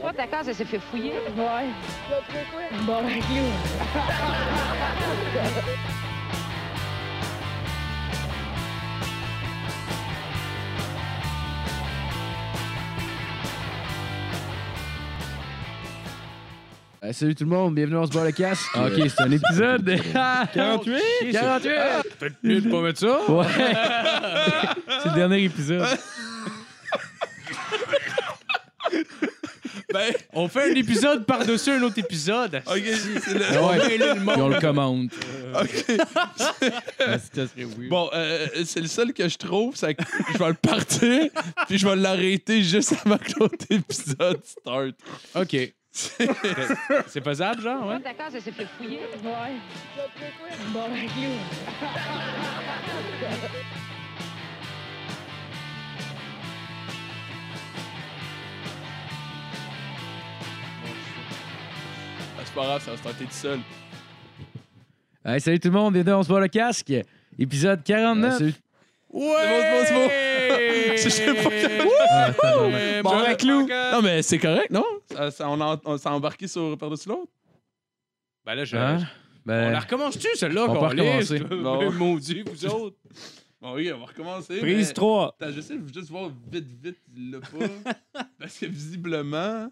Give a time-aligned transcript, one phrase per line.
[0.00, 1.12] Toi, ta case, elle s'est fait fouiller.
[1.36, 1.66] Ouais.
[2.86, 3.22] Bon, avec.
[17.04, 18.66] Euh, salut tout le monde, bienvenue dans ce bar le casque.
[18.76, 19.98] Ok, c'est un épisode.
[20.52, 21.32] 48?
[21.32, 21.70] 48!
[22.18, 23.30] Faites mieux de pas mettre ça.
[23.30, 23.46] Ouais.
[25.02, 25.86] c'est le dernier épisode.
[29.98, 32.62] Ben, on fait un épisode par-dessus un autre épisode.
[32.66, 32.82] Ok,
[33.24, 33.78] c'est le- Ah ouais.
[33.78, 34.38] Mêler le Puis monde.
[34.38, 35.10] on le commente.
[35.54, 35.84] ok.
[36.14, 37.88] Ah, ça serait weird.
[37.88, 41.30] Bon, euh, c'est le seul que je trouve, c'est que je vais le partir,
[41.66, 44.94] puis je vais l'arrêter juste avant que l'autre épisode start.
[45.34, 45.56] OK.
[45.90, 48.00] C'est faisable, genre, ouais?
[48.02, 49.00] case, elle s'est fait fouiller.
[49.24, 49.56] Ouais.
[50.72, 50.82] Bon,
[62.48, 63.58] c'est pas grave, ça va starter tout seul.
[65.24, 66.92] Hey, salut tout le monde, bienvenue dans ce bar le casque.
[67.38, 68.32] Épisode 49.
[68.34, 68.54] Ah, salut.
[69.10, 69.24] Ouais!
[69.38, 70.08] C'est bon, c'est bon.
[70.96, 72.66] Je sais Ah.
[72.66, 73.60] Ouais, Bon, John avec Lou.
[73.60, 73.92] Podcast.
[73.94, 74.84] Non, mais c'est correct, non?
[75.10, 77.30] Ça, ça- on, a, on s'est embarqué sur par-dessus l'autre?
[78.44, 78.76] Ben là, je...
[78.76, 78.98] Hein?
[79.00, 81.38] On Ben, la recommence-tu, celle-là, On qu'on recommencer.
[81.50, 81.90] Bon.
[81.92, 82.96] Maudit, vous autres.
[83.60, 84.58] Bon, oui, on va recommencer.
[84.58, 85.36] Prise mais- 3.
[85.40, 88.22] Attends, j'essaie de juste voir vite, vite, il l'a pas.
[88.38, 89.68] parce que visiblement.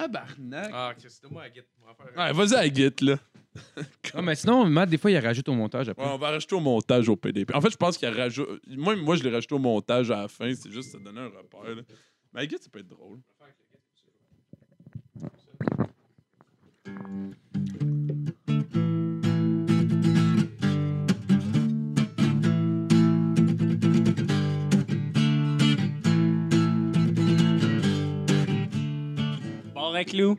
[0.00, 0.70] Tabarnak.
[0.72, 1.68] Ah, ok, c'est moi à guette.
[1.82, 2.16] On va faire...
[2.16, 3.16] Ouais, vas-y à guite, là.
[4.14, 6.04] non, mais sinon, Matt, des fois, il rajoute au montage après.
[6.04, 7.54] Ouais, on va rajouter au montage au PDP.
[7.54, 8.60] En fait, je pense qu'il rajoute.
[8.68, 10.52] Moi, moi, je l'ai rajouté au montage à la fin.
[10.54, 11.62] C'est juste ça donner un repère.
[11.64, 11.82] Là.
[12.32, 13.20] Mais la guite, ça peut être drôle.
[30.14, 30.36] Lou.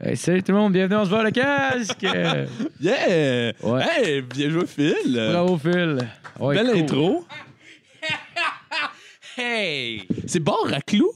[0.00, 2.02] Hey, salut tout le monde, bienvenue dans ce bar le casque.
[2.80, 3.52] Yeah!
[3.62, 3.82] Ouais.
[3.96, 4.94] Hey, bien joué, Phil!
[5.32, 5.98] Bravo, Phil.
[6.38, 6.78] Ouais, Belle cool.
[6.78, 7.24] intro.
[9.38, 10.02] Hey!
[10.26, 11.12] C'est bar à clous.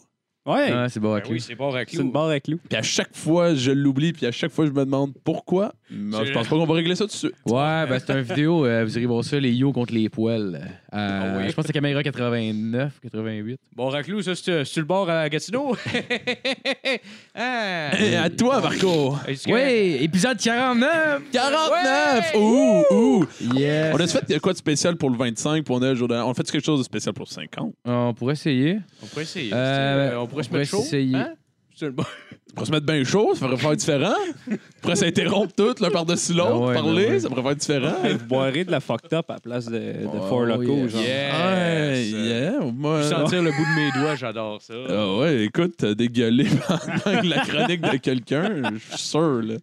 [0.46, 0.70] Ouais.
[0.72, 1.56] Ah, c'est bon, Ben avec oui, c'est
[1.88, 2.58] C'est une barre à clous.
[2.68, 4.12] Puis à chaque fois, je l'oublie.
[4.12, 5.72] Puis à chaque fois, je me demande pourquoi.
[5.92, 7.32] Mais je pense pas qu'on va régler ça tout de suite.
[7.46, 10.54] Ouais, ben c'est une vidéo, euh, vous irez voir ça, les yo contre les poils.
[10.54, 11.48] Euh, Ah oui.
[11.48, 13.58] Je pense que c'est caméra 89, 88.
[13.74, 15.76] Bon, Raclou, ça, c'est c'est le bord à Gatineau?
[17.34, 17.90] ah.
[18.00, 19.16] Et à toi, Marco!
[19.26, 21.22] Que- Oui, épisode 49!
[21.32, 22.34] 49!
[22.36, 23.26] Ouh, ouh!
[23.54, 23.94] Yes!
[23.94, 26.30] On a fait quoi de spécial pour le 25 pour on a jour de- On
[26.30, 27.74] a fait quelque chose de spécial pour le 50.
[27.84, 28.78] On pourrait essayer.
[29.02, 29.50] On pourrait essayer.
[29.54, 30.82] Euh, on pourrait on se mettre pourrait chaud.
[30.86, 31.16] essayer.
[31.16, 31.34] Hein?
[31.80, 32.04] C'est le bon.
[32.50, 34.14] On pourrait se mettre bien chaud, ça pourrait faire différent.
[34.50, 37.20] On pourrait s'interrompre tout l'un par-dessus l'autre, Ah ouais, parler, ben ouais.
[37.20, 38.04] ça pourrait faire différent.
[38.04, 40.62] Hey, vous boirez de la fucked up à la place de, de Oh, Four Loco,
[40.64, 40.88] yeah.
[40.88, 41.00] genre.
[41.00, 42.10] Ouais, Yes.
[42.10, 44.74] yeah, moi- Sentir le bout de mes doigts, j'adore ça.
[44.88, 46.48] Ah ouais, écoute, t'as dégueulé
[47.04, 49.54] pendant la chronique de quelqu'un, je suis sûr, là.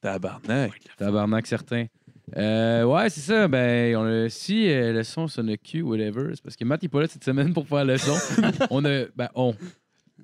[0.00, 0.72] Tabarnak.
[0.96, 1.84] Tabarnak certain.
[2.36, 3.48] Euh, ouais, c'est ça.
[3.48, 6.88] Ben, on a, si euh, le son sonne cul, whatever, c'est parce que Matt n'est
[6.88, 8.14] pas là cette semaine pour faire le son.
[8.70, 9.54] on a, ben, on.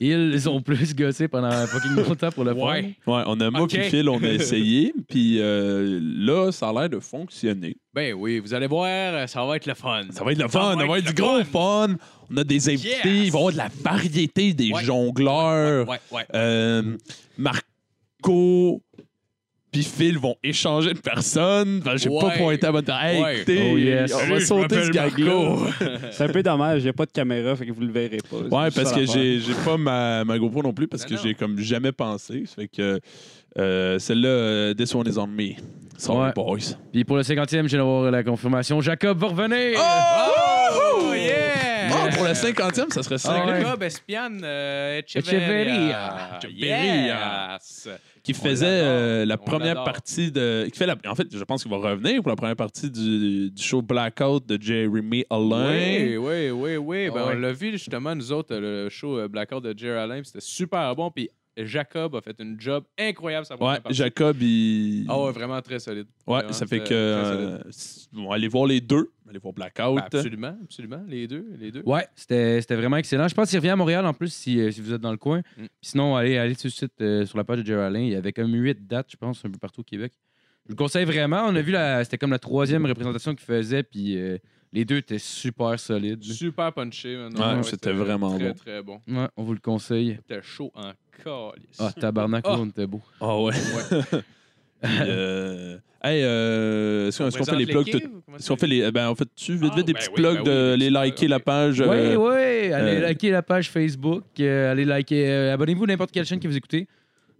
[0.00, 2.82] Ils ont plus gossé pendant fucking longtemps pour le Ouais.
[3.04, 3.14] faire.
[3.14, 3.70] Ouais, on a moi Ok.
[3.70, 7.76] puis Phil, on a essayé, puis euh, là, ça a l'air de fonctionner.
[7.94, 10.02] Ben oui, vous allez voir, ça va être le fun.
[10.10, 11.88] Ça va être le Ça fun, va on va être du gros fun.
[11.88, 11.96] fun.
[12.30, 13.26] On a des invités, Yes.
[13.26, 14.82] il va y avoir de la variété, des Ouais.
[14.82, 15.88] jongleurs.
[15.88, 16.24] Ouais, ouais.
[16.34, 16.96] Euh,
[17.38, 18.82] Marco
[19.74, 21.80] puis Phil vont échanger de personnes.
[21.84, 22.38] Enfin, J'ai pas Ouais.
[22.38, 23.36] pointé à bonne Hey, Ouais.
[23.38, 24.14] écoutez, Oh, yes.
[24.14, 25.56] on va je sauter ce m'appelle gag-là.
[26.12, 28.18] C'est un peu dommage, il n'y a pas de caméra, fait que vous le verrez
[28.30, 28.36] pas.
[28.36, 29.06] Ouais, parce ça que l'affaire.
[29.14, 31.20] j'ai j'ai pas ma, ma GoPro non plus parce Ben que non.
[31.24, 32.44] j'ai comme jamais pensé.
[32.46, 33.00] Ça fait que
[33.58, 35.54] euh, celle-là, euh, This one is on me.
[35.98, 36.32] Sorry, Ouais.
[36.34, 36.76] boys.
[36.92, 38.80] Puis pour le 50e, je viens d'avoir la confirmation.
[38.80, 39.78] Jacob va revenir!
[39.78, 40.53] Oh,
[42.34, 43.34] 50e, ça serait ça.
[43.46, 43.60] Ah.
[43.60, 46.38] Jacob Espian euh, Echeverria.
[46.42, 47.52] Echeverria.
[47.54, 47.88] Yes.
[48.22, 49.84] Qui faisait euh, la on première l'adore.
[49.84, 50.66] partie de.
[50.72, 53.50] Qui fait la, en fait, je pense qu'il va revenir pour la première partie du,
[53.50, 55.70] du show Blackout de Jeremy Alain.
[55.70, 57.10] Oui, oui, oui, oui.
[57.10, 57.30] Ben, Ah.
[57.32, 60.40] On l'a vu justement, nous autres, le show euh, Blackout de Jerry Allen, puis c'était
[60.40, 61.10] super bon.
[61.10, 63.46] Puis Jacob a fait une job incroyable.
[63.46, 63.78] Sa Ouais.
[63.90, 65.06] Jacob, il.
[65.08, 66.06] Ah ouais, vraiment très solide.
[66.26, 66.92] Ouais, Vraiment ça fait que.
[66.92, 67.58] euh,
[68.16, 69.12] on va aller voir les deux.
[69.22, 69.96] On va aller voir Blackout.
[69.96, 71.02] Ben, absolument, absolument.
[71.08, 71.82] Les deux, les deux.
[71.86, 73.28] Ouais, c'était c'était vraiment excellent.
[73.28, 75.16] Je pense qu'il revient à Montréal en plus si, euh, si vous êtes dans le
[75.16, 75.38] coin.
[75.38, 75.42] Mm.
[75.56, 78.00] Puis Sinon, allez, allez sur le site, euh, sur la page de Jerry Alain.
[78.00, 80.12] Il y avait comme 8 dates, je pense, un peu partout au Québec.
[80.64, 81.44] Je vous le conseille vraiment.
[81.46, 83.82] On a vu, la, c'était comme la troisième représentation qu'il faisait.
[83.82, 84.38] Puis euh,
[84.74, 86.22] les deux étaient super solides.
[86.24, 87.16] Super punché.
[87.16, 87.32] man.
[87.56, 88.54] Ouais, c'était vraiment très, bon.
[88.54, 89.00] Très bon.
[89.08, 90.18] Ouais, on vous le conseille.
[90.28, 90.92] C'était chaud en
[91.24, 91.78] calice.
[91.78, 92.56] Ah, tabarnak, Ah.
[92.58, 93.00] on était beau.
[93.20, 93.52] Ah ouais.
[94.82, 97.90] Puis, euh, hey, euh, est-ce qu'on est-ce qu'on fait les plugs?
[97.90, 97.98] tout-
[98.36, 98.90] Est-ce qu'on fait les.
[98.92, 100.78] Ben, en fait, tu vite, Ah, vite des ben petits oui, plugs ben de oui,
[100.80, 101.42] les liker la ok.
[101.44, 101.80] page.
[101.80, 102.72] Oui, euh, oui.
[102.72, 104.24] Allez euh, liker la page Facebook.
[104.40, 105.26] euh, allez liker.
[105.30, 106.86] euh, Abonnez-vous à n'importe quelle chaîne que vous écoutez,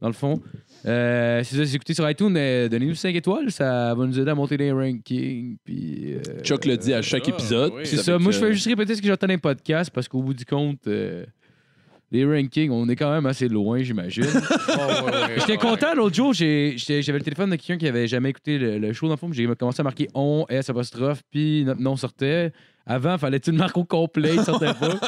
[0.01, 0.41] dans le fond.
[0.87, 3.51] Euh, si vous écoutez sur iTunes, euh, donnez-nous 5 étoiles.
[3.51, 5.57] Ça va nous aider à monter les rankings.
[5.65, 7.73] Puis, euh, Chuck le dit à chaque Ah, épisode.
[7.75, 7.87] oui.
[7.87, 8.19] C'est ça.
[8.19, 10.45] Moi, je fais juste répéter ce que j'entends dans les podcasts parce qu'au bout du
[10.45, 11.25] compte, euh,
[12.15, 14.25] les rankings, on est quand même assez loin, j'imagine.
[15.39, 18.59] J'étais content l'autre jour, j'ai- j'étais- j'avais le téléphone de quelqu'un qui avait jamais écouté
[18.59, 19.29] le, le show dans le fond.
[19.29, 22.53] puis J'ai commencé à marquer on, S apostrophe, puis notre nom sortait.
[22.87, 24.99] Avant, fallait tu le marques au complet, il sortait pas.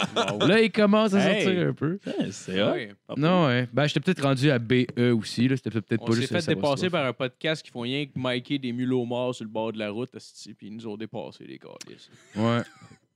[0.47, 1.45] Là, il commence à Hey.
[1.45, 1.99] sortir un peu.
[2.07, 2.71] Ouais, C'est hot.
[2.73, 2.89] Ouais.
[3.19, 3.69] Non, ouais.
[3.71, 5.47] Ben, j'étais peut-être rendu à BE aussi.
[5.47, 5.57] là.
[5.57, 6.93] C'était peut-être On pas s'est juste fait S dépasser apostrophe.
[6.93, 9.79] par un podcast qui font rien que miker des mulots morts sur le bord de
[9.79, 11.69] la route, asti, puis ils nous ont dépassé, les gars.
[12.43, 12.63] Ouais.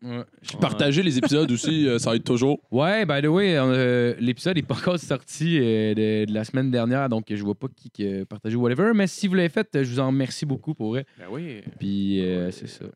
[0.03, 0.25] Ouais.
[0.61, 2.59] Partagez les épisodes aussi, euh, ça aide toujours.
[2.71, 6.71] Ouais, by the way, euh, l'épisode n'est pas encore sorti euh, de, de la semaine
[6.71, 8.93] dernière, donc je vois pas qui, qui a partagé ou whatever.
[8.95, 11.05] Mais si vous l'avez fait, je vous en remercie beaucoup pour vrai.
[11.19, 11.61] Ben oui.
[11.79, 12.87] Puis euh, c'est ça.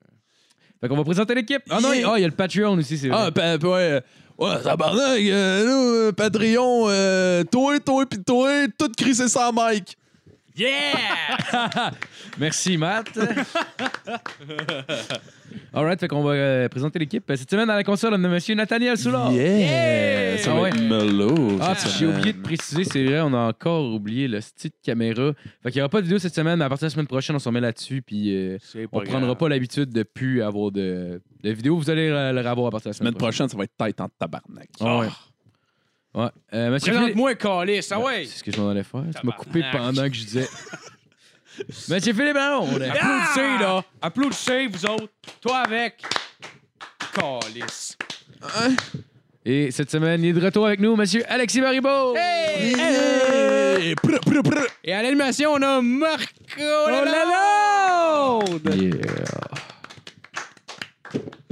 [0.81, 1.63] Fait qu'on va présenter l'équipe.
[1.71, 2.11] Ah non, il Yeah.
[2.13, 3.19] ah, il y a le Patreon aussi, c'est vrai.
[3.21, 4.01] Ah, ben, ben, ouais.
[4.37, 9.97] Ouais, tabarnak, euh, nous, euh, Patreon, euh, toi, toi, pis toi, tout crisser sans mic.
[10.57, 11.91] Yeah!
[12.39, 13.09] Merci, Matt.
[15.73, 17.25] Alright, fait qu'on va euh, présenter l'équipe.
[17.37, 19.33] Cette semaine, à la console, on a Monsieur Nathaniel Soulard.
[19.33, 20.39] Yeah!
[20.39, 20.69] Ça Ah va ouais.
[20.71, 21.59] être mellow.
[21.61, 22.17] Ah, cette puis j'ai semaine.
[22.19, 25.33] oublié de préciser, c'est vrai, on a encore oublié le style de caméra.
[25.63, 27.07] Fait qu'il n'y aura pas de vidéo cette semaine, mais à partir de la semaine
[27.09, 28.03] prochaine, on s'en met là-dessus.
[28.03, 31.77] Puis euh, C'est on prendra pas l'habitude de plus avoir de, de vidéos.
[31.77, 33.47] Vous allez euh, le revoir à partir de la Semaine semaine prochaine.
[33.47, 34.69] prochaine, ça va être tête en tabarnak.
[34.81, 35.09] Ah ouais.
[36.15, 36.29] Ouais.
[36.53, 38.25] Euh, monsieur Philippe- Présente-moi un calice, ah ouais!
[38.27, 39.03] C'est ce que je m'en allais faire.
[39.21, 40.49] Tu m'as coupé pendant que je disais.
[41.89, 43.85] Monsieur Philippe Baron, on est- Applaudissez, là!
[44.03, 45.09] Applaudissez, vous autres!
[45.41, 46.03] Toi avec!
[47.15, 47.97] Calice!
[49.45, 52.17] Et cette semaine, il est de retour avec nous, monsieur Alexis Baribeau.
[52.17, 53.95] Hey!
[53.97, 54.67] Prr, prr, prr.
[54.83, 56.25] Et à l'animation, on a Marco
[56.59, 58.75] Oh Lalonde!
[58.75, 59.15] Yeah.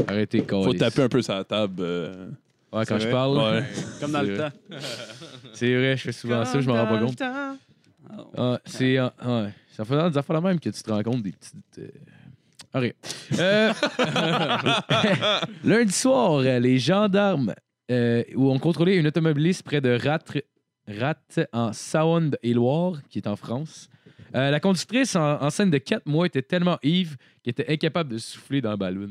[0.09, 0.79] Arrêtez, Faut câlisse.
[0.81, 1.77] taper un peu sur la table.
[1.83, 2.29] euh.
[2.73, 3.11] Ouais, quand je vrai?
[3.11, 3.37] parle.
[3.39, 3.65] Ouais.
[4.01, 4.51] Comme dans C'est le vrai.
[4.51, 4.57] temps.
[5.53, 7.23] C'est vrai, je fais souvent ça, je m'en rends pas compte.
[8.37, 8.97] Ah, c'est.
[8.99, 9.53] ah, ouais.
[9.77, 11.79] Ça fait des affaires la même que tu te rends compte des petites.
[11.79, 11.89] euh,
[12.75, 12.95] Ok.
[13.39, 13.73] Euh,
[15.65, 17.55] Lundi soir, euh, les gendarmes
[17.91, 20.21] euh, où ont contrôlé une automobiliste près de Rat,
[20.89, 23.89] Rat en Saône-et-Loire, qui est en France.
[24.35, 28.19] Euh, la conductrice en- enceinte de 4 mois était tellement ivre qu'elle était incapable de
[28.19, 29.11] souffler dans le ballon.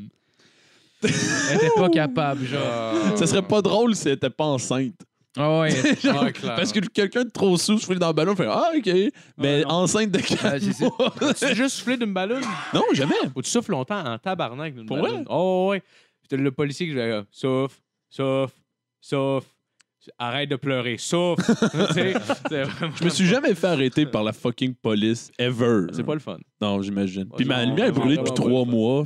[1.04, 3.18] Elle était pas capable, genre.
[3.18, 4.94] Ça serait pas drôle si elle était pas enceinte.
[5.38, 5.70] Ah ouais.
[6.04, 6.58] Genre, Ah, clairement.
[6.58, 8.92] parce que quelqu'un de trop sous souffle dans le ballon, fait Ah, OK.
[9.38, 9.70] Mais non.
[9.70, 10.22] enceinte de Ah,
[10.52, 10.86] 4 c'est ça.
[10.86, 11.14] mois.
[11.40, 12.44] Tu juste soufflé d'une ballonne?
[12.74, 13.16] Non, jamais.
[13.34, 15.24] Ou tu souffles longtemps en tabarnak d'une Pour ballonne?
[15.24, 15.26] vrai?
[15.30, 15.80] Oh, ouais.
[15.80, 17.00] Puis t'as le policier qui dit
[17.32, 17.78] souffle,
[18.10, 18.54] souffle,
[19.00, 19.48] souffle.
[20.18, 21.44] Arrête de pleurer, souffle.
[21.74, 25.88] Je me suis jamais fait arrêter par la fucking police, ever.
[25.94, 26.38] C'est pas le fun.
[26.60, 27.26] Non, j'imagine.
[27.38, 29.04] Puis ma lumière est brûlée depuis trois mois.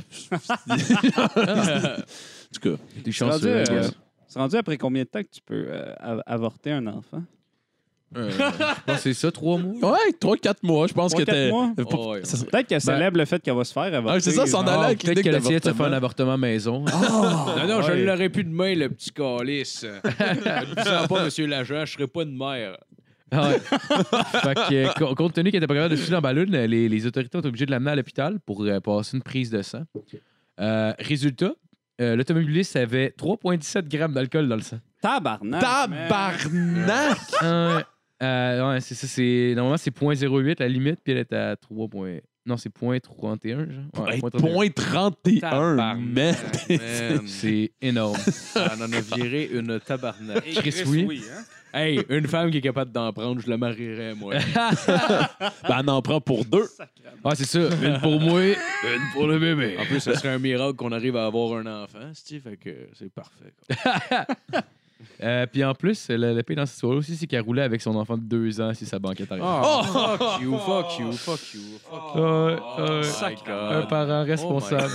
[2.52, 3.88] tout cas, T'es C'est chanceux, euh,
[4.28, 7.22] c'est rendu après combien de temps que tu peux euh, av- avorter un enfant?
[8.16, 8.30] Euh,
[8.88, 9.92] je c'est ça, trois mois.
[9.92, 11.50] ouais, trois, quatre mois, je pense Trois, que t'es.
[11.50, 11.72] quatre mois?
[11.92, 12.24] Oh, ouais.
[12.24, 14.16] serait- Peut-être qu'elle célèbre le fait qu'elle va se faire avorter.
[14.16, 16.32] Ah, c'est ça, s'en Ah, à la Peut-être qu'elle essayait de se faire un d'avortement.
[16.32, 16.80] avortement maison.
[16.80, 18.00] non, non, je ouais.
[18.00, 19.84] ne l'aurais plus demain, le petit calice.
[19.84, 22.76] ne le sens pas, monsieur l'agent, je serai pas de mère.
[23.32, 23.58] Ah ouais.
[24.40, 26.46] fait que, euh, co- compte tenu qu'elle était pas capable de suivre dans la ballon,
[26.54, 29.22] euh, les, les autorités ont été obligées de l'amener à l'hôpital pour euh, passer une
[29.24, 29.82] prise de sang.
[30.60, 31.52] Euh, résultat,
[32.00, 34.78] euh, l'automobiliste avait 3,17 grammes d'alcool dans le sang.
[35.02, 35.60] Tabarnak!
[35.60, 37.18] Tabarnak!
[37.42, 37.80] Euh,
[38.22, 39.06] euh, ouais, c'est ça.
[39.06, 41.88] C'est, normalement, c'est 0.08 la limite, puis elle était à 3.
[41.88, 44.04] point- Non, c'est 0.31, genre.
[44.06, 44.52] Ouais, Hey, 0.31.
[44.52, 46.34] Point 31, Tabarnak, man.
[47.26, 48.16] C'est énorme.
[48.56, 50.44] On en a viré une tabarnak.
[50.44, 51.22] Chris, oui.
[51.32, 51.42] hein?
[51.74, 54.34] Hey, une femme qui est capable d'en prendre, je la marierais, moi.
[55.68, 56.66] Ben, on en prend pour deux.
[57.22, 57.58] Ah, c'est ça.
[57.82, 58.54] Une pour moi, une
[59.12, 59.76] pour le bébé.
[59.78, 62.70] En plus, ce serait un miracle qu'on arrive à avoir un enfant, Steve, fait que
[62.94, 63.52] c'est parfait.
[65.22, 67.80] Euh, puis en plus, le, le pire dans cette histoire aussi, c'est qu'elle roulait avec
[67.80, 69.44] son enfant de deux ans si sa banquette arrive.
[69.46, 72.20] Oh, fuck you, fuck you, fuck you, fuck you.
[72.20, 72.56] Ouais, ouais.
[72.78, 74.92] Oh my Un parent responsable.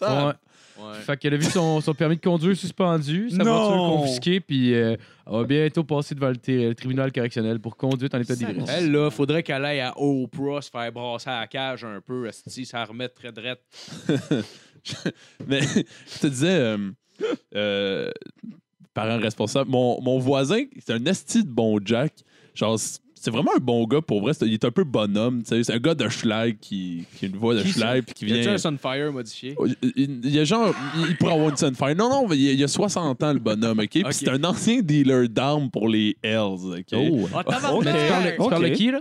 [0.00, 0.26] Ah.
[0.28, 0.32] ouais.
[0.76, 0.94] Ouais.
[1.06, 3.44] Fait qu'elle a vu son, son permis de conduire suspendu, sa Non.
[3.68, 7.76] voiture confisquée, puis euh, elle va bientôt passer devant le, tri- le tribunal correctionnel pour
[7.76, 8.68] conduite en état d'ivresse.
[8.68, 12.26] Elle, là, faudrait qu'elle aille à Oprah se faire brasser à la cage un peu,
[12.26, 13.60] esti, ça remettrait drette.
[15.46, 16.90] Mais je te disais, euh,
[17.54, 18.10] euh,
[18.94, 22.14] parent responsable, mon, mon voisin, c'est un esti de bon Jack.
[22.54, 22.78] Genre,
[23.24, 24.32] c'est vraiment un bon gars pour vrai.
[24.42, 25.42] Il est un peu bonhomme.
[25.46, 27.60] C'est un gars de Schlag qui, qui a une voix de?
[27.64, 28.52] Schlag puis qui Y a-tu vient.
[28.52, 29.54] un Sunfire modifié?
[29.58, 30.74] Oh, Il, il- il y a genre,
[31.08, 31.96] il, pourrait avoir une Sunfire.
[31.96, 33.88] Non, non, mais il, il a 60 ans, le bonhomme, OK?
[33.88, 36.94] Puis c'est un ancien dealer d'armes pour les Hells, OK?
[36.94, 37.28] Oh.
[37.34, 37.84] Ah, Ok.
[37.84, 39.00] Mais tu parles, tu parles de qui, là?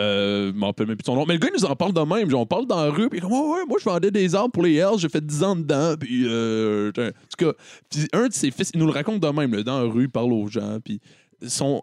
[0.00, 1.24] Euh, je m'en rappelle même plus son nom.
[1.26, 2.28] Mais le gars, il nous en parle de même.
[2.28, 4.10] Genre, on parle dans la rue, puis il est comme, ouais, ouais, moi, je vendais
[4.10, 7.52] des armes pour les Hells, j'ai fait 10 ans dedans, puis, euh, en tout cas,
[7.88, 10.02] puis un de ses fils, il nous le raconte de même, là, dans la rue,
[10.04, 11.00] il parle aux gens, puis
[11.46, 11.80] son,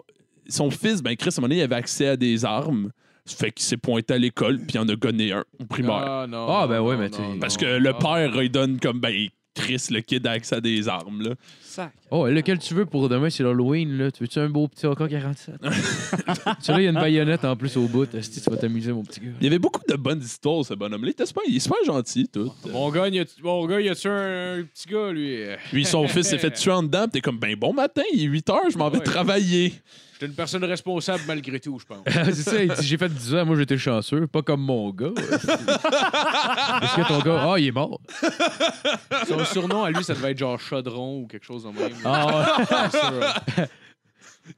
[0.49, 2.91] son fils, ben, Chris, à un moment donné, il avait accès à des armes,
[3.25, 6.03] fait qu'il s'est pointé à l'école, puis il en a gonné un au primaire.
[6.07, 6.47] Ah, non.
[6.49, 7.67] Ah, ben non, mais tu- Parce non.
[7.67, 9.13] que le père, il donne comme, ben,
[9.53, 11.31] Chris, le kid a accès à des armes, là.
[11.61, 11.91] Sac.
[12.11, 14.11] Oh, lequel tu veux pour demain, c'est l'Halloween, là.
[14.11, 15.55] Tu veux-tu un beau petit AK-47?
[16.61, 18.13] Celui-là, il y a une baïonnette en plus au bout.
[18.13, 19.31] Esti, tu vas t'amuser, mon petit gars.
[19.41, 21.11] Il y avait beaucoup de bonnes histoires, ce bonhomme-là.
[21.17, 22.51] Il super, il est super gentil, tout.
[22.71, 25.39] Mon gars, y a- mon gars, y a-tu un, un petit gars, lui?
[25.71, 28.25] Puis son fils s'est fait tuer en dedans, t'es comme, ben bon matin, il est
[28.27, 29.03] 8 heures, je m'en vais Ouais.
[29.03, 29.73] travailler.
[30.17, 31.99] J'étais une personne responsable malgré tout, je pense.
[32.11, 35.11] c'est ça, il dit j'ai fait 10 ans, moi j'étais chanceux, pas comme mon gars.
[35.17, 38.01] Est-ce que ton gars, ah, il est mort?
[39.27, 41.91] Son surnom à lui, ça devait être genre Chaudron ou quelque chose de même.
[42.03, 42.89] Ah, Ah
[43.59, 43.65] ouais.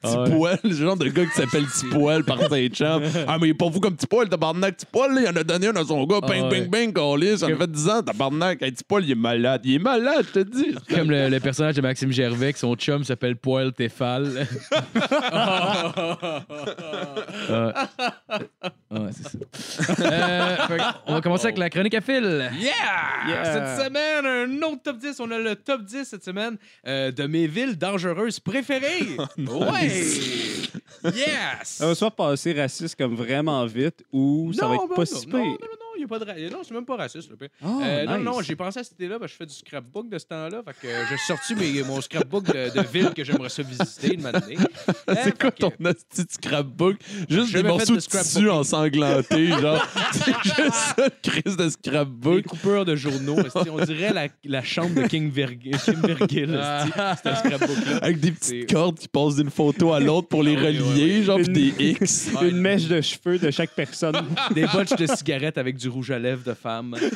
[0.01, 3.03] poil, le genre de gars qui s'appelle Petit poil par ses chums.
[3.27, 4.75] Ah, mais il est pas fou comme Petit poil, tabarnak.
[4.77, 6.19] Petit poil, là, il en a donné un à son gars.
[6.21, 6.49] Ah ouais.
[6.49, 7.39] bang, bang, câlisse.
[7.39, 8.61] Ça fait 10 ans, tabarnak.
[8.61, 9.61] Hey, petit poil, il est malade.
[9.63, 10.75] Il est malade, je te dis.
[10.89, 14.29] Comme le, le personnage de Maxime Gervais, que son chum s'appelle Poil Tefal.
[17.49, 17.73] Ouais.
[18.91, 19.37] Ouais, c'est ça.
[19.99, 20.57] Euh,
[21.07, 22.49] on va commencer avec la chronique à fil.
[22.59, 22.69] Yeah!
[23.27, 23.43] Yeah!
[23.43, 25.19] Cette semaine, un autre top 10.
[25.19, 29.17] On a le top 10 cette semaine euh, de mes villes dangereuses préférées.
[29.37, 29.78] Ouais!
[29.83, 30.69] Yes!
[31.63, 35.57] Ça va soit passer raciste comme vraiment vite ou ça va être pas si pire.
[35.99, 37.29] Non, non, non, il y a pas de ra- Non, c'est même pas raciste.
[37.29, 37.47] Là.
[37.63, 38.25] Oh, Euh, Non, nice.
[38.25, 40.61] non, j'ai pensé à cette idée-là parce que je fais du scrapbook de ce temps-là.
[40.65, 44.13] Fait que euh, j'ai sorti mes- mon scrapbook de, de villes que j'aimerais ça visiter
[44.13, 44.57] une matinée.
[45.09, 45.95] Euh, C'est quoi fait que- ton de
[46.29, 46.97] scrapbook?
[47.29, 49.85] Juste J'ai des morceaux de de tissu ensanglantés, genre.
[50.11, 52.45] C'est juste ça, le crise de Des scrapbook.
[52.45, 53.37] coupeurs de journaux.
[53.71, 55.75] On dirait la, la chambre de King, Virgil.
[55.75, 57.97] esti, C'était un scrapbook-là.
[58.01, 61.23] Avec des C'est- petites cordes qui passent d'une photo à l'autre pour les Ah relier,
[61.23, 62.29] genre, pis Une- des X.
[62.41, 64.15] Une mèche de cheveux de chaque personne.
[64.55, 66.95] Des botches de cigarettes avec du rouge à lèvres de femme.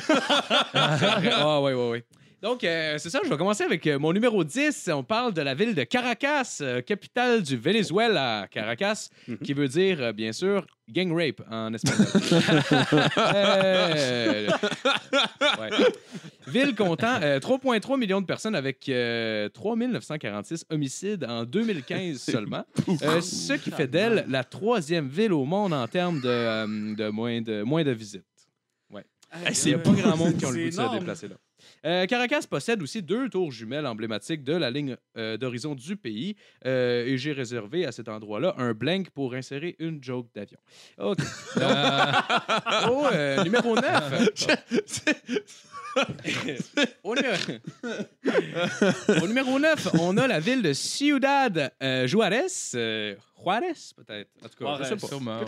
[0.74, 2.04] Ah, ouais, ouais, ouais.
[2.42, 4.90] Donc, euh, c'est ça, je vais commencer avec euh, mon numéro 10.
[4.92, 8.46] On parle de la ville de Caracas, euh, capitale du Venezuela.
[8.50, 9.08] Caracas,
[9.42, 12.06] qui veut dire, bien sûr, gang rape en espagnol.
[15.58, 15.70] Ouais.
[16.46, 22.64] Ville comptant euh, 3,3 millions de personnes avec euh, 3 946 homicides en 2015 seulement.
[22.86, 27.62] Ce qui fait d'elle la troisième ville au monde en termes de, de, moins, de
[27.62, 28.24] moins de visites.
[29.34, 31.28] Hey, Il n'y a pas grand monde qui ont le C'est goût de se déplacer
[31.28, 31.34] là.
[31.86, 36.36] Euh, Caracas possède aussi deux tours jumelles emblématiques de la ligne euh, d'horizon du pays
[36.66, 40.58] euh, et j'ai réservé à cet endroit-là un blank pour insérer une joke d'avion.
[40.98, 41.18] OK.
[41.58, 44.28] Au euh, numéro 9.
[47.04, 47.36] au, numéro...
[49.22, 52.06] au numéro 9, on a la ville de Ciudad euh,
[53.44, 53.66] Juárez.
[53.66, 54.30] Juárez, peut-être?
[54.44, 55.06] En tout cas, je sais pas.
[55.06, 55.38] Sûrement.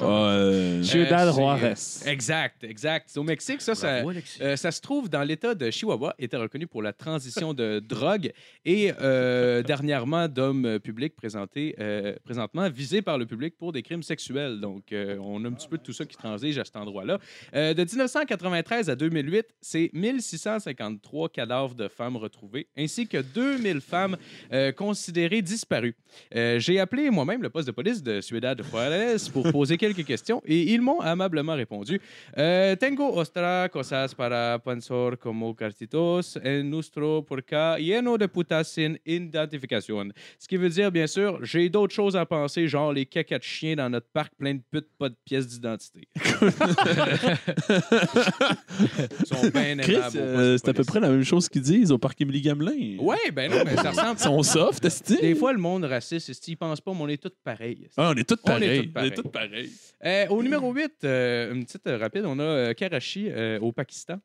[0.82, 2.10] Ciudad Euh, c'est- Juárez.
[2.12, 3.06] Exact, exact.
[3.08, 3.74] C'est au Mexique, ça.
[3.74, 4.38] ça Bravo, Alexis.
[4.42, 8.32] euh, ça se trouve dans l'État de Chihuahua, était reconnu pour la transition de drogue
[8.64, 14.02] et euh, dernièrement d'hommes publics présentés, euh, présentement visés par le public pour des crimes
[14.02, 14.60] sexuels.
[14.60, 17.18] Donc, euh, on a un petit peu de tout ça qui transige à cet endroit-là.
[17.54, 24.16] Euh, de 1993 à 2008, c'est 1653 cadavres de femmes retrouvés, ainsi que 2000 femmes
[24.52, 25.94] euh, considérées disparues.
[26.34, 30.42] Euh, J'ai appelé moi-même le poste de police de Ciudad Juárez pour poser quelques questions
[30.44, 32.00] et ils m'ont amablement répondu
[32.36, 38.96] euh, Tengo otra cosas para pensar como cartitos en nuestro porca lleno de putas sin
[39.06, 40.08] identification.
[40.38, 43.44] Ce qui veut dire, bien sûr, j'ai d'autres choses à penser, genre les caca de
[43.44, 46.08] chiens dans notre parc plein de putes, pas de pièces d'identité.
[46.16, 46.22] Ils
[49.26, 50.86] sont bien Chris, aimables euh, c'est à peu police.
[50.88, 52.96] près la même chose qu'ils disent au parc Émilie Gamelin.
[52.98, 54.16] Ouais, ben non, mais ça ressemble.
[54.18, 54.86] Ils sont soft,
[55.20, 57.75] Des fois, le monde raciste, ils pensent pas, mais on est tous pareils.
[57.96, 58.82] Ah, on est tous pareils.
[58.82, 59.10] tous On pareils.
[59.10, 59.70] est tous pareils.
[60.04, 63.30] Euh, au numéro 8, euh, une petite euh, rapide, on a Karachi
[63.60, 64.20] au Pakistan.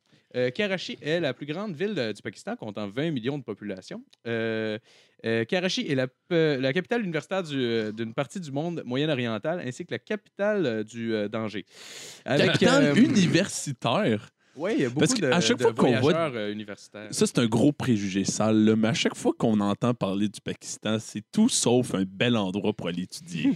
[0.56, 4.02] Karachi est la plus grande ville de- du Pakistan, comptant 20 millions de population.
[4.24, 10.84] Karachi est la, capitale universitaire du, d'une partie du monde moyen-oriental, ainsi que la capitale
[10.86, 11.66] du danger.
[12.26, 14.30] Avec, Capitale universitaire?
[14.56, 17.08] Oui, il y a beaucoup Parce de, à chaque de fois qu'on voit- euh, universitaires.
[17.12, 20.42] Ça, c'est un gros préjugé sale, là, mais à chaque fois qu'on entend parler du
[20.42, 23.52] Pakistan, c'est tout sauf un bel endroit pour aller étudier.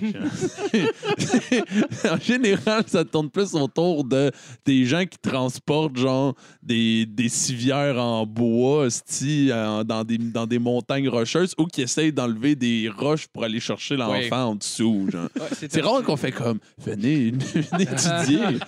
[2.09, 4.31] en général, ça tourne plus autour de
[4.65, 8.87] des gens qui transportent genre des, des civières en bois
[9.23, 13.59] euh, dans, des, dans des montagnes rocheuses ou qui essayent d'enlever des roches pour aller
[13.59, 14.31] chercher l'enfant Ouais.
[14.31, 15.07] en dessous.
[15.11, 15.27] genre.
[15.35, 17.31] Ouais, C'est rare qu'on fait comme venez,
[17.71, 18.59] venez étudier.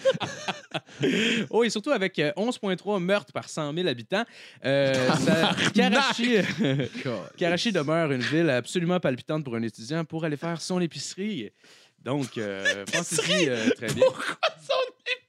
[1.49, 4.23] Oh, et surtout avec euh, 11,3 meurtres par 100 000 habitants.
[4.65, 4.93] Euh,
[5.25, 6.37] ça- Karachi,
[7.37, 11.51] Karachi demeure une ville absolument palpitante pour un étudiant pour aller faire son épicerie.
[12.03, 14.05] Donc, euh, pensez-y euh, très bien.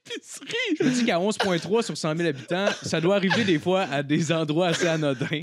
[0.05, 0.55] Épicerie!
[0.79, 4.01] Je me dis qu'à 11,3 sur 100 000 habitants, ça doit arriver des fois à
[4.01, 5.39] des endroits assez anodins.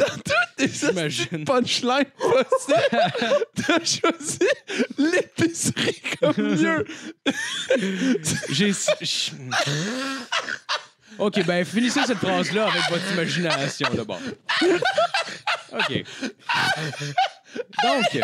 [0.58, 1.44] Des J'imagine.
[1.44, 2.88] punchline possible.
[3.54, 4.38] T'as choisi
[4.98, 6.84] l'épicerie comme mieux.
[8.50, 8.72] J'ai.
[11.18, 14.20] OK, ben finissez cette phrase-là avec votre imagination d'abord.
[15.72, 16.04] OK.
[17.82, 18.22] Donc.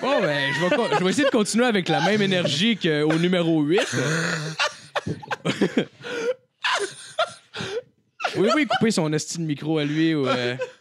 [0.00, 3.62] Bon, ben, je vais, je vais essayer de continuer avec la même énergie qu'au numéro
[3.62, 3.80] 8.
[8.36, 10.14] Oui, oui, couper son esti de micro à lui.
[10.14, 10.26] Ou,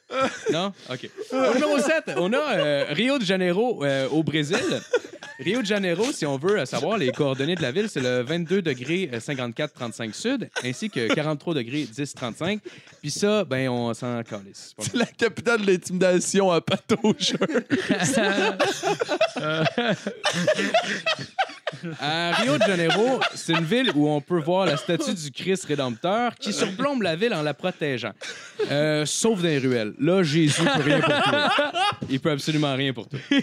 [0.52, 0.74] Non?
[0.90, 1.10] OK.
[1.32, 4.82] Au numéro 7, on a euh, Rio de Janeiro euh, au Brésil.
[5.40, 8.24] Rio de Janeiro, si on veut euh, savoir les coordonnées de la ville, c'est le
[8.24, 12.60] 22 degrés euh, 54 35 sud, ainsi que 43 degrés 10 35.
[13.02, 14.74] Puis ça, ben, on s'en calisse.
[14.80, 17.38] C'est la capitale de l'intimidation à pâte au jeu.
[22.02, 25.66] À Rio de Janeiro, c'est une ville où on peut voir la statue du Christ
[25.66, 28.12] rédempteur qui surplombe la ville en la protégeant.
[28.72, 29.94] Euh, sauf dans les ruelles.
[30.00, 31.50] Là, Jésus peut rien pour toi.
[32.10, 33.20] Il peut absolument rien pour toi.
[33.32, 33.40] Ouais.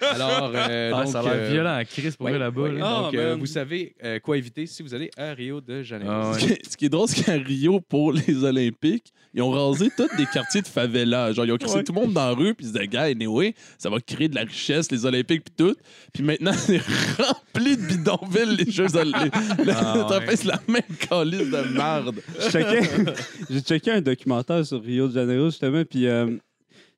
[0.00, 2.60] Alors, euh, Ah, donc, ça a l'air euh, violent, Chris, pour ouais, là-bas.
[2.60, 2.72] ouais.
[2.72, 2.80] là.
[2.84, 3.38] Ah, donc, euh, man.
[3.38, 6.12] vous savez euh, quoi éviter si vous allez à Rio de Janeiro.
[6.12, 6.38] Ah, ouais.
[6.40, 9.50] Ce qui est- Ce qui est drôle, c'est qu'à Rio, pour les Olympiques, ils ont
[9.50, 11.30] rasé tous des quartiers de favela.
[11.32, 11.84] Genre, ils ont crissé Ouais.
[11.84, 14.28] tout le monde dans la rue, puis ils se disaient, gars, anyway, ça va créer
[14.28, 15.76] de la richesse, les Olympiques, puis tout.
[16.14, 16.80] Puis maintenant, c'est
[17.18, 19.34] rempli de bidonvilles, les Jeux Olympiques.
[19.68, 20.26] Ah, ouais.
[20.26, 22.16] fait c'est la même calice de merde.
[23.50, 26.36] J'ai checké un documentaire sur Rio de Janeiro, justement, puis euh,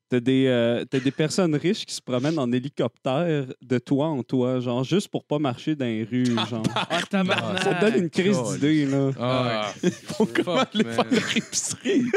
[0.09, 4.23] t'as des, euh, t'as des personnes riches qui se promènent en hélicoptère de toit en
[4.23, 6.63] toit, genre, juste pour pas marcher dans les rues, genre.
[6.75, 7.63] Ah, tabarnak!
[7.63, 8.55] Ça te donne une crise God.
[8.55, 9.11] d'idée, là.
[9.21, 9.73] Ah,
[10.35, 10.95] Comment fuck, aller man.
[10.95, 12.03] faire leur épicerie?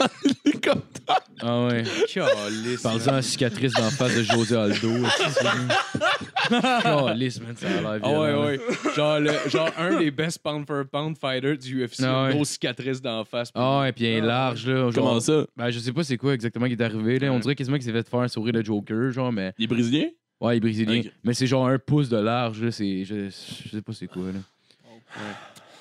[0.00, 0.06] En
[0.44, 1.20] hélicoptère.
[1.40, 1.84] Ah ouais.
[2.12, 3.14] Calisse, Parle-en à man.
[3.16, 4.90] la cicatrice d'en face de José Aldo.
[6.50, 8.44] Calice, man, ça a l'air Ah ouais, violent.
[8.46, 8.60] ouais.
[8.96, 12.00] Genre, le- genre un des best pound for pound fighters du UFC.
[12.02, 12.34] Ah une ouais.
[12.34, 13.50] grosse cicatrice d'en face.
[13.54, 14.90] Ah ouais, puis il est large, là.
[14.90, 15.46] Genre, Comment ça?
[15.56, 17.32] Ben, je sais pas c'est quoi exactement qui est arrivé, là.
[17.32, 19.52] On dirait quasiment qu'il s'est fait faire un sourire de Joker, genre, mais...
[19.58, 20.06] Il est brésilien?
[20.40, 21.02] Ouais, il est brésilien.
[21.22, 22.70] Mais c'est genre un pouce de large, là.
[22.70, 23.04] C'est...
[23.04, 23.28] Je...
[23.28, 24.40] je sais pas c'est quoi, là.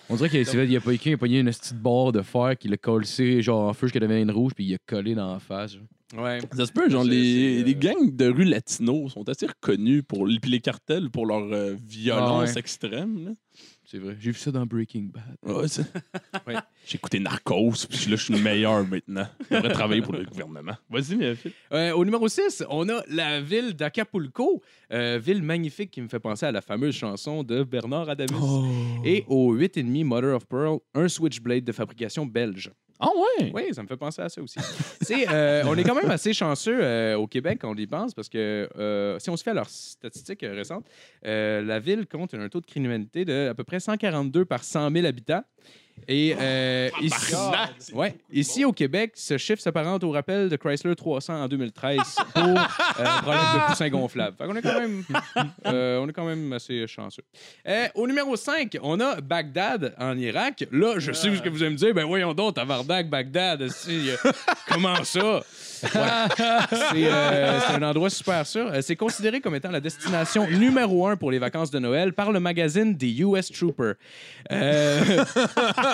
[0.10, 0.68] On dirait qu'il s'est fait...
[0.68, 3.70] Il a pas il a pogné une petite barre de fer qu'il a collé, genre,
[3.70, 5.84] en feu jusqu'à devenir une rouge, puis il a collé dans la face, genre.
[6.24, 6.40] Ouais.
[6.56, 10.28] Ça se peut, genre, les, euh, les gangs de rue latino sont assez reconnus pour.
[10.28, 12.60] Puis les cartels pour leur euh, violence Ah ouais.
[12.60, 13.26] extrême.
[13.26, 13.32] là.
[13.94, 14.18] C'est vrai.
[14.20, 15.38] J'ai vu ça dans Breaking Bad.
[15.44, 15.68] Ouais.
[16.88, 19.28] J'ai écouté Narcos, puis là, je suis le meilleur maintenant.
[19.52, 20.76] Je devrais travailler pour le gouvernement.
[20.90, 21.36] Vas-y, mais.
[21.72, 26.20] Euh, au numéro 6, on a la ville d'Acapulco, euh, ville magnifique qui me fait
[26.20, 28.40] penser à la fameuse chanson de Bernard Adamus.
[28.42, 28.66] Oh.
[29.06, 32.72] Et au 8,5 Mother of Pearl, un Switchblade de fabrication belge.
[33.04, 33.10] Ah?
[33.54, 34.60] Oui, ça me fait penser à ça aussi.
[35.12, 38.30] Euh, on est quand même assez chanceux euh, au Québec quand on y pense parce
[38.30, 40.86] que euh, si on se fait à leurs statistiques récentes,
[41.24, 45.06] la ville compte un taux de criminalité de à peu près 142 par 100 000
[45.06, 45.44] habitants.
[46.08, 47.34] Et euh, ici,
[47.94, 51.98] ouais, ici, au Québec, ce chiffre s'apparente au rappel de Chrysler 300 en 2013
[52.34, 54.36] pour euh, problème de poussin gonflable.
[54.38, 55.04] Fait qu'on est quand même,
[55.68, 57.24] euh, on est quand même assez chanceux.
[57.68, 60.66] Euh, au numéro 5, on a Bagdad en Irak.
[60.72, 61.94] Là, je sais ce que vous allez me dire.
[61.94, 63.62] Ben voyons donc, Tavardak, Bagdad.
[63.62, 64.16] euh,
[64.68, 65.42] comment ça?
[65.84, 66.02] Ouais.
[66.92, 68.72] C'est un endroit super sûr.
[68.82, 72.40] C'est considéré comme étant la destination numéro un pour les vacances de Noël par le
[72.40, 73.94] magazine The US Trooper.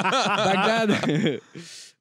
[0.03, 1.39] Bagdad.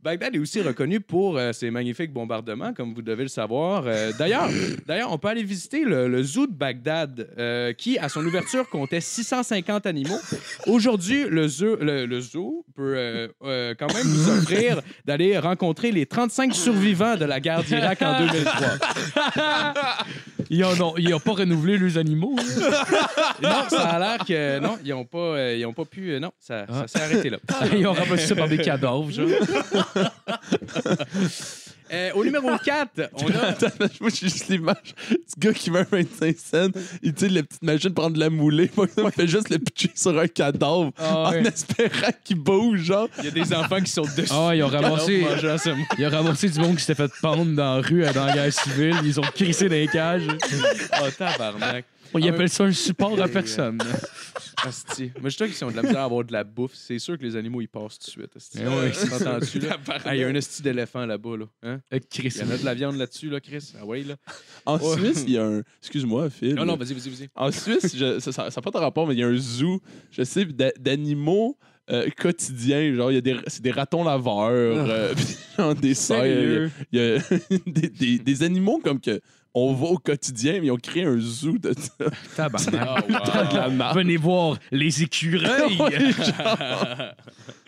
[0.01, 3.83] Bagdad est aussi reconnu pour euh, ses magnifiques bombardements, comme vous devez le savoir.
[3.87, 4.49] Euh, D'ailleurs,
[4.87, 9.01] d'ailleurs, on peut aller visiter le, zoo de Bagdad, euh, qui, à son ouverture, comptait
[9.01, 10.19] 650 animaux.
[10.69, 17.17] Aujourd'hui, le zoo, le, zoo peut quand même vous offrir d'aller rencontrer les 35 survivants
[17.17, 18.69] de la guerre d'Irak en 2003.
[20.51, 22.43] Ils ont, ils ont pas renouvelé les animaux, là.
[23.43, 26.13] Non, ça a l'air que non, ils n'ont pas, euh, ils ont pas pu.
[26.13, 27.39] euh, non, ça, ça s'est arrêté là.
[27.77, 29.29] Ils ont remplacé ça par des cadavres, genre.
[31.93, 33.39] Euh, au numéro 4, on a.
[33.49, 33.67] Attends,
[34.01, 36.69] moi, j'ai juste l'image du gars qui un 25 cents,
[37.03, 39.91] il tire la petite machine pour prendre de la moulée, il fait juste le pitcher
[39.95, 41.47] sur un cadavre Ah, en ouais.
[41.49, 43.09] espérant qu'il bouge, genre.
[43.19, 44.33] Il y a des enfants qui sautent dessus.
[44.35, 45.57] Ah, ils ont ramassé, Mangeant
[45.99, 48.33] ils ont ramassé du monde qui s'était fait pendre dans la rue euh, dans la
[48.35, 48.97] guerre civile.
[49.05, 50.27] Ils ont crissé dans les cages.
[51.03, 51.85] Oh, tabarnak.
[52.17, 53.79] Ils Ah, appellent ça un support à personne.
[54.65, 55.13] Asti.
[55.21, 56.73] Moi, je trouve qu'ils ont de la misère à avoir de la bouffe.
[56.75, 58.37] C'est sûr que les animaux, ils passent tout de suite.
[58.37, 58.59] asti.
[58.61, 58.91] Eh oui.
[59.11, 59.77] T'entends-tu, là?
[60.15, 61.45] Il y a un esti d'éléphant là-bas, là.
[61.63, 61.81] Hein?
[61.93, 62.41] Euh, Il y Chris.
[62.45, 63.73] en a de la viande là-dessus, là, Chris.
[63.79, 64.17] Ah oui, là.
[64.67, 64.97] En Ouais.
[64.97, 65.63] Suisse, il y a un.
[65.81, 66.55] Excuse-moi, Phil.
[66.55, 67.29] Non, non, vas-y, vas-y, vas-y.
[67.35, 70.23] En Suisse, je- ça n'a pas de rapport, mais il y a un zoo, je
[70.25, 71.57] sais, d'a- d'animaux
[71.91, 72.95] euh, quotidiens.
[72.95, 76.19] Genre, il y a des, c'est des ratons laveurs, euh, des cerfs.
[76.23, 76.71] Sérieux?
[76.93, 77.19] Il y a
[77.67, 79.21] des, des- des animaux comme que
[79.55, 82.05] on va au quotidien, mais ils ont créé un zoo de ça.
[82.37, 83.05] Tabarnak.
[83.15, 83.71] Ah, wow.
[83.73, 83.97] marde.
[83.99, 85.79] Venez voir les écureuils.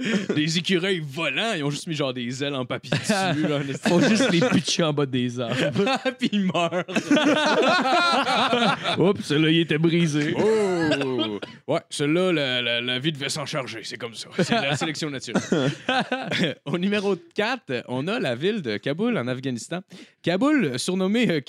[0.35, 3.13] Les écureuils volants, ils ont juste mis genre des ailes en papier dessus.
[3.47, 3.61] là.
[3.87, 5.55] Faut juste les pitcher en bas des arbres.
[6.19, 6.85] Puis ils meurent.
[8.99, 10.35] Oups, celui-là, il était brisé.
[10.39, 11.39] Oh!
[11.67, 13.81] Ouais, celui-là, la, la- la vie devait s'en charger.
[13.85, 14.29] C'est comme ça.
[14.39, 15.43] C'est la sélection naturelle.
[16.65, 19.81] Au numéro 4, on a la ville de Kaboul, en Afghanistan.
[20.23, 21.41] Kaboul, surnommée euh,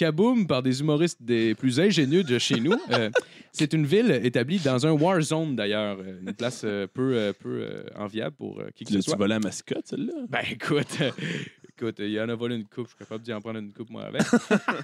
[0.48, 2.74] Par des humoristes des plus ingénieux de chez nous.
[2.92, 3.10] euh,
[3.52, 5.98] c'est une ville établie dans un war zone, d'ailleurs.
[6.00, 7.66] Euh, Une place euh, peu, euh, peu
[7.98, 9.18] enviable pour qui que Tu ce soit.
[9.18, 10.14] volé la mascotte, celle-là?
[10.30, 10.98] Ben écoute,
[11.82, 13.74] écoute, il y en a volé une coupe, je suis capable d'y en prendre une
[13.74, 14.22] coupe moi avec.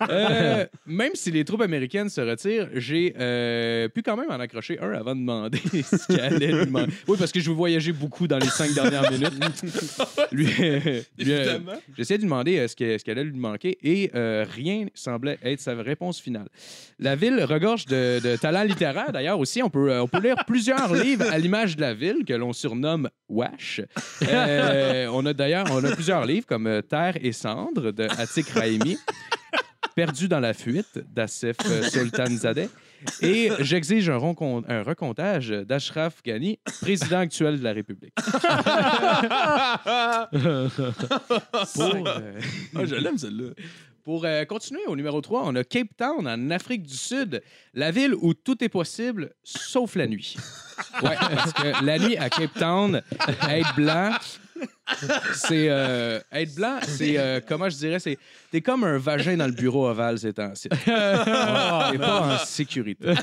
[0.09, 4.79] Euh, même si les troupes américaines se retirent, j'ai euh, pu quand même en accrocher
[4.79, 6.93] un avant de demander ce qu'elle allait lui demander.
[7.07, 9.31] Oui, parce que je veux voyager beaucoup dans les cinq dernières minutes.
[10.31, 11.33] lui, euh, lui,
[11.97, 15.59] J'essayais de lui demander ce que- ce qu'elle allait lui manquer et rien semblait être
[15.59, 16.47] sa réponse finale.
[16.99, 19.11] La ville regorge de, de talents littéraires.
[19.11, 22.33] D'ailleurs, aussi, on peut, on peut lire plusieurs livres à l'image de la ville que
[22.33, 23.81] l'on surnomme Wash.
[24.21, 28.97] On a d'ailleurs on a plusieurs livres comme Terre et cendres de Atik Raimi,
[29.95, 31.55] Perdu dans la fuite d'Assef
[31.89, 32.69] Sultanzadeh
[33.21, 34.19] et J'exige un,
[34.67, 38.13] un recomptage d'Ashraf Ghani, président actuel de la République.
[41.73, 42.39] Pour, euh,
[42.75, 43.49] Ah, je l'aime, celle-là.
[44.03, 47.41] pour euh, continuer au numéro 3, on a Cape Town en Afrique du Sud,
[47.73, 50.35] la ville où tout est possible sauf la nuit.
[51.01, 53.01] Ouais, parce que la nuit à Cape Town,
[53.49, 54.11] être blanc,
[55.33, 58.17] c'est euh, être blanc, c'est euh, comment je dirais, c'est
[58.51, 60.69] t'es comme un vagin dans le bureau ovale ces temps-ci.
[60.85, 63.13] T'es pas en sécurité.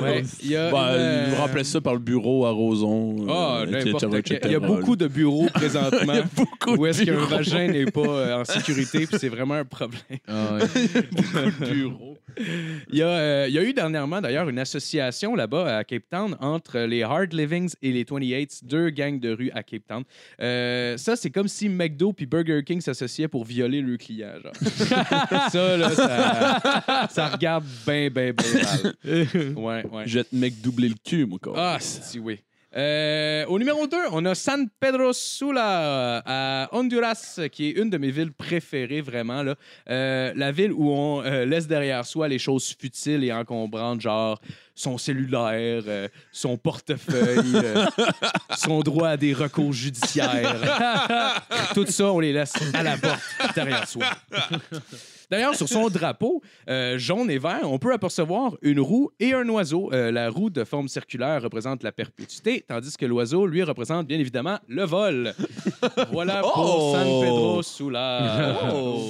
[0.00, 3.26] Ouais, il y a une, il euh, remplace ça par le bureau à Roson.
[3.28, 4.40] Ah, euh, n'importe quel.
[4.44, 8.40] Il y a beaucoup de bureaux présentement beaucoup où est-ce qu'un vagin n'est pas euh,
[8.40, 10.02] en sécurité, puis c'est vraiment un problème.
[10.26, 11.02] Ah, ouais.
[11.12, 12.07] beaucoup de bureaux.
[12.36, 16.04] Il y, a, euh, il y a eu dernièrement, d'ailleurs, une association là-bas à Cape
[16.10, 20.04] Town entre les Hard Livings et les 28, deux gangs de rue à Cape Town.
[20.40, 24.34] Euh, ça, c'est comme si McDo puis Burger King s'associaient pour violer leurs clients.
[24.42, 24.52] Genre.
[25.50, 28.94] ça, là, ça, ça regarde bien, bien, bien mal.
[29.56, 30.02] Ouais, ouais.
[30.06, 31.54] Je vais te mec doubler le cul, moi, quoi.
[31.56, 32.38] Ah, si, oui.
[32.76, 37.96] Euh, au numéro 2, on a San Pedro Sula à Honduras, qui est une de
[37.96, 39.42] mes villes préférées, vraiment.
[39.42, 39.54] Là.
[39.88, 44.38] Euh, la ville où on euh, laisse derrière soi les choses futiles et encombrantes, genre
[44.74, 47.86] son cellulaire, euh, son portefeuille, euh,
[48.56, 51.42] son droit à des recours judiciaires.
[51.74, 53.20] Tout ça, on les laisse à la porte
[53.54, 54.06] derrière soi.
[55.30, 59.48] D'ailleurs, sur son drapeau euh, jaune et vert, on peut apercevoir une roue et un
[59.48, 59.90] oiseau.
[59.92, 64.18] Euh, la roue de forme circulaire représente la perpétuité, tandis que l'oiseau, lui, représente bien
[64.18, 65.34] évidemment le vol.
[66.12, 66.92] Voilà pour Oh!
[66.94, 68.58] San Pedro Sula.
[68.72, 69.02] Oh!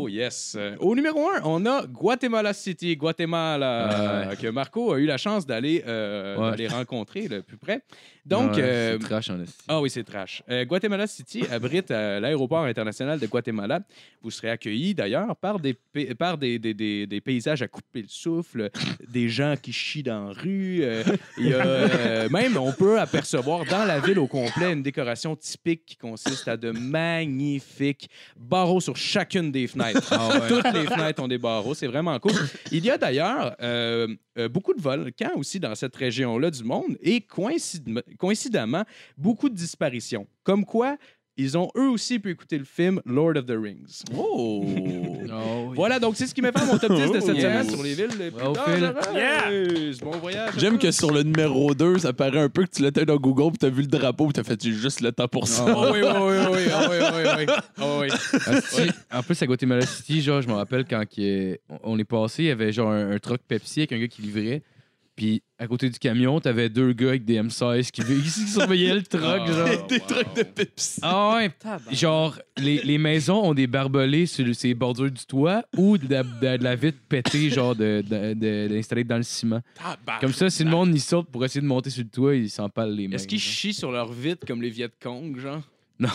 [0.00, 0.56] Oh yes.
[0.80, 5.82] Au numéro 1, on a Guatemala City, Guatemala, que Marco a eu la chance d'aller
[5.86, 6.68] euh, Ouais.
[6.68, 7.82] rencontrer le plus près.
[8.28, 9.38] Donc, Ouais, euh, c'est trash en
[9.68, 10.42] ah oui, c'est trash.
[10.50, 13.80] Euh, Guatemala City abrite euh, l'aéroport international de Guatemala.
[14.22, 18.02] Vous serez accueillis d'ailleurs par des, pa- par des, des- des- des paysages à couper
[18.02, 18.70] le souffle,
[19.08, 20.82] des gens qui chient dans la rue.
[21.38, 25.86] il y a, même, on peut apercevoir dans la ville au complet une décoration typique
[25.86, 30.12] qui consiste à de magnifiques barreaux sur chacune des fenêtres.
[30.48, 31.74] Toutes les fenêtres ont des barreaux.
[31.74, 32.32] C'est vraiment cool.
[32.72, 33.56] Il y a d'ailleurs
[34.50, 38.84] beaucoup de volcans aussi dans cette région-là du monde et coïncide- coïncidemment,
[39.16, 40.26] beaucoup de disparitions.
[40.42, 40.96] Comme quoi,
[41.40, 44.02] ils ont eux aussi pu écouter le film Lord of the Rings.
[44.16, 44.64] Oh!
[45.30, 45.74] Oh, oui.
[45.76, 47.40] Voilà, donc c'est ce qui m'a fait mon top 10 de cette Oh.
[47.40, 48.80] semaine sur les villes les plus Phil.
[48.80, 50.00] dangereuses.
[50.00, 50.54] Bon voyage.
[50.56, 53.50] J'aime que sur le numéro 2, ça paraît un peu que tu l'étais dans Google
[53.50, 55.66] puis t'as vu le drapeau puis t'as fait juste le temps pour ça.
[55.68, 57.54] Oh oui, oui, oui, oui, ah oui, oui, oui.
[57.76, 57.98] Ah
[58.80, 58.88] oui.
[59.12, 61.04] En plus, à Guatemala City, genre, je me rappelle quand
[61.84, 64.22] on est passé, il y avait genre un, un truck Pepsi avec un gars qui
[64.22, 64.62] livrait.
[65.18, 69.02] Puis à côté du camion, t'avais deux gars avec des M16 qui, qui surveillaient le
[69.02, 69.46] truck, Ah.
[69.46, 69.86] genre.
[69.88, 71.00] Des trucs de Pepsi.
[71.02, 71.50] Ah ouais,
[71.90, 76.22] genre, les, les maisons ont des barbelés sur ces bordures du toit ou de la,
[76.22, 79.60] de- de la vitre pétée, genre, de, de, de- d'installer dans le ciment.
[80.20, 82.48] Comme ça, si le monde y saute pour essayer de monter sur le toit, ils
[82.48, 83.16] s'empalent les mains.
[83.16, 85.62] Est-ce qu'ils chient sur leur vitre comme les Viet Cong, genre?
[86.00, 86.08] Non.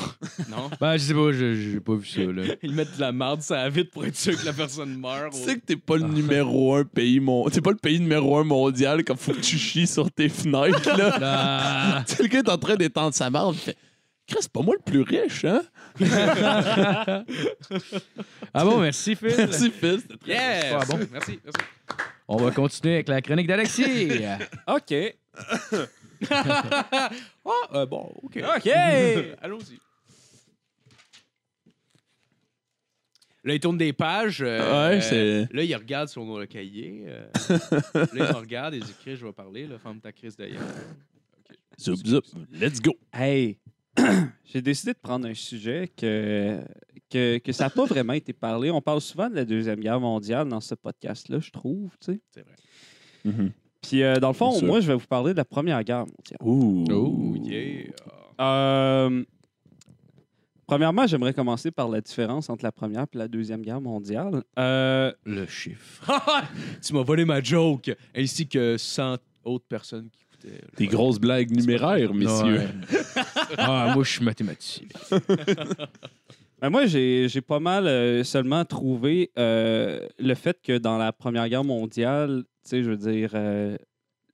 [0.49, 0.69] Non?
[0.79, 2.43] Ben, je sais pas, je- j'ai pas vu ça, là.
[2.63, 5.33] Ils mettent de la merde sur la vitre pour être sûr que la personne meurt.
[5.33, 7.49] Tu sais que t'es pas le numéro un pays mon...
[7.49, 10.89] T'es pas le pays numéro un mondial quand faut que tu chies sur tes fenêtres,
[10.97, 11.17] là.
[11.21, 13.77] Ah, tu sais, le gars est en train d'étendre sa marde, il fait
[14.25, 15.61] Chris, c'est pas moi le plus riche, hein?
[18.53, 19.33] Ah bon, merci, Phil.
[19.37, 19.99] Merci, Phil.
[20.01, 20.79] c'était très- Yeah!
[20.81, 20.97] Ah bon?
[21.11, 21.59] Merci, merci.
[22.27, 24.11] On va continuer avec la chronique d'Alexis.
[24.67, 24.93] OK.
[27.45, 28.37] Ah, euh, bon, OK.
[28.55, 28.67] OK.
[29.41, 29.77] Allons-y.
[33.45, 34.41] Là, il tourne des pages.
[34.41, 37.03] euh, Ouais, c'est- Là, il regarde son euh, cahier.
[37.07, 37.27] euh.
[37.93, 40.61] là, il regarde et il écrit Je vais parler, là, ferme ta crise d'ailleurs.
[41.79, 42.23] Zoup, zoup.
[42.51, 42.93] Let's go.
[43.11, 43.59] Hey,
[44.45, 46.61] j'ai décidé de prendre un sujet que,
[47.09, 48.71] que, que ça n'a pas vraiment été parlé.
[48.71, 51.91] On parle souvent de la Deuxième Guerre mondiale dans ce podcast-là, je trouve.
[51.99, 52.21] tu sais.
[52.33, 52.55] C'est vrai.
[53.83, 56.39] Puis, euh, dans le fond, moi, je vais vous parler de la Première Guerre mondiale.
[56.41, 56.85] Ouh.
[56.91, 57.91] Oh, Yeah.
[58.39, 59.23] Euh,
[60.65, 64.43] premièrement, j'aimerais commencer par la différence entre la Première et la Deuxième Guerre mondiale.
[64.57, 66.03] Euh, Le chiffre.
[66.81, 70.61] tu m'as volé ma joke, ainsi que 100 autres personnes qui écoutaient.
[70.77, 72.59] Des grosses blagues numéraires, messieurs.
[72.59, 73.21] Ouais.
[73.57, 74.87] ah, moi, je suis mathématicien.
[76.63, 81.11] Ben moi, j'ai j'ai pas mal euh, seulement trouvé euh, le fait que dans la
[81.11, 83.77] Première Guerre mondiale, sais, je veux dire, euh,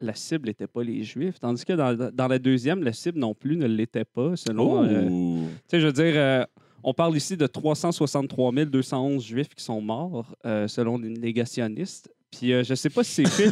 [0.01, 3.33] la cible n'était pas les Juifs, tandis que dans, dans la deuxième, la cible non
[3.33, 4.81] plus ne l'était pas, selon...
[4.81, 4.83] Oh.
[4.83, 6.43] euh, tu sais, je veux dire, euh,
[6.83, 12.09] on parle ici de 363 211 Juifs qui sont morts, euh, selon les négationnistes.
[12.31, 13.27] Puis euh, je sais pas si c'est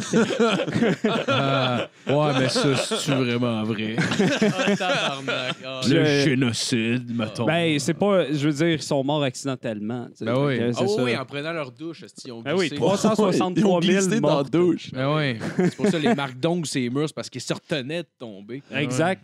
[1.26, 3.96] Ah, ouais, mais ça, c'est vraiment vrai?
[4.40, 5.56] Ah, tabarnak.
[5.64, 7.44] Ah, Le génocide, mettons.
[7.44, 8.30] ben, c'est pas...
[8.32, 10.06] Je veux dire, ils sont morts accidentellement.
[10.10, 10.24] tu sais.
[10.26, 10.56] Ben oui.
[10.56, 11.02] Fait que Ah c'est oui, ça.
[11.02, 12.76] oui, en prenant leur douche, esti, ils ont Ben oui, glissé?
[12.76, 14.44] 363 Ils ont 000 glissé dans la morts.
[14.44, 14.90] douche.
[14.92, 15.38] Ben ouais.
[15.56, 18.62] C'est pour ça les marques d'ongles, c'est murs, c'est parce qu'ils se retenaient de tomber.
[18.72, 19.22] Exact.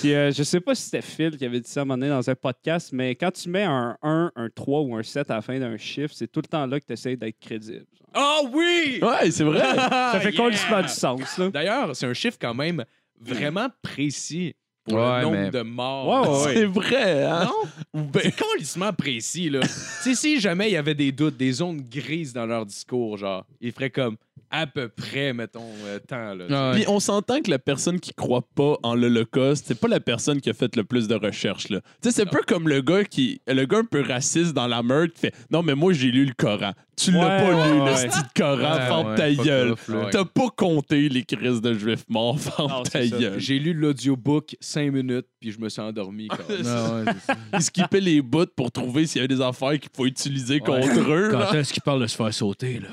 [0.00, 1.98] Puis euh, je sais pas si c'était Phil qui avait dit ça à un moment
[1.98, 5.30] donné dans un podcast, mais quand tu mets un 1, un 3 ou un 7
[5.30, 7.86] à la fin d'un chiffre, c'est tout le temps là que tu essaies d'être crédible.
[8.14, 8.98] Ah oui!
[9.02, 9.60] Ouais, c'est vrai.
[9.74, 10.36] Ça fait yeah!
[10.42, 11.50] complètement du sens, là.
[11.50, 12.84] D'ailleurs, c'est un chiffre quand même
[13.20, 16.08] vraiment précis pour Ouais, le nombre mais- de morts.
[16.08, 16.54] Ouais, ouais, ouais.
[16.54, 17.50] C'est vrai, hein?
[17.94, 18.08] Non?
[18.14, 19.60] C'est complètement précis, là.
[19.62, 23.16] tu sais, si jamais il y avait des doutes, des zones grises dans leur discours,
[23.18, 24.16] genre, ils feraient comme
[24.50, 26.44] à peu près, mettons, euh, temps, là.
[26.50, 30.00] Ah, Puis on s'entend que la personne qui croit pas en l'Holocauste, c'est pas la
[30.00, 31.68] personne qui a fait le plus de recherches.
[31.68, 31.80] là.
[32.02, 33.40] Tu sais, c'est un peu comme le gars qui.
[33.46, 36.24] Le gars un peu raciste dans la meurtre qui fait Non, mais moi, j'ai lu
[36.24, 36.72] le Coran.
[36.96, 37.90] Tu l'as Ouais, pas ouais, lu, ouais.
[37.90, 39.74] le style Coran, Ouais, ferme ouais, ta gueule.
[40.10, 43.38] T'as pas compté les crises de juifs morts, ferme Non, ta gueule.
[43.38, 46.28] J'ai lu l'audiobook cinq minutes, puis je me suis endormi.
[46.28, 46.66] quand même.
[46.66, 47.34] Ah ça.
[47.54, 51.10] Ils skippaient les bouts pour trouver s'il y avait des affaires qu'il faut utiliser contre
[51.10, 51.28] eux.
[51.32, 52.88] Quand est-ce qu'il parle de se faire sauter, là?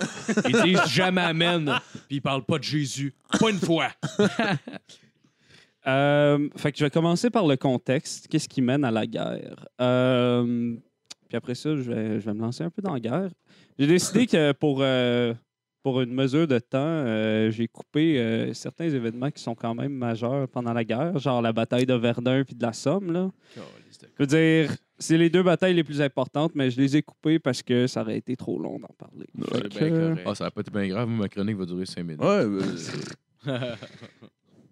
[0.48, 3.14] Ils disent jamais Amen, puis ils parlent pas de Jésus.
[3.40, 3.90] Pas une fois.
[5.86, 8.28] Euh, fait que je vais commencer par le contexte.
[8.28, 9.66] Qu'est-ce qui mène à la guerre?
[9.80, 10.76] Euh,
[11.28, 13.30] puis après ça, je vais, je vais me lancer un peu dans la guerre.
[13.78, 15.34] J'ai décidé que pour, euh,
[15.84, 19.94] pour une mesure de temps, euh, j'ai coupé euh, certains événements qui sont quand même
[19.94, 23.12] majeurs pendant la guerre, genre la bataille de Verdun puis de la Somme.
[23.12, 23.30] Là.
[23.56, 23.62] Je
[24.20, 27.62] veux dire, c'est les deux batailles les plus importantes, mais je les ai coupées parce
[27.62, 29.28] que ça aurait été trop long d'en parler.
[29.52, 30.24] C'est Fait bien que- correct.
[30.28, 31.08] Ah, ça va pas être bien grave.
[31.10, 32.22] Ma chronique va durer 5 minutes.
[32.24, 32.76] Ouais, ben,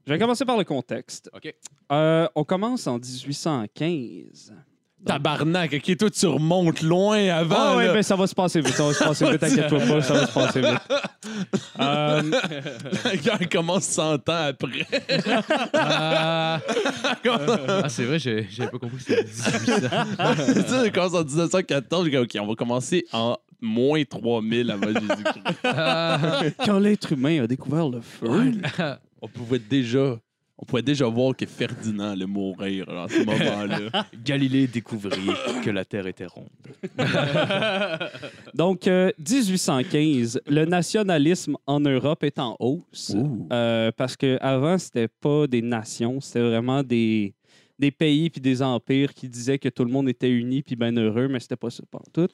[0.07, 1.29] Je vais commencer par le contexte.
[1.33, 1.53] OK.
[1.91, 4.53] Euh, on commence en 1815.
[5.05, 7.55] Tabarnak, ok, toi, tu remontes loin avant.
[7.57, 7.93] Ah ouais, là.
[7.93, 8.73] ben ça va se passer vite.
[8.75, 10.81] Ça va se passer vite, inquiète-toi pas, ça va se passer vite.
[11.79, 12.21] Euh,
[13.51, 14.85] commence 100 ans après.
[15.73, 16.59] Ah,
[17.83, 19.89] Ah, c'est vrai, j'ai- j'avais pas compris que c'était 1800.
[20.53, 22.05] tu sais, commence en 1914.
[22.05, 25.59] j'ai dit, OK, on va commencer en moins 3000 avant Jésus-Christ.
[25.63, 26.19] Ah,
[26.65, 28.51] quand l'être humain a découvert le feu,
[29.21, 30.17] on pouvait déjà.
[30.57, 34.05] On pouvait déjà voir que Ferdinand allait mourir à ce moment-là.
[34.25, 35.29] Galilée découvrit
[35.63, 36.47] que la Terre était ronde.
[38.53, 43.13] donc euh, 1815, le nationalisme en Europe est en hausse.
[43.51, 47.33] Euh, parce qu'avant, c'était pas des nations, c'était vraiment des,
[47.77, 50.95] des pays puis des empires qui disaient que tout le monde était uni puis bien
[50.95, 52.29] heureux, mais c'était pas ça, pas tout.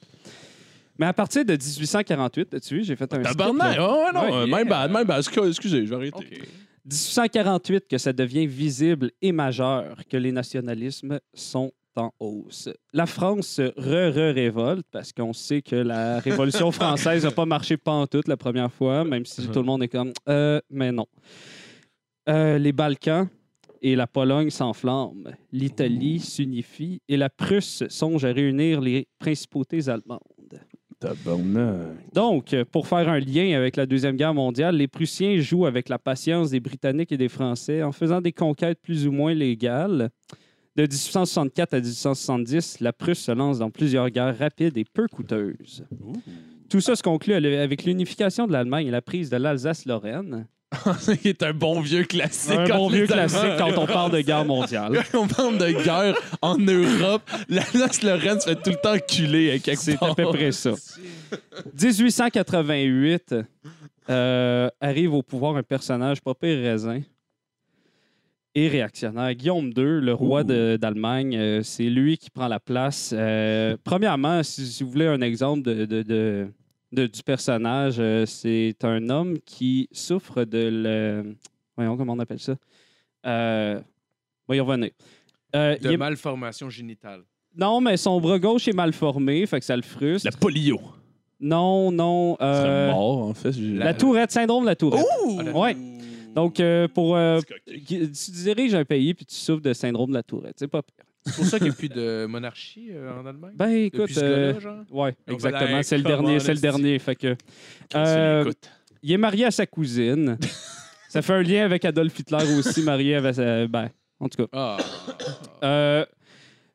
[0.99, 3.77] Mais à partir de 1848, as-tu vu, j'ai fait un skip, Tabarnak!
[3.81, 4.55] Oh, non, Ouais, euh, yeah.
[4.57, 5.19] même bad, même bad.
[5.19, 6.41] Excusez, excusez, je vais arrêter.
[6.85, 12.69] 1848 que ça devient visible et majeur que les nationalismes sont en hausse.
[12.93, 18.27] La France se re-re-révolte parce qu'on sait que la Révolution française n'a pas marché pantoute
[18.27, 21.07] la première fois, même si tout le monde est comme euh, mais non.
[22.29, 23.27] Euh, les Balkans
[23.81, 25.15] et la Pologne s'enflamment.
[25.51, 30.19] L'Italie s'unifie et la Prusse songe à réunir les principautés allemandes.
[32.13, 35.89] Donc, euh, pour faire un lien avec la Deuxième Guerre mondiale, les Prussiens jouent avec
[35.89, 40.09] la patience des Britanniques et des Français en faisant des conquêtes plus ou moins légales.
[40.75, 45.85] De 1864 à 1870, la Prusse se lance dans plusieurs guerres rapides et peu coûteuses.
[46.69, 50.47] Tout ça se conclut avec l'unification de l'Allemagne et la prise de l'Alsace-Lorraine.
[50.99, 52.57] C'est un bon vieux classique.
[52.57, 55.03] Un quand bon vieux classique quand on parle de guerre mondiale.
[55.13, 57.23] on parle de guerre en Europe.
[57.49, 60.71] L'Alsace-Lorraine se fait tout le temps culer à quelque C'est à peu près ça.
[61.81, 63.35] 1888,
[64.09, 67.01] euh, arrive au pouvoir un personnage pas pire raisin
[68.55, 69.33] et réactionnaire.
[69.33, 73.13] Guillaume II, le roi d'Allemagne, euh, c'est lui qui prend la place.
[73.15, 76.47] Euh, premièrement, si, si vous voulez un exemple de, de- de-
[76.91, 81.35] de- du personnage, euh, c'est un homme qui souffre de le...
[81.75, 82.55] Voyons, comment on appelle ça?
[83.25, 83.79] Euh,
[84.47, 84.91] on va y revenir.
[85.55, 87.21] Euh, il De est- malformation génitale.
[87.55, 90.29] Non, mais son bras gauche est mal formé, fait que ça le frustre.
[90.29, 90.79] La polio.
[91.39, 92.37] Non, non.
[92.39, 93.51] Il euh, mort, en fait.
[93.51, 95.05] j'ai- la tourette, syndrome de la tourette.
[95.39, 95.75] Ah, la- Ouais.
[96.33, 97.15] Donc, euh, pour.
[97.17, 100.81] euh, tu diriges un pays puis tu souffres de syndrome de la tourette, c'est pas
[100.81, 101.03] pire.
[101.25, 103.53] C'est pour ça qu'il n'y a plus de monarchie euh, en Allemagne?
[103.55, 104.01] Ben, écoute.
[104.01, 104.85] Depuis ce euh, gars-là, genre?
[104.89, 105.83] ouais, Donc, exactement.
[105.83, 106.39] C'est le dernier.
[106.39, 106.99] C'est le dernier.
[106.99, 107.35] Fait que.
[107.95, 108.51] Euh,
[109.03, 110.37] il est marié à sa cousine.
[111.09, 113.67] ça fait un lien avec Adolf Hitler aussi, marié avec sa.
[113.67, 114.49] Ben, en tout cas.
[114.53, 114.77] Ah.
[115.63, 116.05] Euh,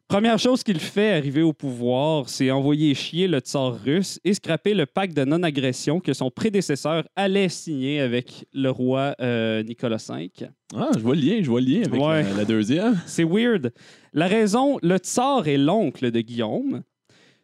[0.09, 4.75] première chose qu'il fait arriver au pouvoir, c'est envoyer chier le tsar russe et scraper
[4.75, 10.31] le pacte de non-agression que son prédécesseur allait signer avec le roi euh, Nicolas V.
[10.75, 12.23] Ah, je vois le lien, je vois le lien avec Ouais.
[12.23, 13.01] la, la deuxième.
[13.07, 13.73] C'est weird.
[14.13, 16.83] La raison, le tsar est l'oncle de Guillaume.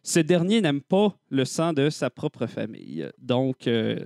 [0.05, 3.07] Ce dernier n'aime pas le sang de sa propre famille.
[3.19, 3.97] Donc, euh,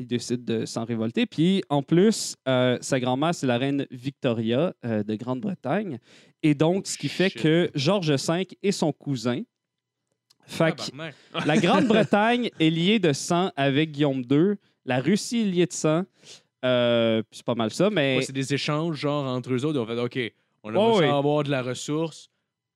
[0.00, 1.26] il décide de s'en révolter.
[1.26, 5.98] Puis, en plus, euh, sa grand-mère, c'est la reine Victoria euh, de Grande-Bretagne.
[6.42, 7.42] Et donc, ce qui fait Shit.
[7.42, 9.42] que George V est son cousin.
[10.46, 10.82] Fait que
[11.46, 14.54] la Grande-Bretagne est liée de sang avec Guillaume II.
[14.86, 16.04] La Russie est liée de sang.
[16.64, 18.16] Euh, c'est pas mal ça, mais...
[18.16, 19.78] Ouais, c'est des échanges, genre, entre eux autres.
[19.80, 20.34] On fait, OK,
[20.64, 21.06] on ouais.
[21.06, 22.30] ça avoir de la ressource.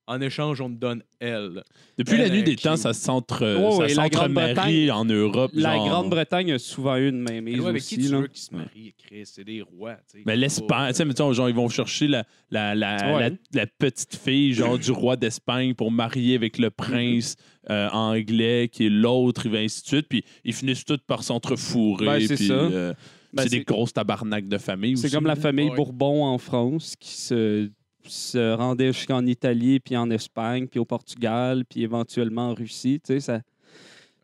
[0.07, 1.63] En écéchange, on te donne elle.
[1.97, 3.43] Depuis Elle la nuit des temps, ça s'entre,
[3.81, 5.51] Ouais, ça s'entremarie Grande-Bretagne- en Europe.
[5.55, 5.89] La genre.
[5.89, 8.19] Grande-Bretagne a souvent eu une Mais mainmise ouais, avec qui tu là.
[8.21, 9.23] veux qu'ils se marient, Chris?
[9.25, 9.97] C'est des rois.
[10.27, 13.31] Mais l'Espagne, tu sais, mettons, genre, ils vont chercher la, la, la, Ouais.
[13.31, 17.37] la, la petite fille, genre, du roi d'Espagne pour marier avec le prince
[17.71, 20.07] euh, anglais, qui est l'autre, et ainsi de suite.
[20.09, 22.05] Puis ils finissent tous par s'entrefourrer.
[22.05, 22.93] Ben, c'est euh,
[23.33, 25.77] Ben, c'est des grosses tabarnaks de famille C'est comme la famille Ouais.
[25.77, 27.71] Bourbon en France qui se,
[28.07, 33.01] se rendait jusqu'en Italie, puis en Espagne, puis au Portugal, puis éventuellement en Russie.
[33.05, 33.41] Tu sais, ça,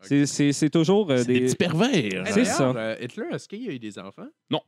[0.01, 1.45] c'est, c'est- toujours euh, C'est des des...
[1.45, 2.23] petits pervers.
[2.27, 2.71] C'est ça.
[2.71, 4.27] euh, Hitler, est-ce qu'il y a eu des enfants?
[4.49, 4.61] Non,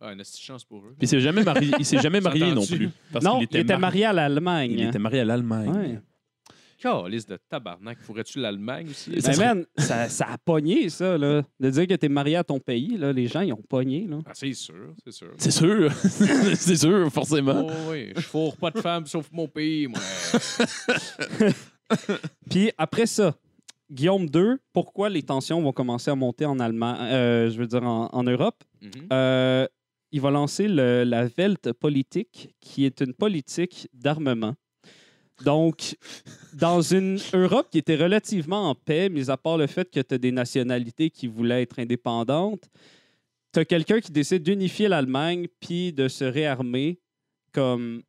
[0.00, 0.94] Ah, une petite chance pour eux.
[0.98, 2.90] Puis il s'est jamais marié, il s'est jamais marié non plus.
[3.12, 4.72] Parce non, il était marié à l'Allemagne.
[4.72, 5.70] Il était marié à l'Allemagne.
[5.70, 6.00] Ouais.
[6.84, 7.98] Calice de tabarnak.
[8.02, 9.20] Faudrait-tu l'Allemagne aussi?
[9.22, 11.42] Ça Ben, man, ça, ça a pogné, ça, là.
[11.58, 14.18] De dire que t'es marié à ton pays, là, les gens, ils ont pogné, là.
[14.26, 15.32] Ah, c'est sûr, c'est sûr.
[15.38, 15.90] C'est sûr.
[16.56, 17.66] c'est sûr, forcément.
[17.66, 19.98] Oh, oui, je fourre pas de femmes sauf mon pays, moi.
[22.50, 23.34] Puis après ça,
[23.90, 27.82] Guillaume II, pourquoi les tensions vont commencer à monter en Allemagne, euh, je veux dire
[27.84, 28.62] en, en Europe?
[28.82, 28.90] Mhm.
[29.12, 29.66] Euh,
[30.12, 34.54] il va lancer le- la Weltpolitik, qui est une politique d'armement.
[35.42, 35.96] Donc,
[36.52, 40.14] dans une Europe qui était relativement en paix, mis à part le fait que tu
[40.14, 42.68] as des nationalités qui voulaient être indépendantes,
[43.52, 47.00] tu as quelqu'un qui décide d'unifier l'Allemagne puis de se réarmer
[47.52, 48.02] comme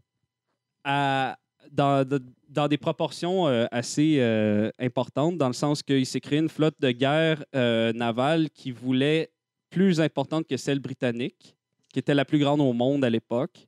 [0.83, 1.37] à,
[1.71, 2.07] dans,
[2.49, 6.79] dans des proportions euh, assez euh, importantes, dans le sens qu'il s'est créé une flotte
[6.79, 9.31] de guerre euh, navale qui voulait
[9.69, 11.55] plus importante que celle britannique,
[11.91, 13.67] qui était la plus grande au monde à l'époque.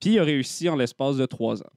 [0.00, 1.72] Puis il a réussi en l'espace de trois ans.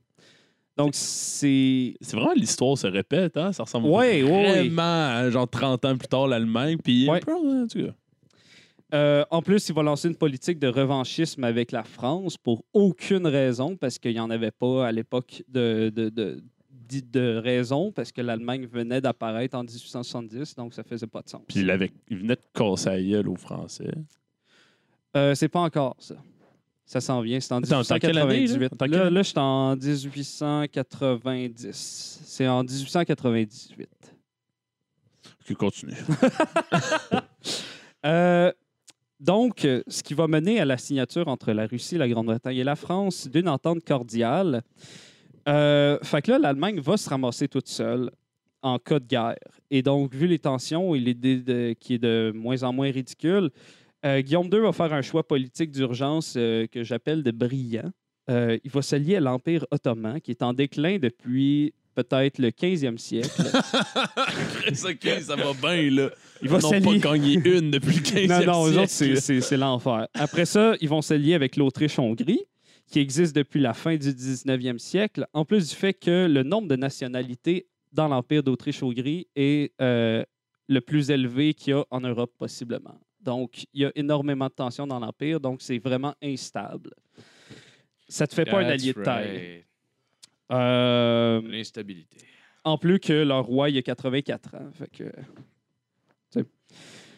[0.77, 1.95] Donc, c'est.
[2.01, 3.53] C'est vraiment l'histoire se répète, hein?
[3.53, 4.59] Ça ressemble Ouais, ouais, ouais.
[4.59, 6.77] vraiment à genre 30 ans plus tard l'Allemagne.
[6.83, 7.93] Puis un peu, en tout cas.
[8.93, 13.25] Euh, en plus, il va lancer une politique de revanchisme avec la France pour aucune
[13.25, 16.41] raison, parce qu'il n'y en avait pas à l'époque de, de, de,
[16.89, 21.29] de- de raison, parce que l'Allemagne venait d'apparaître en 1870, donc ça faisait pas de
[21.29, 21.41] sens.
[21.47, 23.91] Puis il, avait, il venait de casser la gueule aux Français.
[25.17, 26.15] Euh, c'est pas encore ça.
[26.85, 28.57] Ça s'en vient, c'est en Attends, t'es en quelle année, là?
[28.57, 28.77] 1898.
[28.77, 32.21] T'es en Là, là, je suis en 1890.
[32.25, 33.89] C'est en 1898.
[35.49, 35.97] Ok, continue.
[38.05, 38.51] Euh,
[39.19, 42.75] donc, ce qui va mener à la signature entre la Russie, la Grande-Bretagne et la
[42.75, 44.61] France d'une entente cordiale.
[45.49, 48.11] Euh, fait que là, l'Allemagne va se ramasser toute seule
[48.61, 49.39] en cas de guerre.
[49.71, 53.49] Et donc, vu les tensions et l'idée qui est de moins en moins ridicule,
[54.05, 57.91] euh, Guillaume II va faire un choix politique d'urgence euh, que j'appelle de brillant.
[58.29, 62.97] Euh, il va s'allier à l'Empire ottoman, qui est en déclin depuis peut-être le 15e
[62.97, 63.29] siècle.
[64.61, 66.09] Chris, OK, ça va bien, là.
[66.41, 66.99] Il va Ils s'allier.
[66.99, 69.21] pas gagné une depuis le 15e Non, non, eux autres, siècle.
[69.21, 70.07] c'est- l'enfer.
[70.13, 72.41] Après ça, ils vont se lier avec l'Autriche-Hongrie,
[72.87, 76.67] qui existe depuis la fin du 19e siècle, en plus du fait que le nombre
[76.67, 82.99] de nationalités dans l'Empire d'Autriche-Hongrie est le plus élevé qu'il y a en Europe, possiblement.
[83.25, 86.91] Donc, il y a énormément de tensions dans l'Empire, donc c'est vraiment instable.
[88.07, 89.27] Ça te fait pas un allié de taille.
[89.27, 89.65] right.
[90.51, 92.17] Euh, L'instabilité.
[92.63, 94.69] en plus que leur roi, il a 84 ans.
[94.73, 95.11] Fait que...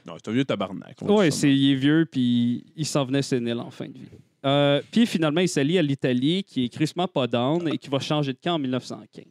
[0.05, 0.95] Non, c'est un vieux tabarnak.
[1.01, 4.08] Oui, c'est, il est vieux, puis il s'en venait sénile en fin de vie.
[4.45, 7.99] Euh, puis finalement, il s'allie à l'Italie, qui est crissement pas down et qui va
[7.99, 9.26] changer de camp en 1915.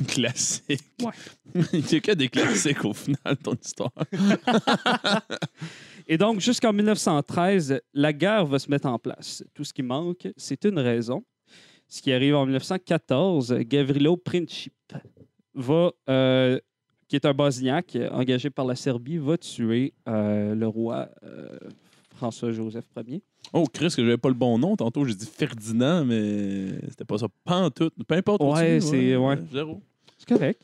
[0.00, 0.80] de classique.
[1.02, 1.12] Ouais.
[1.74, 3.92] Il y a que des classiques au final, ton histoire.
[6.06, 9.42] Et donc, jusqu'en 1913, la guerre va se mettre en place.
[9.54, 11.24] Tout ce qui manque, c'est une raison.
[11.88, 14.74] Ce qui arrive en 1914, Gavrilo Princip
[15.54, 16.58] va, euh,
[17.08, 21.58] qui est un bosniaque engagé par la Serbie, va tuer euh, le roi euh,
[22.16, 23.22] François-Joseph Ier.
[23.52, 24.76] Oh, Chris, que j'avais pas le bon nom.
[24.76, 27.26] Tantôt, j'ai dit Ferdinand, mais c'était pas ça.
[27.44, 27.94] Pantoute.
[28.06, 28.42] Peu importe.
[28.42, 29.38] Ouais, c'est- ouais.
[29.52, 29.80] Zéro.
[30.18, 30.62] C'est correct.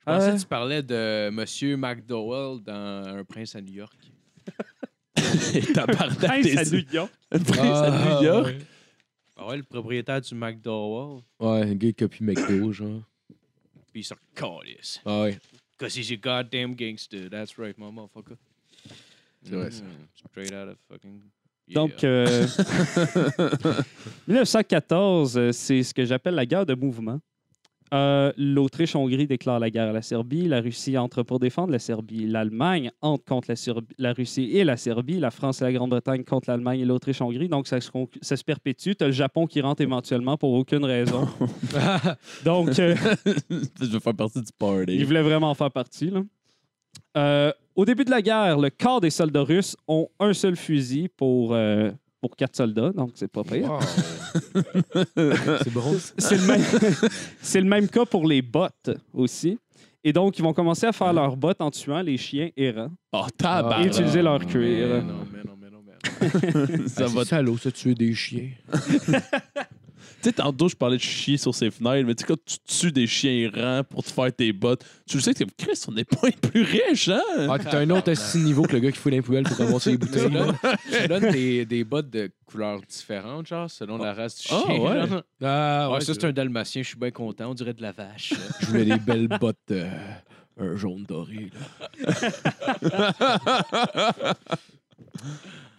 [0.00, 3.96] Je pensais Euh, que tu parlais de Monsieur McDowell dans Un prince à New York.
[5.74, 7.12] Tabarnak, Prince à New York.
[7.30, 8.54] Prince à New York?
[9.36, 11.22] Ah ouais, le propriétaire du McDowell.
[11.38, 13.02] Ouais, un gars qui copie McDo, genre.
[13.92, 15.00] Puis il sort calisse.
[15.04, 15.38] Ah ouais.
[15.78, 17.28] Cause he's a goddamn gangster.
[17.30, 18.36] That's right, my motherfucker.
[19.42, 19.82] C'est vrai, ça.
[19.84, 21.22] Mm, Straight out of fucking.
[21.66, 21.74] Yeah.
[21.74, 22.46] Donc, euh,
[24.28, 27.20] 1914, euh, c'est ce que j'appelle la guerre de mouvement.
[27.92, 30.46] Euh, L'Autriche-Hongrie déclare la guerre à la Serbie.
[30.46, 32.26] La Russie entre pour défendre la Serbie.
[32.26, 35.18] L'Allemagne entre contre la, la Russie et la Serbie.
[35.18, 37.48] La France et la Grande-Bretagne contre l'Allemagne et l'Autriche-Hongrie.
[37.48, 38.92] Donc, ça se, conc- ça se perpétue.
[38.96, 41.28] Tu as le Japon qui rentre éventuellement pour aucune raison.
[42.44, 42.94] Donc, euh,
[43.80, 44.94] Je veux faire partie du party.
[44.94, 46.10] il voulait vraiment en faire partie.
[46.10, 46.22] là.
[47.16, 51.08] Euh, au début de la guerre, le quart des soldats russes ont un seul fusil
[51.08, 51.54] pour,
[52.20, 53.78] pour quatre soldats, donc c'est pas pire.
[55.16, 55.96] c'est bon.
[56.18, 56.62] C'est le, même...
[57.40, 59.58] c'est le même cas pour les bottes aussi.
[60.02, 63.24] Et donc, ils vont commencer à faire leurs bottes en tuant les chiens errants Oh,
[63.28, 63.86] et tabarnak.
[63.86, 65.04] utiliser leur Mais cuir.
[65.04, 66.88] non, mais non, mais non, mais non.
[66.88, 68.48] Ça Ça va va salaud, ça tuer des chiens.
[70.22, 72.56] Tu sais, tantôt, je parlais de chier sur ses fenêtres, mais tu sais, quand tu
[72.66, 75.92] tues des chiens errants pour te faire tes bottes, tu le sais que Chris, on
[75.92, 77.20] n'est pas les plus riches, hein?
[77.48, 79.60] Ah, t'as un autre assis niveau que le gars qui fout dans les poubelles pour
[79.60, 80.30] avoir ses Tu bouteilles.
[80.30, 80.54] donnes,
[81.02, 84.78] tu donnes des, des bottes de couleurs différentes, genre, selon la race du Ah, chien.
[84.78, 85.06] ouais.
[85.08, 85.22] genre.
[85.42, 87.50] Ah, Ouais, ouais, ça, c'est un dalmatien, je suis bien content.
[87.50, 88.32] On dirait de la vache.
[88.60, 89.88] Je voulais des belles bottes, euh,
[90.58, 91.50] un jaune doré.
[92.82, 93.14] Là.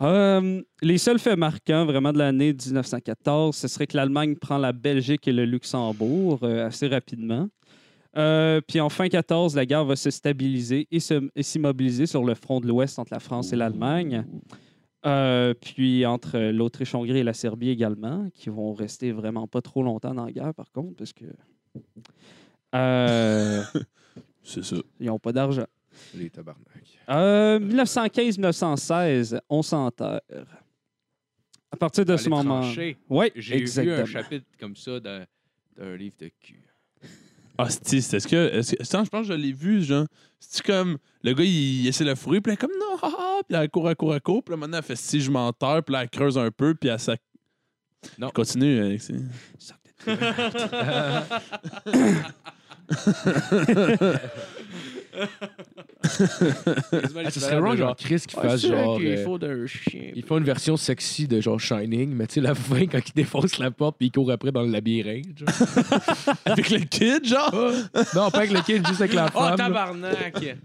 [0.01, 4.72] Euh, les seuls faits marquants vraiment de l'année 1914, ce serait que l'Allemagne prend la
[4.74, 7.47] Belgique et le Luxembourg euh, assez rapidement.
[8.17, 12.24] Euh, puis en fin 14, la guerre va se stabiliser et se- et s'immobiliser sur
[12.26, 14.26] le front de l'Ouest entre la France et l'Allemagne.
[15.61, 20.26] Puis entre l'Autriche-Hongrie et la Serbie également, qui vont rester vraiment pas trop longtemps dans
[20.26, 21.26] la guerre, par contre, parce que
[24.43, 24.76] C'est ça.
[24.99, 25.65] ils n'ont pas d'argent.
[26.15, 26.65] Les tabarnak.
[27.09, 30.21] Euh, 1915-1916, on s'enterre.
[31.71, 32.61] À partir de Aller ce moment.
[32.61, 32.97] trancher.
[33.35, 35.25] J'ai vu un chapitre comme ça dans,
[35.77, 36.63] dans un livre de cul.
[37.57, 38.35] Ah, c'est est-ce que.
[38.35, 40.05] Est-ce que attends, je pense que je l'ai vu, genre.
[40.39, 40.97] C'est comme.
[41.23, 43.57] Le gars, il, il essaie de fourrer, puis elle est comme non, ah, ah, puis
[43.57, 45.93] elle court, elle court, elle court, puis là, maintenant, elle fait si je m'enterre, puis
[45.93, 47.15] là, elle creuse un peu, puis elle ça.
[48.17, 48.31] Non.
[48.31, 49.13] Continue, Alexis.
[57.24, 58.99] Ah, ce serait wrong, genre Chris qui fasse genre.
[59.02, 60.12] Il euh, faut d'un chien.
[60.16, 63.14] il fait une version sexy de genre Shining, mais tu sais, la fin, quand il
[63.14, 65.38] défonce la porte puis il court après dans le labyrinthe.
[65.38, 66.36] genre.
[66.45, 67.54] Avec le kid, genre?
[68.16, 69.49] non, pas avec le kid, juste avec la Oh, femme.
[69.52, 69.58] là.
[69.58, 70.58] tabarnak!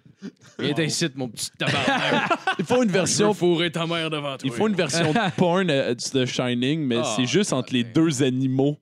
[0.58, 2.30] Viens d'ici, mon petit tabarnak.
[2.58, 3.34] Il faut une version.
[3.34, 4.40] fourrer ta mère devant toi.
[4.44, 7.84] Il faut une version de porn euh, de Shining, mais Ah, c'est juste entre les
[7.84, 8.78] deux animaux.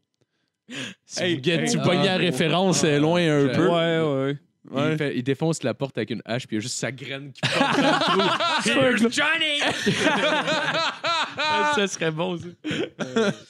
[1.04, 3.68] Si Hey, vous- tu ah, pognes la oh, référence ah, euh, loin un peu.
[3.68, 4.00] Ouais,
[4.30, 4.38] ouais.
[4.70, 4.92] Ouais.
[4.92, 6.90] Il, fait- il défonce la porte avec une hache, puis il y a juste sa
[6.90, 8.20] graine qui porte dans le trou.
[8.70, 9.60] Here's Johnny!
[11.74, 12.46] ça serait bon, ça.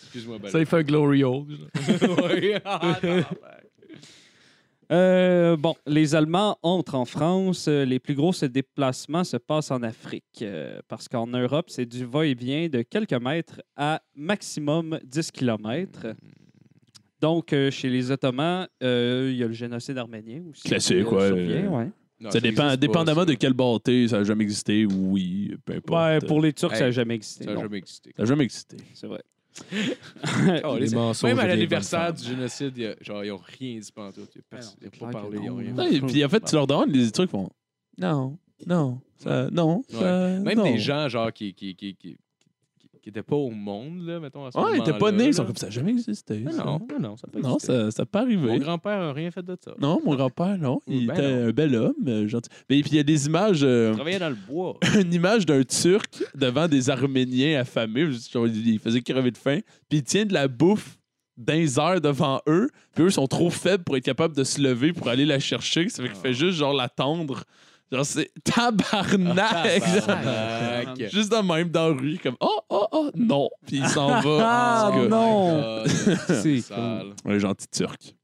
[0.02, 0.50] Excuse-moi, ben.
[0.50, 1.46] Ça, il fait un glory hole.
[2.64, 2.98] ah.
[4.92, 7.66] Euh, bon, les Allemands entrent en France.
[7.68, 10.24] Euh, Les plus gros déplacements se passent en Afrique.
[10.42, 16.08] euh, parce qu'en Europe, c'est du va-et-vient de quelques mètres à maximum 10 kilomètres.
[17.24, 20.62] Donc, euh, chez les Ottomans, euh, il y a le génocide arménien aussi.
[20.64, 21.26] Classique, euh, ouais.
[21.28, 21.90] survient, ouais.
[22.20, 23.26] Non, Ça dépend, pas, dépendamment ça.
[23.26, 25.98] de quel bâté, ça n'a jamais existé, oui, peu importe.
[26.22, 27.44] Ouais, pour les Turcs, Hey, ça n'a jamais existé.
[27.46, 28.10] Ça n'a jamais existé.
[28.14, 28.76] Ça n'a jamais existé.
[28.92, 29.22] C'est vrai.
[30.64, 33.28] Oh, Les les- mensonges Même à les l'anniversaire du génocide, il y a- genre, ils
[33.30, 34.20] n'ont rien dit pendant tout.
[34.36, 35.82] Ils Ben non, n'ont pas parlé, ils n'ont non.
[35.82, 37.48] rien Ouais, puis en fait, tu leur demandes des trucs, ils font
[37.98, 39.82] Non, non, ça, non.
[39.88, 40.64] ça- Même non.
[40.64, 42.18] des gens, genre, qui qui, qui, qui,
[43.04, 45.34] qui étaient pas au monde, là, mettons, à ce Ouais, ils étaient pas nés, ils
[45.34, 46.40] sont comme ça, n'a jamais existé.
[46.42, 46.64] Mais ça.
[46.64, 48.46] Non, non, non, ça n'a pas Non, ça n'a pas arrivé.
[48.46, 49.74] Mon grand-père n'a rien fait de ça.
[49.78, 50.80] Non, mon grand-père, non.
[50.86, 51.48] Il Ben était non.
[51.48, 52.48] un bel homme, euh, gentil.
[52.70, 54.78] Mais puis il y a des images, euh, Il travaillait dans le bois.
[54.98, 58.10] une image d'un Turc devant des Arméniens affamés.
[58.10, 59.58] Genre, il faisait crever de faim.
[59.90, 60.96] Puis il tient de la bouffe
[61.36, 62.70] d'un heures devant eux.
[62.94, 65.90] Puis eux sont trop faibles pour être capables de se lever pour aller la chercher.
[65.90, 67.44] Ça fait qu'il fait juste genre l'attendre.
[67.94, 69.80] Genre, c'est tabarnak!
[70.04, 71.10] Tabarnak.
[71.12, 73.48] Juste de même dans la rue, comme oh, oh, oh, non.
[73.66, 74.24] Puis il s'en va.
[74.24, 75.84] Ah, non.
[75.84, 75.88] God,
[76.42, 77.12] C'est sale.
[77.24, 78.14] Un gentil Turc.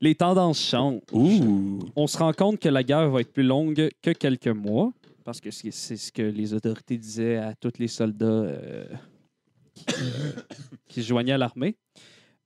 [0.00, 1.00] Les tendances changent.
[1.12, 1.80] Ouh!
[1.94, 4.92] On se rend compte que la guerre va être plus longue que quelques mois,
[5.24, 8.86] parce que c'est c'est ce que les autorités disaient à tous les soldats euh,
[9.74, 10.32] qui, euh,
[10.88, 11.76] qui se joignaient à l'armée.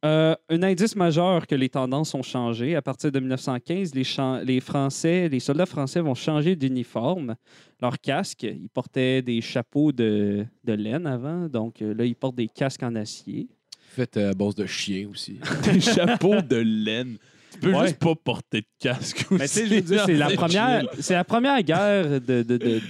[0.04, 2.76] Euh, un indice majeur que les tendances ont changé.
[2.76, 7.34] À partir de 1915, les, Français, les soldats français vont changer d'uniforme.
[7.80, 12.36] Leur casque, ils portaient des chapeaux de, de laine avant, donc euh, là, ils portent
[12.36, 13.48] des casques en acier.
[13.88, 15.40] Fait euh, à base de chien aussi.
[15.64, 17.16] Des chapeaux de laine.
[17.52, 17.86] Tu peux Ouais.
[17.86, 19.38] juste pas porter de casque aussi.
[19.38, 22.80] Mais tu sais, c'est la première, la première guerre de, de- de-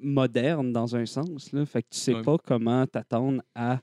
[0.00, 1.52] moderne dans un sens.
[1.52, 1.64] Là.
[1.66, 2.22] Fait que tu sais Ouais.
[2.22, 3.80] pas comment t'attendre à.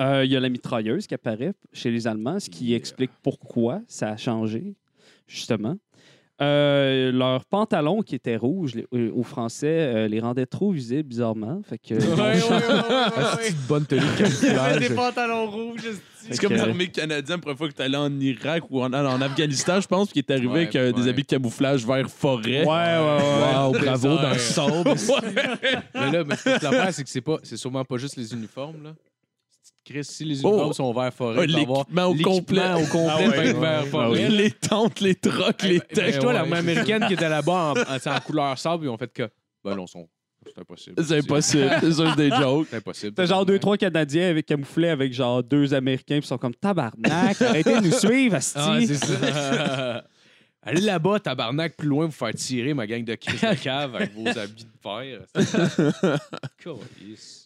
[0.00, 2.76] Euh, Il y a la mitrailleuse qui apparaît chez les Allemands, ce qui Yeah.
[2.78, 4.74] explique pourquoi ça a changé,
[5.26, 5.76] justement.
[6.40, 11.04] Euh, leurs pantalons qui étaient rouges les- euh, aux Français euh, les rendaient trop visibles,
[11.08, 11.60] bizarrement.
[11.62, 13.36] Fait que, Ouais, ouais, ouais, ouais, ouais.
[13.44, 14.80] Petite bonne tenue camouflage?
[14.88, 15.90] des pantalons rouges.
[16.16, 18.92] C'est comme que- l'armée canadienne, la première fois que tu allé en Irak ou en,
[18.92, 21.08] en Afghanistan, je pense, qui est arrivé Ouais, avec euh, des ouais.
[21.10, 22.64] habits de camouflage vert forêt.
[22.64, 23.64] Ouais, ouais, ouais.
[23.64, 24.94] Wow, bravo dans le sable.
[25.94, 28.82] Mais là, mais toute l'affaire, c'est que c'est pas, c'est sûrement pas juste les uniformes,
[28.82, 28.94] là.
[29.84, 30.72] Chris, si les uniformes Oh.
[30.72, 32.72] sont vert forêt, avoir l'équipement au complet.
[32.74, 33.88] au complet Ah ouais, ouais, vert ouais.
[33.90, 34.28] forêt.
[34.28, 36.18] les tentes, les trocs, les Eh ben, têtes.
[36.20, 39.12] toi, ouais, l'armée américaine qui était là-bas en, en, en couleur sable, ils ont fait
[39.12, 39.28] que.
[39.64, 40.08] Ben non, sont-
[40.46, 41.04] c'est impossible.
[41.04, 41.70] C'est impossible.
[41.80, 42.66] C'est juste des jokes.
[42.70, 43.14] C'est impossible.
[43.14, 47.40] T'as genre deux, trois Canadiens avec camouflés avec genre deux Américains qui sont comme tabarnak,
[47.42, 48.58] arrêtez de nous suivre, asti.
[48.60, 50.04] Ah, c'est ça.
[50.64, 54.14] Allez là-bas, tabarnak, plus loin, vous faire tirer ma gang de Chris de cave avec
[54.14, 55.20] vos habits de fer.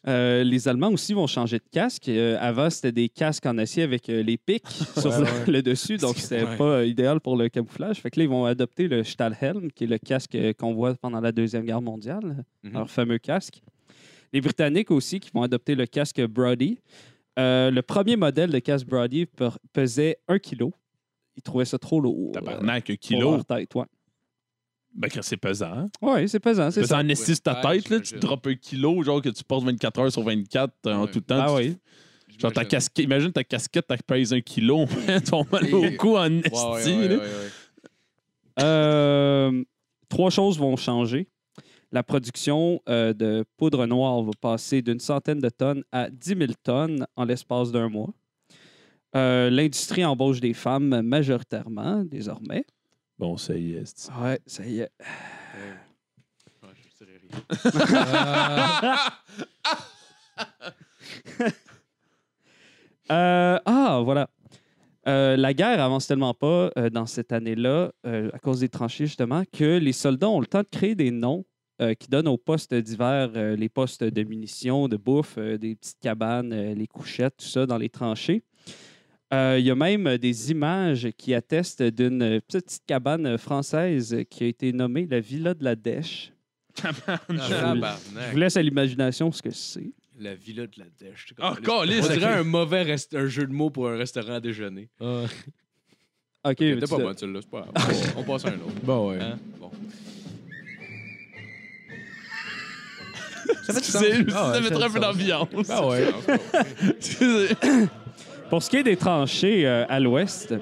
[0.09, 2.09] Euh, les Allemands aussi vont changer de casque.
[2.09, 4.67] Euh, avant, c'était des casques en acier avec euh, les pics
[4.99, 6.57] sur le, le dessus, donc c'était Ouais.
[6.57, 7.97] pas euh, idéal pour le camouflage.
[8.01, 10.95] Fait que là, ils vont adopter le Stahlhelm, qui est le casque euh, qu'on voit
[10.95, 12.73] pendant la Deuxième Guerre mondiale, Mhm.
[12.75, 13.63] leur fameux casque.
[14.33, 16.79] Les Britanniques aussi, qui vont adopter le casque Brody.
[17.39, 20.71] Euh, le premier modèle de casque Brody pe- pesait 1 kg.
[21.37, 22.31] Ils trouvaient ça trop lourd.
[22.31, 23.31] euh, Tabarnak, un pour kilo.
[23.33, 23.85] leur tête, ouais.
[24.95, 25.67] Ben, quand c'est pesant.
[25.73, 25.91] hein?
[26.01, 26.99] Ouais, c'est pesant, c'est ça.
[27.01, 28.01] en ta Ouais, tête, là.
[28.01, 31.21] Tu droppes un kilo, genre que tu portes 24 heures sur 24 euh, en tout
[31.21, 31.39] temps.
[31.39, 31.77] Ah Tu- oui.
[32.39, 36.17] Genre ta casquette, imagine ta casquette, elle pèse un kilo, tu vas mal au cou
[36.17, 36.51] en esti.
[36.51, 37.15] Ouais, ouais, ouais, là.
[37.17, 37.51] ouais, ouais.
[38.63, 39.65] Euh,
[40.09, 41.29] trois choses vont changer.
[41.93, 46.41] La production euh, de poudre noire va passer d'une centaine de tonnes à 10 000
[46.63, 48.13] tonnes en l'espace d'un mois.
[49.17, 52.65] Euh, L'industrie embauche des femmes majoritairement désormais.
[53.19, 54.11] Bon, ça y est.
[54.23, 54.91] Ouais, ça y est.
[56.63, 58.97] Ouais, je dirais rien.
[63.09, 64.29] Euh, ah, voilà.
[65.07, 69.07] Euh, la guerre avance tellement pas euh, dans cette année-là, euh, à cause des tranchées
[69.07, 71.45] justement, que les soldats ont le temps de créer des noms
[71.81, 76.01] euh, qui donnent aux postes divers, euh, les postes de munitions, de bouffe, des petites
[76.01, 78.43] cabanes, les couchettes, tout ça dans les tranchées.
[79.35, 84.47] Euh, Il y a même des images qui attestent d'une petite cabane française qui a
[84.47, 86.33] été nommée la Villa de la Dèche.
[86.79, 89.91] Je vous laisse à l'imagination ce que c'est.
[90.19, 91.35] La villa de la dèche.
[91.39, 92.39] Ah, On câlisse, dirait ok.
[92.41, 94.89] un mauvais rest- un jeu de mots pour un restaurant à déjeuner.
[94.99, 95.21] OK,
[96.57, 98.15] T'es tu- pas bonne, celle-là, c'est pas grave.
[98.17, 98.81] On passe à un autre.
[98.83, 99.19] Bon, ouais.
[99.21, 99.39] Hein?
[99.61, 99.71] Bon.
[103.65, 105.49] Ça fait ça, fait Ah un peu du d'ambiance.
[105.71, 106.07] Ah ouais.
[108.51, 110.55] Pour ce qui est des tranchées euh, à l'ouest,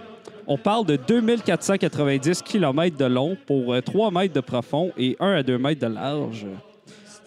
[0.47, 5.33] on parle de 2490 km de long pour euh, 3 mètres de profond et 1
[5.33, 6.47] à 2 mètres de large.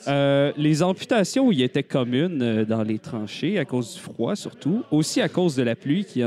[0.08, 4.84] Euh, les amputations y étaient communes euh, dans les tranchées à cause du froid surtout,
[4.90, 6.24] aussi à cause de la pluie qui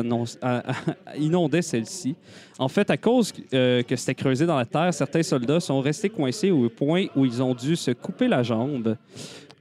[1.16, 2.14] inondait celle-ci.
[2.58, 6.10] En fait, à cause euh, que c'était creusé dans la terre, certains soldats sont restés
[6.10, 8.96] coincés au point où ils ont dû se couper la jambe.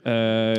[0.06, 0.56] Euh,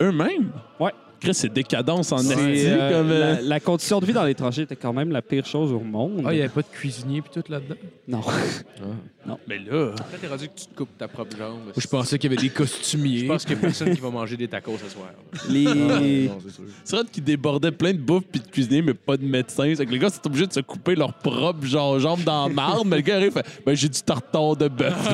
[0.00, 0.52] Eux-mêmes?
[0.78, 0.92] Ouais.
[1.24, 2.34] Chris, c'est décadence en esti,
[2.66, 3.10] euh, comme...
[3.10, 5.72] euh, la, la condition de vie dans les tranchées était quand même la pire chose
[5.72, 6.22] au monde.
[6.26, 7.76] Ah, il n'y avait pas de cuisinier puis tout là-dedans?
[8.06, 8.20] Non.
[9.48, 9.92] Mais là...
[9.96, 11.72] Quand t'es rendu que tu te coupes ta propre jambe.
[11.74, 13.20] Je pensais qu'il y avait des costumiers.
[13.20, 15.06] Je pense qu'il y a personne qui va manger des tacos ce soir.
[15.32, 15.40] là.
[15.48, 16.28] Les...
[16.28, 16.38] Non,
[16.84, 19.72] c'est vrai qu'ils débordaient plein de bouffe puis de cuisiniers, mais pas de médecins.
[19.74, 22.52] C'est que les gars sont obligés de se couper leur propre genre, jambe dans la
[22.52, 22.86] marde.
[22.86, 24.94] mais le gars arrive fait Ben, j'ai du tartare de bœuf.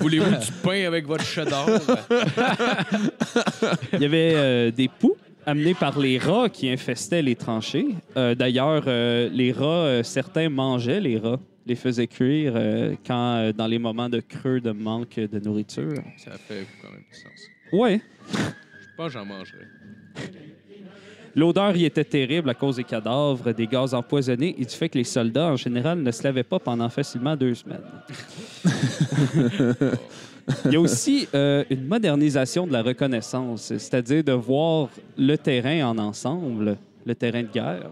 [0.00, 1.68] Voulez-vous du pain avec votre cheddar?
[3.92, 7.88] Il y avait euh, des poux amenés par les rats qui infestaient les tranchées.
[8.16, 12.54] Euh, D'ailleurs, euh, les rats, certains mangeaient les rats, les faisaient cuire
[13.06, 15.94] quand, dans les moments de creux, de manque de nourriture.
[16.16, 17.48] Ça fait quand même du sens.
[17.72, 18.00] Ouais.
[18.32, 19.66] Je pense que j'en mangerais.
[21.36, 24.96] L'odeur y était terrible à cause des cadavres, des gaz empoisonnés et du fait que
[24.96, 27.82] les soldats, en général, ne se lavaient pas pendant facilement deux semaines.
[30.64, 35.90] Il y a aussi euh, une modernisation de la reconnaissance, c'est-à-dire de voir le terrain
[35.90, 37.90] en ensemble, le terrain de guerre.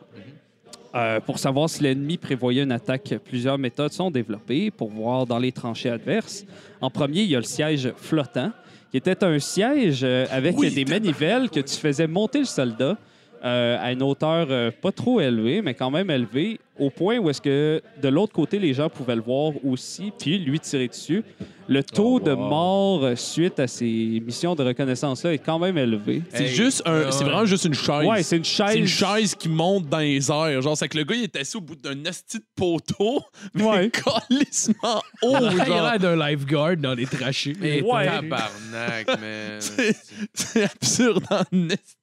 [0.94, 5.38] Euh, pour savoir si l'ennemi prévoyait une attaque, plusieurs méthodes sont développées pour voir dans
[5.38, 6.46] les tranchées adverses.
[6.80, 8.52] En premier, il y a le siège flottant,
[8.90, 12.96] qui était un siège euh, avec Oui, des manivelles que tu faisais monter le soldat
[13.44, 17.28] euh, à une hauteur euh, pas trop élevée, mais quand même élevée, au point où
[17.30, 21.22] est-ce que de l'autre côté, les gens pouvaient le voir aussi, puis lui tirer dessus.
[21.68, 26.22] Le taux de mort euh, suite à ces missions de reconnaissance-là est quand même élevé.
[26.32, 27.12] C'est Hey, juste un, ouais.
[27.12, 28.06] c'est vraiment juste une chaise.
[28.06, 28.70] Ouais, c'est une chaise.
[28.72, 30.60] C'est une chaise qui monte dans les airs.
[30.62, 33.20] Genre, c'est que le gars, il est assis au bout d'un asti de poteau,
[33.54, 33.90] mais Ouais.
[33.90, 35.36] calissement haut.
[35.52, 35.82] Il a genre.
[35.90, 37.54] l'air d'un lifeguard dans les trachées.
[37.60, 38.06] Mais Ouais.
[38.06, 39.60] tabarnak, man.
[39.60, 39.96] C'est-
[40.34, 41.96] C'est absurde en esti.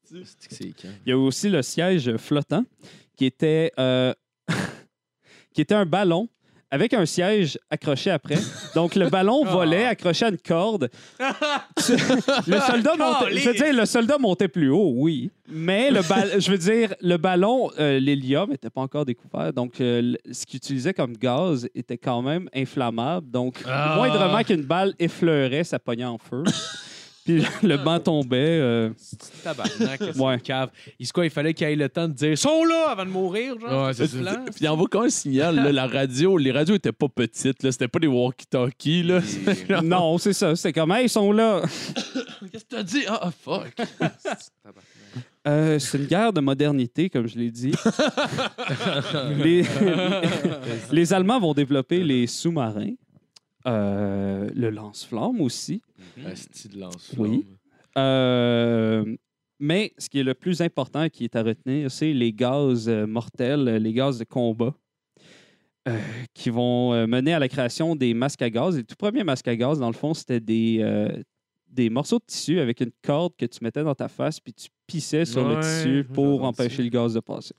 [1.06, 2.64] Il y a aussi le siège flottant
[3.18, 4.14] qui était, euh,
[5.54, 6.28] qui était un ballon
[6.74, 8.38] avec un siège accroché après.
[8.76, 10.90] Donc, le ballon volait accroché à une corde.
[11.20, 15.30] le, soldat montait, je veux dire, le soldat montait plus haut, oui.
[15.50, 19.52] Mais le bal- je veux dire, le ballon, euh, l'hélium n'était pas encore découvert.
[19.52, 23.30] Donc, euh, ce qu'il utilisait comme gaz était quand même inflammable.
[23.30, 23.96] Donc, Ah.
[23.98, 26.44] moindrement qu'une balle effleurait, ça pognait en feu.
[27.24, 28.38] Puis le banc tombait.
[28.60, 28.90] euh,
[29.44, 30.40] Tabarnak, c'est Ouais.
[30.40, 30.70] cave.
[31.00, 33.10] Il, se quoi, il fallait qu'il ait le temps de dire «Sont là!» avant de
[33.12, 33.88] mourir, genre.
[33.88, 34.08] Ouais, c'est.
[34.08, 34.22] Puis
[34.62, 37.88] il envoie quand un signal, là, la radio, les radios étaient pas petites, là, c'était
[37.88, 39.20] pas des walkie-talkies, là.
[39.70, 40.56] Et- Non, c'est ça.
[40.56, 41.62] C'est comme, hey, ils sont là.
[42.52, 43.04] Qu'est-ce que t'as dit?
[43.08, 43.72] Ah, ah, fuck.
[45.48, 47.72] Euh, c'est une guerre de modernité, comme je l'ai dit.
[49.44, 49.64] les,
[50.92, 52.94] les Allemands vont développer les sous-marins,
[53.68, 55.82] euh, le lance-flamme aussi.
[56.26, 57.46] Un style de lance Oui.
[57.98, 59.16] Euh,
[59.60, 63.06] mais ce qui est le plus important qui est à retenir, c'est les gaz euh,
[63.06, 64.74] mortels, les gaz de combat,
[65.88, 65.98] euh,
[66.34, 68.78] qui vont euh, mener à la création des masques à gaz.
[68.78, 71.10] Les tout premiers masques à gaz, dans le fond, c'était des, euh,
[71.68, 74.68] des morceaux de tissu avec une corde que tu mettais dans ta face, puis tu
[74.88, 76.84] pissais sur le tissu pour empêcher ça.
[76.84, 77.56] le gaz de passer.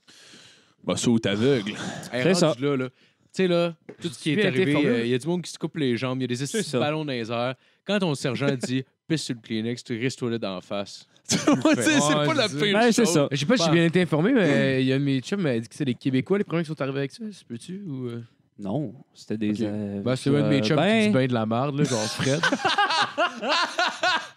[0.84, 1.74] Bah, ça, ou t'aveugle.
[2.12, 2.54] Hey, C'est ça.
[2.60, 2.88] là, là.
[3.34, 4.88] Tu sais, là, tout ce qui est arrivé, formé.
[4.88, 6.36] euh, il y a du monde qui se coupe les jambes, il y a des
[6.36, 7.54] C'est estis de ballons dans les airs.
[7.86, 11.06] Quand ton sergent dit «Pisse sur le Kleenex, tu risques toi là d'en face.
[11.24, 13.28] C'est c'est pas la c'est pire Ouais, c'est ça.
[13.30, 15.20] Je sais pas si j'ai bien été informé, mais il y a un de mes
[15.20, 17.22] chums qui m'a dit que c'est les Québécois les premiers qui sont arrivés avec ça.
[17.32, 17.80] Ça peux-tu?
[17.86, 18.08] Ou...
[18.08, 18.22] euh?
[18.58, 19.54] Non, c'était des.
[19.62, 21.84] Euh, Ben, c'est un de mes chums ben, qui dit bien de la merde, là,
[21.84, 22.40] genre Fred.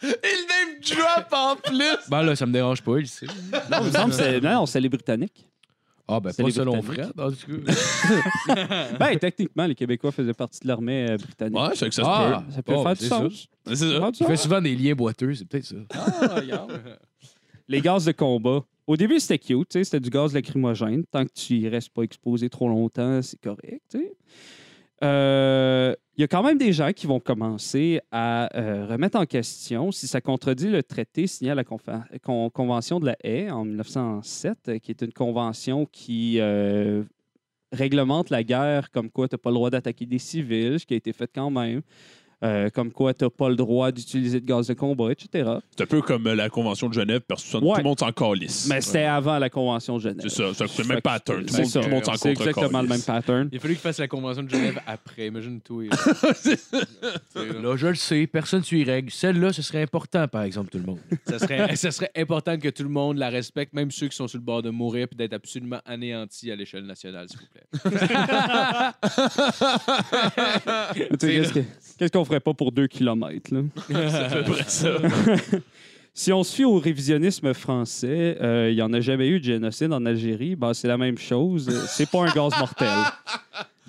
[0.04, 2.10] Il name drop en plus.
[2.10, 3.26] ben là, ça me dérange pas, il sait.
[3.72, 5.48] Non, il me semble que c'est- non, non, c'est les Britanniques.
[6.08, 6.82] Ah, ben C'est pas selon.
[6.84, 7.74] Fred, en tout cas.
[9.00, 11.58] Ben, techniquement, les Québécois faisaient partie de l'armée euh, britannique.
[11.60, 12.44] Ouais, je sais que ça se Ah.
[12.54, 13.18] Ça peut Oh, faire c'est du ça.
[13.18, 13.48] sens.
[13.64, 13.76] peut.
[13.76, 14.00] C'est Ça peut ça.
[14.00, 15.76] faire du Il fait souvent des liens boiteux, c'est peut-être ça.
[15.94, 16.80] Ah, regarde.
[17.68, 18.64] Les gaz de combat.
[18.86, 21.04] Au début, c'était cute, tu sais, c'était du gaz lacrymogène.
[21.06, 23.82] Tant que tu y restes pas exposé trop longtemps, c'est correct.
[23.90, 24.12] tu sais.
[25.04, 29.26] Euh, Il y a quand même des gens qui vont commencer à euh, remettre en
[29.26, 34.58] question si ça contredit le traité signé à la Convention de la Haye en 1907,
[34.70, 37.04] euh, qui est une convention qui euh,
[37.74, 40.94] réglemente la guerre comme quoi tu n'as pas le droit d'attaquer des civils, ce qui
[40.94, 41.82] a été fait quand même.
[42.44, 45.50] Euh, comme quoi tu n'as pas le droit d'utiliser de gaz de combat, etc.
[45.76, 48.12] C'est un peu comme euh, la Convention de Genève, parce que tout le monde s'en
[48.12, 48.68] calisse.
[48.70, 50.26] Mais c'était avant la Convention de Genève.
[50.28, 51.46] C'est ça, c'est le même pattern.
[51.46, 51.80] Tout le monde, ça.
[51.80, 53.48] tout le monde s'en C'est exactement le même pattern.
[53.52, 55.28] Il a fallu qu'il fasse la convention de Genève après.
[55.28, 55.86] Imagine-toi.
[57.36, 57.76] là.
[57.78, 59.12] Je le sais, personne suit les règles.
[59.12, 61.00] Celle-là, ce serait important, par exemple, tout le monde.
[61.28, 64.28] ça, serait, ça serait important que tout le monde la respecte, même ceux qui sont
[64.28, 67.64] sur le bord de mourir, puis d'être absolument anéantis à l'échelle nationale, s'il vous plaît.
[71.20, 71.60] Qu'est-ce que-
[71.98, 73.54] qu'est-ce qu'on on ferait pas pour deux kilomètres.
[73.54, 73.62] là.
[73.88, 74.90] C'est à peu près ça.
[76.18, 79.44] Si on se fie au révisionnisme français, euh, il n'y en a jamais eu de
[79.44, 80.56] génocide en Algérie.
[80.56, 81.70] Ben, c'est la même chose.
[81.90, 82.88] C'est pas un gaz mortel.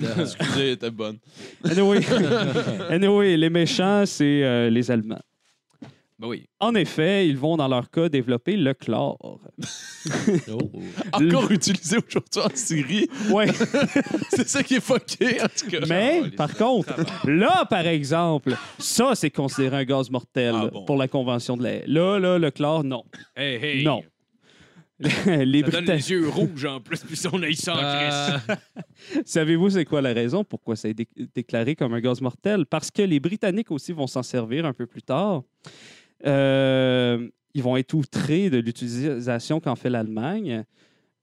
[0.20, 1.18] Excusez, t'es bonne.
[1.62, 2.00] Anyway,
[2.90, 5.22] Anyway, les méchants, c'est euh, les Allemands.
[6.18, 6.46] Ben oui.
[6.60, 9.18] En effet, ils vont, dans leur cas, développer le chlore.
[10.48, 10.58] Oh.
[11.12, 13.08] Encore utilisé aujourd'hui en Syrie.
[13.30, 13.48] Ouais.
[14.30, 15.80] C'est ça qui est fucké, en tout cas.
[15.88, 16.94] Mais, les- par contre,
[17.26, 20.84] là, par exemple, ça, c'est considéré un gaz mortel Ah bon.
[20.84, 21.84] pour la Convention de la haie.
[21.88, 23.02] Là, là, le chlore, non.
[23.34, 23.84] Hey, hey.
[23.84, 24.02] Non.
[25.00, 25.88] les Ça donne Britanniques.
[25.88, 29.22] les yeux rouges en plus, puis on a eu ça en Euh, crise.
[29.26, 32.64] Savez-vous c'est quoi la raison pourquoi ça est dé- déclaré comme un gaz mortel?
[32.64, 35.42] Parce que les Britanniques aussi vont s'en servir un peu plus tard.
[36.24, 40.64] Euh, ils vont être outrés de l'utilisation qu'en fait l'Allemagne.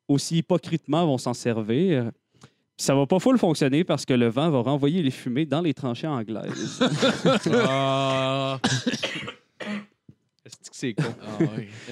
[0.07, 2.11] Aussi hypocritement vont s'en servir.
[2.41, 5.61] Puis Ça va pas full fonctionner parce que le vent va renvoyer les fumées dans
[5.61, 6.79] les tranchées anglaises.
[7.65, 8.59] Ah.
[10.45, 11.03] Est-ce que c'est con?
[11.21, 11.45] Ah,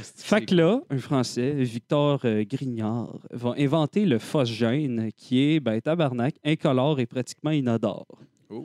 [0.03, 5.79] Fait que là, un Français, Victor euh, Grignard, va inventer le phosgène qui est, ben,
[5.79, 8.07] tabarnak, incolore et pratiquement inodore.
[8.49, 8.61] Oh.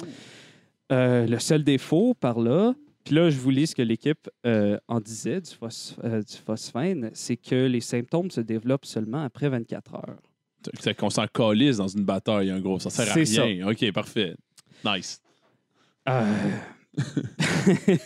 [0.90, 2.74] Euh, le seul défaut par là,
[3.06, 6.36] puis là, je vous lis ce que l'équipe euh, en disait du, phos- euh, du
[6.44, 10.18] phosphène, c'est que les symptômes se développent seulement après 24 heures.
[10.80, 12.80] C'est qu'on s'en calisse dans une bataille, en gros.
[12.80, 13.68] Ça sert à rien.
[13.68, 14.34] OK, parfait.
[14.84, 15.20] Nice.
[16.08, 16.50] Euh.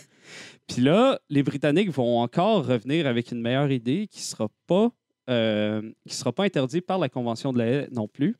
[0.67, 4.91] Puis là, les Britanniques vont encore revenir avec une meilleure idée qui ne sera pas
[5.31, 8.35] euh, qui sera pas interdite par la Convention de la haie non plus.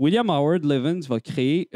[0.00, 1.68] William Howard Levins va créer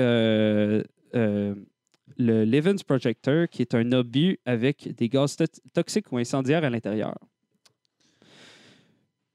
[2.19, 6.71] le Levins Projector, qui est un obus avec des gaz to- toxiques ou incendiaires à
[6.71, 7.17] l'intérieur.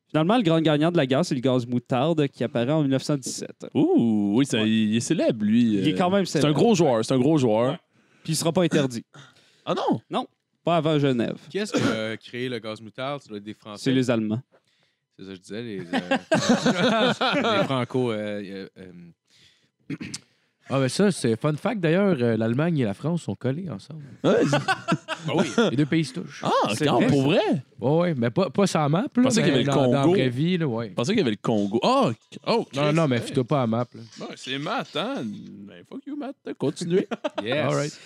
[0.09, 3.67] Finalement, le grand gagnant de la guerre, c'est le gaz moutarde qui apparaît en 1917.
[3.75, 4.69] Ouh, oui, ça- Ouais.
[4.69, 5.73] il est célèbre, lui.
[5.75, 6.59] Il est Euh, quand même C'est un célèbre.
[6.59, 7.77] gros joueur, c'est un gros joueur.
[8.23, 9.03] Puis il ne sera pas interdit.
[9.65, 9.75] Ah
[10.09, 10.25] non?
[10.63, 11.37] Pas avant Genève.
[11.47, 13.21] Qui est-ce qui a créé le gaz moutarde?
[13.21, 13.83] Ça doit être des Français.
[13.83, 14.41] C'est les Allemands.
[15.15, 18.11] C'est ça que je disais, les, euh, les Franco.
[18.11, 18.69] euh, euh,
[19.91, 19.95] euh,
[20.69, 24.03] Ah, ben ça, c'est fun fact d'ailleurs, euh, l'Allemagne et la France sont collés ensemble.
[24.23, 25.47] Ouais, ah oui.
[25.71, 26.43] Les deux pays se touchent.
[26.45, 27.39] ah, C'est vrai, pour vrai?
[27.79, 28.99] Ouais, ouais, mais pas, pas sur la map.
[29.01, 30.15] Là, Je pensais qu'il y mais avait le dans, dans Congo.
[30.15, 30.89] la vraie vie, là, ouais.
[30.89, 31.79] Je pensais qu'il y avait le Congo.
[31.83, 32.11] Ah,
[32.47, 33.87] oh, Non, non, mais fais-toi pas à la map.
[33.95, 34.25] Là.
[34.35, 35.23] C'est Matt, hein?
[35.25, 36.35] Ben, fuck you, Matt.
[36.57, 37.07] Continuez.
[37.43, 37.65] Yes.
[37.65, 37.99] All right.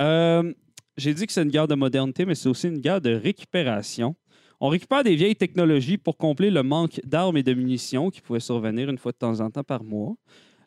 [0.00, 0.52] Euh,
[0.96, 4.16] J'ai dit que c'est une guerre de modernité, mais c'est aussi une guerre de récupération.
[4.60, 8.40] On récupère des vieilles technologies pour combler le manque d'armes et de munitions qui pouvait
[8.40, 10.14] survenir une fois de temps en temps par mois.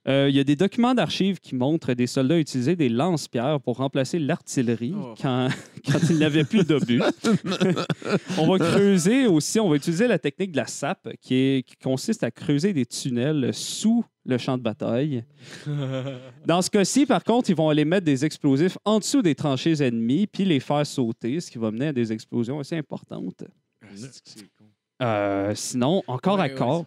[0.07, 3.77] Euh, Il y a des documents d'archives qui montrent des soldats utiliser des lance-pierres pour
[3.77, 5.13] remplacer l'artillerie Oh.
[5.21, 5.47] quand,
[5.85, 7.01] quand ils n'avaient plus d'obus.
[8.39, 11.75] on va creuser aussi, on va utiliser la technique de la sape qui, est- qui
[11.75, 15.23] consiste à creuser des tunnels sous le champ de bataille.
[16.45, 19.83] Dans ce cas-ci, par contre, ils vont aller mettre des explosifs en dessous des tranchées
[19.83, 23.43] ennemies puis les faire sauter, ce qui va mener à des explosions assez importantes.
[23.81, 24.65] Con?
[25.03, 26.85] Euh, sinon, encore Ouais, à corps,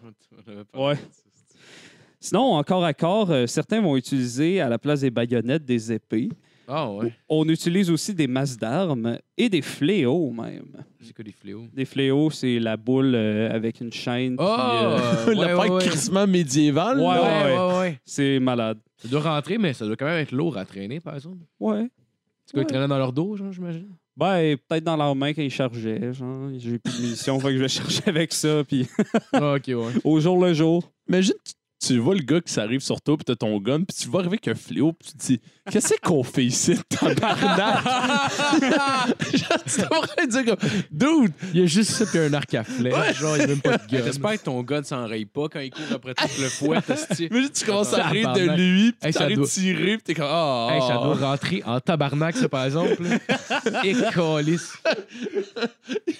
[0.73, 0.95] Ouais.
[2.19, 6.29] Sinon, encore à corps, euh, certains vont utiliser à la place des baïonnettes des épées.
[6.67, 7.13] Ah, ouais.
[7.29, 10.65] On utilise aussi des masses d'armes et des fléaux même.
[10.99, 11.65] C'est quoi des fléaux?
[11.71, 14.35] Des fléaux, c'est la boule euh, avec une chaîne.
[14.39, 14.81] Ah!
[14.83, 15.85] euh, ouais, L'affaire ouais, ouais.
[15.85, 16.97] crissement médiéval.
[16.99, 17.05] Ouais.
[17.05, 17.99] Ouais, ouais, ouais.
[18.03, 18.79] c'est malade.
[18.97, 21.37] Ça doit rentrer, mais ça doit quand même être lourd à traîner, par exemple.
[21.59, 21.87] Ouais.
[22.49, 22.65] Qu'ils Ouais.
[22.65, 23.89] traînaient dans leur dos, genre, j'imagine?
[24.17, 26.13] Ben, peut-être dans leurs mains quand ils chargeaient.
[26.13, 28.63] Genre, j'ai plus de munitions, fait que je vais chercher avec ça.
[28.67, 28.87] Puis
[29.33, 29.93] Ah, ok, ouais.
[30.03, 30.89] au jour le jour.
[31.09, 31.53] Imagine, tu,
[31.85, 34.19] tu vois le gars qui s'arrive sur toi, puis t'as ton gun, puis tu vas
[34.19, 37.83] arriver avec un fléau, puis tu te dis Qu'est-ce qu'on fait ici, tabarnak?
[39.35, 42.63] Genre, Tu devrais dire comme Dude, Il y a juste ça, puis un arc à
[42.63, 43.17] flèche.
[43.19, 44.03] Genre, il n'y a même pas de gun.
[44.05, 46.77] J'espère que ton ne s'enraye pas quand il court après tout le fouet.
[47.19, 50.13] imagine, tu commences à rire de lui, puis Hey, ça t'arrives doit- tirer, puis t'es
[50.13, 52.97] comme Ah Hey, ça doit rentrer en tabarnak, ça, par exemple.
[53.83, 54.73] Et calice.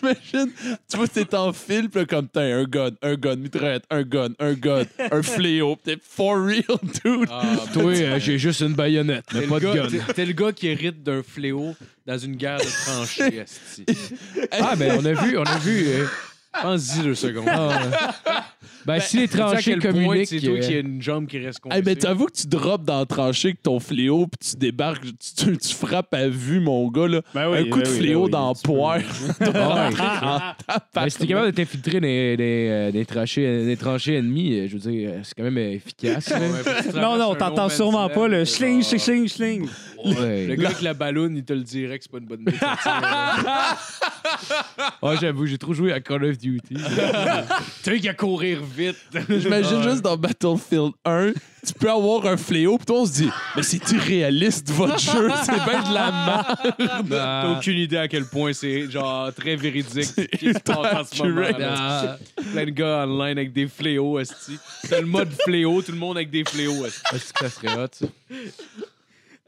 [0.01, 0.51] Imagine,
[0.89, 4.03] tu vois, t'es en fil, puis là, comme t'as un gun, un gun, mitraillette, un
[4.03, 6.63] gun, un gun, un fléau, puis t'es for real,
[7.03, 7.27] dude.
[7.31, 7.43] Ah,
[7.73, 9.89] Toi, euh, j'ai juste une baïonnette, mais T'es pas le, de gars- gun.
[10.07, 11.75] t'es- t'es le gars qui hérite d'un fléau
[12.05, 13.37] dans une guerre de tranchées.
[13.43, 13.85] esti.
[14.51, 15.85] Ah, ben, on a vu, on a vu.
[15.87, 16.05] euh,
[16.61, 17.45] Pense-y deux secondes.
[17.49, 18.31] ah, euh,
[18.85, 20.27] ben, si les tranchées communiquent.
[20.27, 21.77] C'est toi euh, qui as une jambe qui reste coincée.
[21.77, 25.03] Hey, mais t'avoues que tu drops dans la tranchée avec ton fléau, puis tu débarques,
[25.03, 27.21] tu, tu- tu frappes à vue, mon gars, là.
[27.33, 28.99] Ben un coup de fléau dans la poire.
[29.53, 30.73] ah, ouais.
[30.93, 34.59] Ben, si t'es capable de t'infiltrer dans des, des, euh, des tranchées, des tranchées ennemies,
[34.59, 36.31] euh, je veux dire, euh, c'est quand même euh, efficace.
[36.93, 39.67] Non, non, t'entends sûrement pas le schling, schling, schling.
[40.05, 40.45] Ouais.
[40.45, 42.57] Le gars avec la balloune, il te le dirait que c'est pas une bonne idée.
[42.61, 43.77] Ah,
[45.21, 46.75] j'avoue, j'ai trop joué à Call of Duty.
[47.83, 48.97] T'as qu'à courir vite.
[49.29, 51.33] J'imagine juste dans Battlefield 1,
[51.65, 55.29] tu peux avoir un fléau, puis toi, on se dit, mais c'est irréaliste, votre jeu,
[55.43, 57.07] c'est bien de la merde.
[57.09, 60.13] T'as aucune idée à quel point c'est genre très véridique.
[60.37, 62.17] qui se passe en ce moment, là.
[62.51, 64.59] Plein de gars online avec des fléaux, esti.
[64.87, 67.01] T'as le mode fléau, tout le monde avec des fléaux, esti.
[67.13, 68.05] Est-ce que ça serait hot, ça?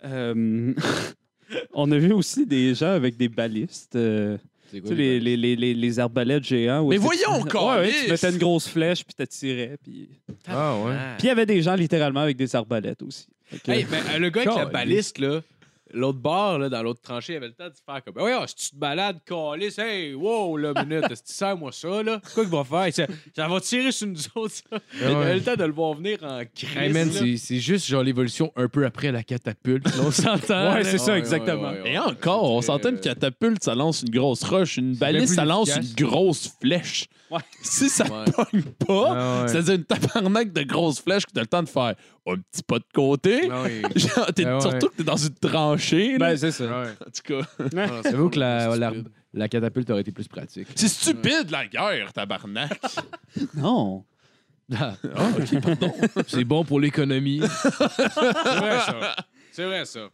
[0.06, 0.74] Euh,
[1.74, 3.96] on a vu aussi des gens avec des balistes.
[3.96, 4.38] euh,
[4.72, 6.82] C'est tu sais, les, les, les, les, les arbalètes géants.
[6.82, 7.58] où Mais est-ce que voyons, tu...
[7.58, 9.78] ouais, ouais, tu mettais une grosse flèche, puis t'attirais.
[9.84, 10.10] Puis
[10.48, 10.94] Ah, ouais.
[11.18, 13.28] puis il y avait des gens littéralement avec des arbalètes aussi.
[13.46, 14.74] Fait que- Hey, ben, euh, le gars avec la Caliste.
[14.74, 15.42] baliste, là,
[15.94, 18.14] l'autre bord, là, dans l'autre tranchée, il avait le temps de se faire comme.
[18.16, 21.72] Ben, ouais, si tu te balades, calice, hey, wow, là, minute, si tu sers moi
[21.72, 22.94] ça, là, quoi qu'il va faire?
[22.94, 24.80] Ça, ça va tirer sur nous autres, ça.
[25.00, 26.76] Il avait le temps de le voir venir en crise.
[26.78, 29.86] Hey c'est c'est juste genre l'évolution un peu après la catapulte.
[29.86, 30.74] là, On s'entend.
[30.74, 31.70] Ouais, c'est ça, Ouais, exactement.
[31.70, 31.94] ouais, ouais, ouais.
[31.94, 34.78] Et encore, on s'entend une catapulte, ça lance une grosse roche.
[34.78, 35.90] Une baliste, plus ça lance efficace.
[35.90, 37.06] une grosse flèche.
[37.30, 37.40] Ouais.
[37.62, 38.32] Si ça Ouais.
[38.32, 39.48] pogne pas, Ah, ouais.
[39.50, 41.96] c'est-à-dire une tabarnak de grosses flèches que t'as le temps de faire
[42.34, 43.50] un petit pas de côté.
[43.52, 43.82] Ah, oui.
[43.96, 44.62] Genre, t'es- Ah, ouais.
[44.62, 46.12] Surtout que t'es dans une tranchée.
[46.14, 46.30] là.
[46.30, 46.66] Ben, c'est ça.
[46.66, 46.90] Ouais.
[46.90, 48.94] en tout cas, Ah, c'est J'avoue que la,
[49.34, 50.68] la, catapulte aurait été plus pratique.
[50.76, 52.80] c'est stupide la guerre, tabarnak.
[53.56, 54.04] Non.
[54.78, 54.96] Ah,
[55.40, 55.94] ok, pardon.
[56.28, 57.40] C'est bon pour l'économie.
[57.42, 59.16] C'est vrai, ça.
[59.52, 60.10] C'est vrai, ça.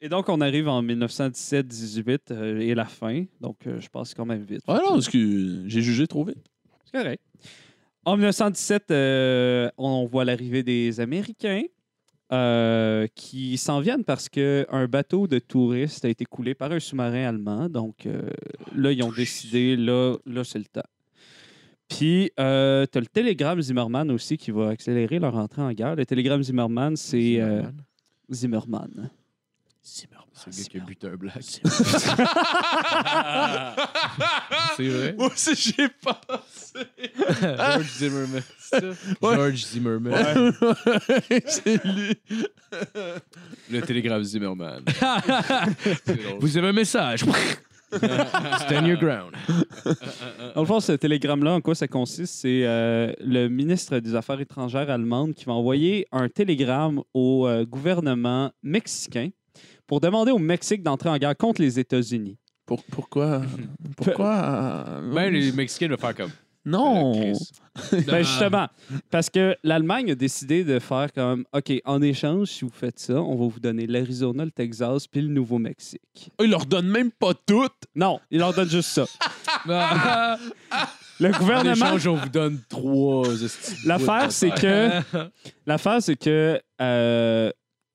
[0.00, 3.24] Et donc, on arrive en 1917-18 euh, et la fin.
[3.40, 4.60] Donc, euh, je passe quand même vite.
[4.68, 6.36] Ah non, parce que j'ai jugé trop vite.
[6.84, 7.22] C'est correct.
[8.06, 11.64] En 1917, euh, on voit l'arrivée des Américains
[12.32, 17.24] euh, qui s'en viennent parce qu'un bateau de touristes a été coulé par un sous-marin
[17.24, 17.68] allemand.
[17.68, 18.30] Donc euh,
[18.76, 20.88] là, ils ont décidé, là, là c'est le temps.
[21.88, 25.96] Puis, tu as le télégramme Zimmerman aussi qui va accélérer leur entrée en guerre.
[25.96, 27.64] Le télégramme Zimmerman, c'est euh,
[28.30, 29.10] Zimmerman.
[29.88, 30.08] C'est
[30.46, 31.42] le gars qui a buté un black.
[34.76, 35.14] C'est vrai?
[35.16, 36.20] Moi aussi, j'ai pas.
[37.40, 38.42] George Zimmerman.
[39.22, 40.12] George Zimmerman.
[41.46, 42.18] c'est lui.
[43.70, 44.82] Le télégramme Zimmerman.
[46.40, 47.24] Vous avez un message.
[47.92, 49.34] Stand your ground.
[50.56, 52.34] Dans le fond, ce télégramme-là, en quoi ça consiste?
[52.40, 57.64] C'est euh, le ministre des Affaires étrangères allemande qui va envoyer un télégramme au euh,
[57.64, 59.30] gouvernement mexicain
[59.86, 62.36] pour demander au Mexique d'entrer en guerre contre les États-Unis.
[62.66, 63.42] Pour- pourquoi?
[63.96, 65.00] Pourquoi?
[65.14, 66.30] Ben, les Mexicains vont faire comme.
[66.64, 67.12] Non!
[67.14, 67.32] Euh,
[67.76, 68.04] Chris.
[68.08, 68.66] Ben justement,
[69.08, 73.22] parce que l'Allemagne a décidé de faire comme OK, en échange, si vous faites ça,
[73.22, 76.30] on va vous donner l'Arizona, le Texas puis le Nouveau-Mexique.
[76.40, 77.84] Ils leur donnent même pas toutes?
[77.94, 79.04] Non, ils leur donnent juste ça.
[81.18, 81.72] Le En gouvernement.
[81.86, 83.26] échange, on vous donne trois.
[83.86, 84.90] L'affaire, c'est que
[85.66, 87.50] l'affaire, c'est que euh,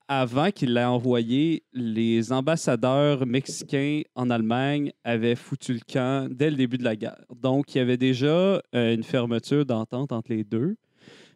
[0.08, 6.56] avant qu'il l'ait envoyé, les ambassadeurs mexicains en Allemagne avaient foutu le camp dès le
[6.56, 7.24] début de la guerre.
[7.34, 8.28] Donc, il y avait déjà
[8.74, 10.76] euh, une fermeture d'entente entre les deux.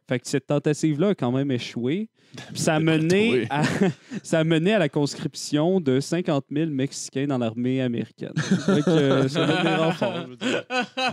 [0.08, 2.08] Fait que cette tentative-là a quand même échoué.
[2.52, 3.62] Puis ça a, mené à,
[4.22, 8.32] ça a mené à la conscription de 50 000 Mexicains dans l'armée américaine.
[8.36, 10.64] Fait que, euh, ça donne des renforts, je veux dire.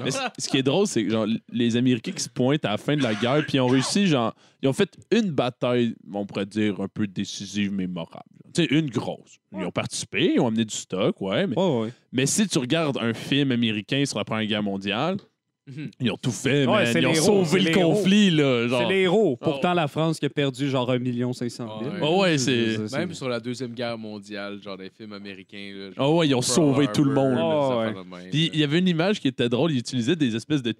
[0.03, 2.71] Mais c- ce qui est drôle, c'est que genre, les Américains qui se pointent à
[2.71, 5.95] la fin de la guerre, puis ils ont réussi, genre, ils ont fait une bataille,
[6.13, 8.23] on pourrait dire, un peu décisive, mémorable.
[8.53, 9.37] Tu sais, une grosse.
[9.57, 11.89] Ils ont participé, ils ont amené du stock, ouais, mais, Ouais, ouais.
[12.11, 15.17] mais si tu regardes un film américain sur la Première Guerre mondiale.
[15.99, 16.93] Ils ont tout fait, Ouais, man.
[17.01, 18.67] Ils ont les sauvé le les conflit, là.
[18.67, 18.81] Genre.
[18.81, 19.37] C'est les héros.
[19.37, 20.99] Pourtant, la France qui a perdu genre 1
[21.33, 21.91] 500 000.
[21.93, 21.99] Ouais.
[22.01, 25.71] Ah ouais, c'est- Même sur la Deuxième Guerre mondiale, genre des films américains.
[25.73, 27.37] Là, Ah ouais, ils ont sauvé tout le monde.
[27.37, 29.71] Ouais, Puis il y avait une image qui était drôle.
[29.71, 30.73] Ils utilisaient des espèces de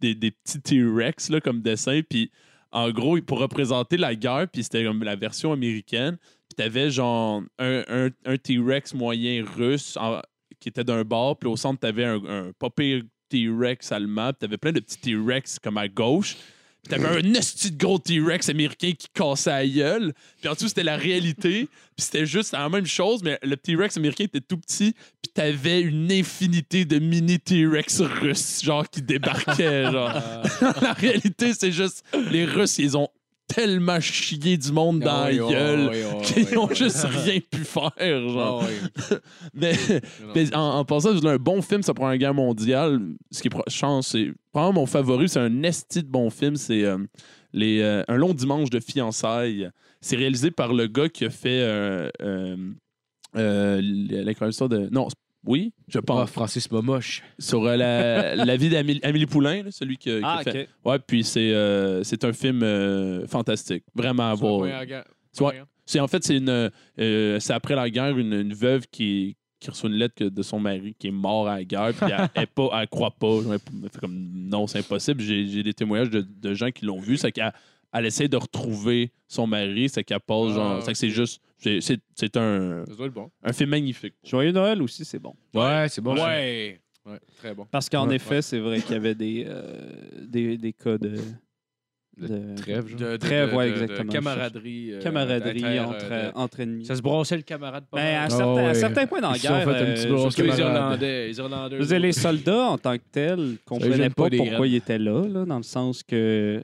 [0.00, 2.00] des, des petits T-Rex là, comme dessin.
[2.08, 2.30] Puis
[2.72, 6.16] en gros, pour représenter la guerre, puis c'était comme la version américaine.
[6.48, 10.22] Puis t'avais genre un, un, un T-Rex moyen russe en-
[10.58, 11.36] qui était d'un bord.
[11.38, 14.32] Puis au centre, t'avais un, un pas pire T-Rex allemand.
[14.32, 16.36] Puis t'avais plein de petits T-Rex comme à gauche.
[16.82, 20.12] Puis t'avais un esti de gros T-Rex américain qui cassait la gueule.
[20.40, 21.68] Puis en dessous, c'était la réalité.
[21.96, 24.94] Puis c'était juste la même chose, mais le T-Rex américain était tout petit.
[25.22, 29.90] Puis t'avais une infinité de mini T-Rex russes, genre, qui débarquaient.
[29.90, 30.12] genre.
[30.82, 33.08] la réalité, c'est juste, les Russes, ils ont
[33.54, 35.90] tellement chié du monde dans la gueule
[36.22, 38.28] qu'ils ont juste rien pu faire.
[38.28, 38.64] Genre.
[39.54, 39.72] Mais,
[40.34, 43.00] mais en, en passant, un bon film sur la Première Guerre mondiale.
[43.30, 45.28] Ce qui est, pense, c'est probablement mon favori.
[45.28, 46.56] C'est un esti de bon film.
[46.56, 46.98] C'est euh,
[47.52, 49.68] les, euh, Un long dimanche de fiançailles.
[50.00, 52.56] C'est réalisé par le gars qui a fait euh, euh,
[53.36, 54.88] euh, de.
[54.90, 55.08] Non,
[55.44, 56.30] oui, je Ah, pense.
[56.30, 57.22] Francis Momoche.
[57.38, 60.68] Sur euh, la, la vie d'Amélie Amélie Poulain, là, celui qui, a- Ah, fait.
[60.84, 63.84] Ouais, puis c'est euh, c'est un film euh, fantastique.
[63.94, 64.68] Vraiment à voir.
[65.86, 66.70] C'est en fait, c'est une.
[66.98, 70.42] euh, c'est après la guerre, une, une veuve qui, qui reçoit une lettre que- de
[70.42, 73.38] son mari qui est mort à la guerre, puis elle, elle, pas, elle croit pas.
[73.52, 73.58] Elle
[73.90, 75.20] fait comme non, c'est impossible.
[75.20, 77.16] J'ai j'ai des témoignages de, de gens qui l'ont vu.
[77.16, 77.52] C'est qu'elle
[77.92, 80.82] elle essaie de retrouver son mari, c'est qu'elle passe Ah, genre.
[80.82, 81.40] C'est que c'est juste.
[81.58, 83.30] c'est- C'est c'est un, Ça doit être bon.
[83.42, 84.14] un film magnifique.
[84.24, 85.34] Joyeux Noël aussi, c'est bon.
[85.54, 86.14] Ouais, c'est bon.
[86.14, 86.80] Ouais.
[87.06, 87.66] Ouais, très bon.
[87.70, 89.90] Parce qu'en Ouais, effet, c'est vrai qu'il y avait des, euh,
[90.22, 91.16] des, des cas de.
[92.18, 92.98] de- Trêve, genre.
[92.98, 94.12] De, de- ouais, de- de exactement.
[94.12, 94.92] camaraderie.
[94.92, 96.84] euh, camaraderie entre, euh, de- entre ennemis.
[96.84, 98.24] Ça se brassait le camarade pas Mais à, mal?
[98.26, 98.74] Ah certains, à ouais.
[98.74, 100.56] certains points dans la Ils se sont guerre, fait un petit euh, brosse Surtout les
[100.58, 100.74] camarade.
[100.82, 101.26] Irlandais.
[101.28, 101.76] Les Irlandais.
[101.76, 104.56] je veux dire, les soldats en tant que tels comprenaient gêne pas, pas des pourquoi
[104.58, 104.70] graines.
[104.72, 106.62] ils étaient là, là, dans le sens que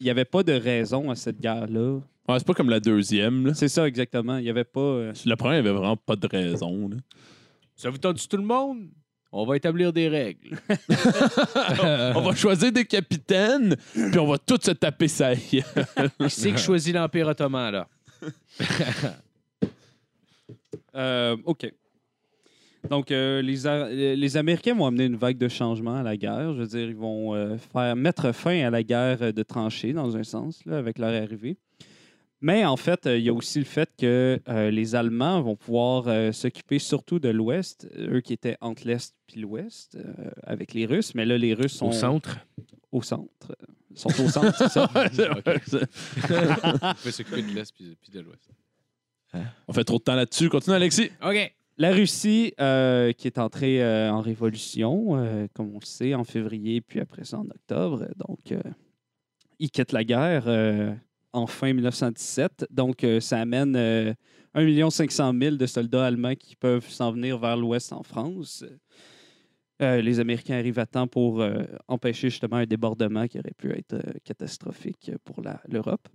[0.00, 2.00] il n'y avait pas de raison à cette guerre-là.
[2.28, 3.46] Ouais, c'est pas comme la deuxième.
[3.46, 3.54] là.
[3.54, 4.38] C'est ça exactement.
[4.38, 4.80] Il n'y avait pas.
[4.80, 6.88] euh, La première, il n'y avait vraiment pas de raison.
[6.88, 6.96] là.
[7.76, 8.88] Ça vous tente tout le monde?
[9.32, 10.56] On va établir des règles.
[12.14, 15.36] on va choisir des capitaines, puis on va tous se taper ça.
[15.36, 15.62] Qui
[16.28, 17.88] c'est qui choisit l'Empire ottoman, là?
[20.94, 21.70] Euh, OK.
[22.90, 26.52] Donc, euh, les, A- les Américains vont amener une vague de changement à la guerre.
[26.54, 30.16] Je veux dire, ils vont euh, faire mettre fin à la guerre de tranchées, dans
[30.16, 31.56] un sens, là, avec leur arrivée.
[32.42, 35.56] Mais en fait, euh, il y a aussi le fait que euh, les Allemands vont
[35.56, 40.74] pouvoir euh, s'occuper surtout de l'Ouest, eux qui étaient entre l'Est puis l'Ouest, euh, avec
[40.74, 41.14] les Russes.
[41.14, 42.38] Mais là, les Russes sont Au centre?
[42.92, 43.56] au centre.
[43.90, 44.88] Ils sont au centre, c'est ça?
[44.94, 48.50] On peut s'occuper de l'Est puis puis de l'Ouest.
[49.66, 50.48] on fait trop de temps là-dessus.
[50.50, 51.10] Continue, Alexis.
[51.24, 51.54] OK.
[51.78, 56.24] La Russie, euh, qui est entrée euh, en révolution, euh, comme on le sait, en
[56.24, 58.06] février, puis après ça en octobre.
[58.16, 58.54] Donc,
[59.58, 60.48] ils quittent la guerre
[61.34, 62.66] en fin 1917.
[62.70, 64.14] Donc, ça amène euh,
[64.54, 68.64] 1 500 000 de soldats allemands qui peuvent s'en venir vers l'ouest en France.
[69.78, 71.46] Les Américains arrivent à temps pour
[71.86, 76.08] empêcher justement un débordement qui aurait pu être catastrophique pour l'Europe.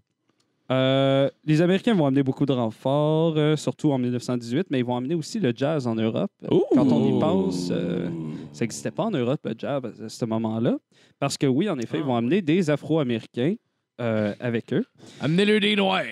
[0.71, 4.95] Euh, les Américains vont amener beaucoup de renforts, euh, surtout en 1918, mais ils vont
[4.95, 6.31] amener aussi le jazz en Europe.
[6.73, 8.09] Quand on y pense, euh,
[8.53, 10.77] ça n'existait pas en Europe, le jazz, à ce moment-là.
[11.19, 13.55] Parce que oui, en effet, ils vont amener des Afro-Américains
[13.99, 14.85] euh, avec eux.
[15.19, 16.03] Amenez-le des noirs.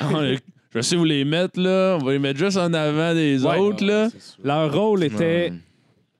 [0.70, 1.98] Je sais vous les mettre, là.
[2.00, 4.08] On va les mettre juste en avant des autres, là.
[4.42, 5.52] Leur rôle était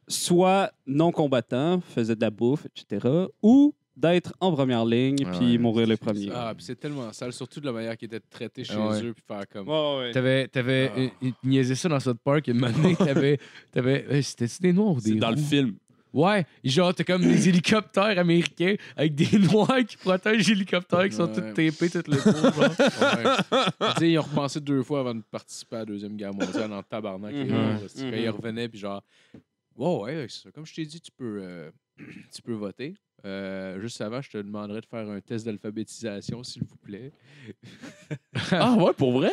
[0.09, 3.07] soit non combattant, faisait de la bouffe, etc.,
[3.43, 6.31] ou d'être en première ligne puis Ouais, mourir le c'est premier.
[6.35, 9.03] Ah, puis c'est tellement sale, surtout de la manière qu'ils étaient traités chez Ouais.
[9.03, 9.67] eux, puis faire comme.
[9.69, 10.11] Ouais, ouais.
[10.13, 10.99] T'avais, t'avais Ah.
[11.01, 12.47] euh, ils niaisaient ça dans South Park.
[12.49, 13.39] Une année, t'avais,
[13.73, 15.77] t'avais, euh, c'était-tu des noirs ou des C'est dans le film.
[16.13, 21.15] Ouais, genre, t'as comme des hélicoptères américains avec des noirs qui protègent les hélicoptères qui
[21.15, 21.35] sont Ouais.
[21.35, 22.53] tous tapés, tout le tour.
[22.53, 22.57] genre.
[22.63, 23.91] Ouais.
[23.95, 26.73] Tu sais, ils ont repensé deux fois avant de participer à la Deuxième Guerre mondiale
[26.73, 27.33] en tabarnak.
[27.35, 27.51] les Mhm.
[27.51, 28.15] Quand Mhm.
[28.15, 29.03] ils revenaient, puis genre,
[29.77, 30.51] ouais, ouais, c'est ça.
[30.53, 31.71] Comme je t'ai dit, tu peux, euh,
[32.35, 32.95] tu peux voter.
[33.25, 37.13] Euh, juste avant, je te demanderais de faire un test d'alphabétisation, s'il vous plaît.
[38.53, 39.31] Ah, ouais, pour vrai?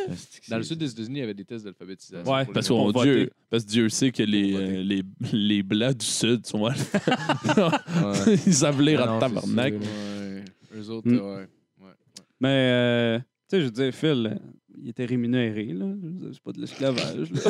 [0.49, 2.31] Dans le sud des États-unis, il y avait des tests d'alphabétisation.
[2.31, 5.03] Ouais, Parce Pour Dieu, parce que Dieu sait que les, euh, les,
[5.33, 6.71] les Blancs du Sud sont Ouais.
[8.47, 9.73] Ils savent lire Ah en tabarnak.
[9.73, 10.43] Ouais,
[10.75, 11.19] eux autres, Mm.
[11.19, 11.47] ouais.
[11.81, 11.91] ouais.
[12.39, 13.19] Mais, euh,
[13.55, 14.35] sais, je veux dire, Phil, euh,
[14.81, 15.85] il était rémunéré, là.
[16.31, 17.41] C'est pas de l'esclavage, là.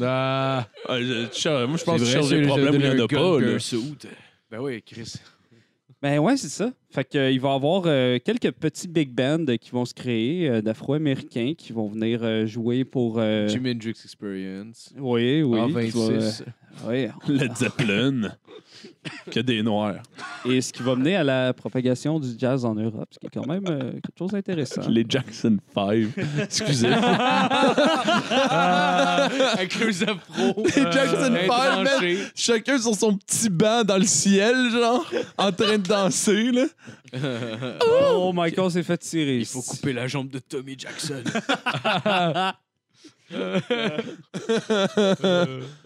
[0.02, 0.98] Ah, Ah,
[1.66, 2.96] moi, je pense que c'est vrai, je c'est le problème, il n'y en a un
[3.06, 3.40] gun pas.
[3.40, 3.58] là.
[4.50, 5.14] Ben oui, Chris.
[6.00, 6.72] Ben ouais, c'est ça.
[6.90, 9.84] Fait que, euh, il va y avoir euh, quelques petits big bands euh, qui vont
[9.84, 13.20] se créer euh, d'Afro-Américains qui vont venir euh, jouer pour.
[13.20, 14.92] euh, Jimi Hendrix Experience.
[14.98, 15.60] Oui, oui.
[15.60, 16.44] En qui va, euh, 26.
[16.86, 17.08] Oui.
[17.28, 18.32] Led Zeppelin.
[19.30, 20.02] que des Noirs.
[20.44, 23.30] Et ce qui va mener à la propagation du jazz en Europe, ce qui est
[23.30, 24.82] quand même euh, quelque chose d'intéressant.
[24.88, 26.08] Les Jackson 5.
[26.40, 26.88] Excusez.
[26.88, 26.98] Avec
[29.78, 30.64] leurs afros.
[30.76, 31.86] Les Jackson 5, man.
[31.86, 32.18] Intranchés.
[32.34, 35.08] Chacun sur son petit banc dans le ciel, genre,
[35.38, 36.64] en train de danser, là.
[38.14, 39.38] Oh, Michael s'est fait tirer.
[39.38, 41.22] Il faut couper la jambe de Tommy Jackson.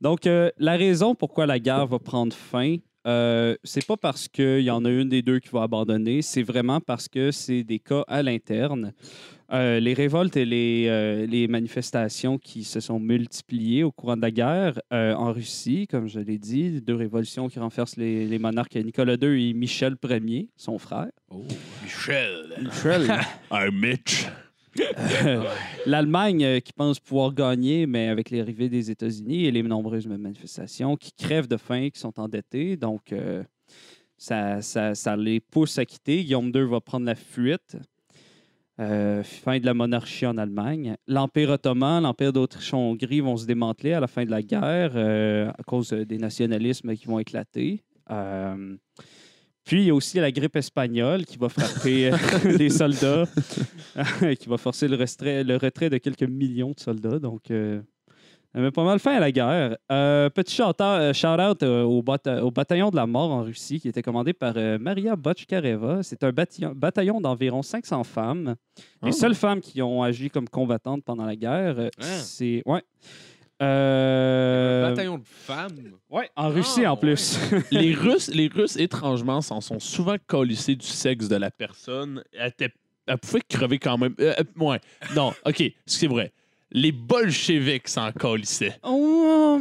[0.00, 2.76] Donc, euh, la raison pourquoi la guerre va prendre fin,
[3.06, 6.42] euh, c'est pas parce qu'il y en a une des deux qui va abandonner, c'est
[6.42, 8.92] vraiment parce que c'est des cas à l'interne.
[9.52, 14.22] Euh, les révoltes et les, euh, les manifestations qui se sont multipliées au courant de
[14.22, 18.38] la guerre euh, en Russie, comme je l'ai dit, deux révolutions qui renversent les, les
[18.40, 21.10] monarques Nicolas II et Michel Ier, son frère.
[21.30, 21.44] Oh,
[21.84, 22.56] Michel.
[22.60, 23.08] Michel.
[23.52, 24.26] Un Mitch.
[25.86, 30.96] L'Allemagne euh, qui pense pouvoir gagner, mais avec l'arrivée des États-Unis et les nombreuses manifestations
[30.96, 32.76] qui crèvent de faim, qui sont endettés.
[32.76, 33.42] Donc, euh,
[34.16, 36.24] ça, ça, les pousse à quitter.
[36.24, 37.76] Guillaume II va prendre la fuite.
[38.78, 40.96] Euh, fin de la monarchie en Allemagne.
[41.06, 45.90] L'Empire ottoman, l'Empire d'Autriche-Hongrie vont se démanteler à la fin de la guerre à cause
[45.90, 47.82] des nationalismes qui vont éclater.
[49.66, 53.24] Puis, il y a aussi la grippe espagnole qui va frapper euh, des soldats,
[54.38, 57.18] qui va forcer le retrait, le retrait de quelques millions de soldats.
[57.18, 57.82] Donc, euh,
[58.54, 59.76] met pas mal fin à la guerre.
[59.92, 61.12] Euh, petit shout-out euh,
[61.62, 64.78] euh, au, bata- au bataillon de la mort en Russie qui était commandé par euh,
[64.78, 66.02] Maria Botchkareva.
[66.02, 68.54] C'est un bataillon, bataillon d'environ 500 femmes.
[69.02, 69.12] Les Ah.
[69.12, 71.90] seules femmes qui ont agi comme combattantes pendant la guerre, Hein?
[72.22, 72.62] c'est...
[72.66, 72.82] Ouais.
[73.62, 75.76] Euh, Un bataillon de femmes.
[76.10, 77.38] ouais, en Russie Ah, en plus.
[77.70, 82.22] les Russes, les Russes, étrangement, s'en sont souvent colissés du sexe de la personne.
[82.32, 82.72] Elle, était-
[83.06, 84.14] elle pouvait crever quand même.
[84.20, 84.80] Euh, euh, ouais.
[85.14, 86.32] Non, OK, c'est vrai.
[86.72, 88.76] Les bolcheviks s'en colissaient.
[88.82, 89.60] Oh,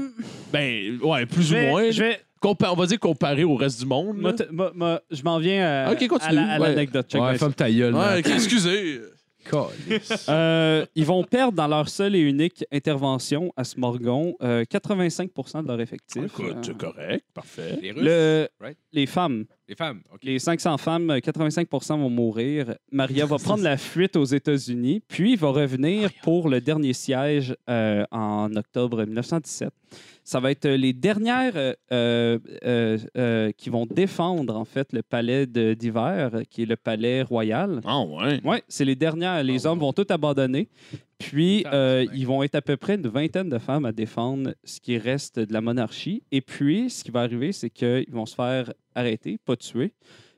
[0.51, 1.91] Ben, ouais, plus je ou vais- moins.
[1.91, 4.17] je vais- Compa- on va dire comparé au reste du monde.
[4.17, 6.69] moi, moi- je m'en viens continue, à la- à ouais.
[6.69, 7.11] l'anecdote.
[7.15, 7.95] Ouais, ta gueule.
[7.95, 9.01] Ouais, excusez.
[10.29, 15.29] Euh, ils vont perdre dans leur seule et unique intervention à Smorgon euh, 85
[15.63, 16.23] de leur effectif.
[16.25, 17.77] Écoute, Euh, c'est correct, parfait.
[17.81, 18.03] Les Russes.
[18.03, 18.77] le- right?
[18.93, 20.01] les femmes, Les femmes.
[20.13, 20.19] OK.
[20.23, 22.75] les 500 femmes, euh, 85% vont mourir.
[22.91, 28.05] Maria va prendre la fuite aux États-Unis, puis va revenir pour le dernier siège euh,
[28.11, 29.69] en octobre 1917.
[30.23, 35.01] Ça va être les dernières euh, euh, euh, euh, qui vont défendre en fait le
[35.01, 37.81] palais de- d'hiver, euh, qui est le palais royal.
[37.85, 38.41] Ah, ouais.
[38.43, 39.43] Oui, c'est les dernières.
[39.43, 40.67] Les hommes vont tout abandonner.
[41.17, 44.79] Puis, euh, ils vont être à peu près une vingtaine de femmes à défendre ce
[44.81, 46.23] qui reste de la monarchie.
[46.31, 49.93] Et puis, ce qui va arriver, c'est qu'ils vont se faire arrêter, pas tuer.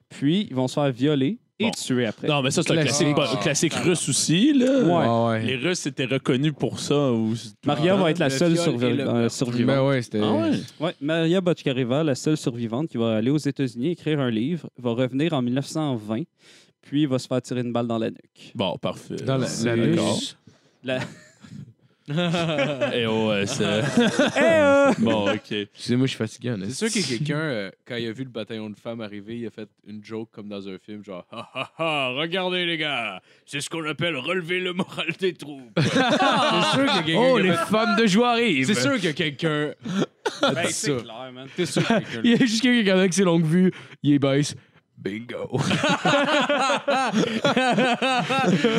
[0.10, 1.72] Puis, ils vont se faire violer et Bon.
[1.72, 2.28] tuer après.
[2.28, 3.16] Non, mais ça, c'est un Classique.
[3.16, 3.44] classique, Ah.
[3.44, 4.54] classique russe aussi.
[4.54, 4.84] Là.
[4.84, 5.06] Ouais.
[5.08, 5.44] Ah ouais.
[5.48, 7.12] Les Russes étaient reconnus pour ça.
[7.12, 7.34] Ou...
[7.66, 9.76] Maria va être la le seule survi- le euh, survivante.
[9.76, 10.02] Ben ouais.
[10.22, 10.52] Ah ouais?
[10.80, 14.92] Ouais, Maria Botchkareva, la seule survivante qui va aller aux États-Unis écrire un livre, va
[14.92, 16.22] revenir en 1920,
[16.84, 18.52] puis va se faire tirer une balle dans la nuque.
[18.54, 19.16] Bon, parfait.
[19.26, 20.00] Dans la, C'est- la nuque.
[20.84, 21.00] La...
[22.10, 23.66] Eh ouais, c'est...
[23.66, 24.94] Eh, euh!
[25.00, 25.52] bon, OK.
[25.52, 26.56] Excusez-moi, je suis fatigué.
[26.70, 29.46] C'est sûr que quelqu'un, euh, quand il a vu le bataillon de femmes arriver, il
[29.46, 33.22] a fait une joke comme dans un film, genre Ha ha ha, regardez les gars,
[33.46, 35.70] c'est ce qu'on appelle relever le moral des troupes.
[35.78, 37.20] c'est sûr que quelqu'un.
[37.20, 38.66] Oh, les fait- femmes de joie arrivent!
[38.68, 39.74] C'est sûr que quelqu'un.
[40.44, 41.04] a Ben, dit c'est ça.
[41.04, 41.48] clair, man.
[41.58, 42.22] C'est sûr que quelqu'un.
[42.24, 43.72] Il y a juste quelqu'un qui avec ses longues vues,
[44.02, 44.56] il est baisse.
[44.98, 45.50] Bingo!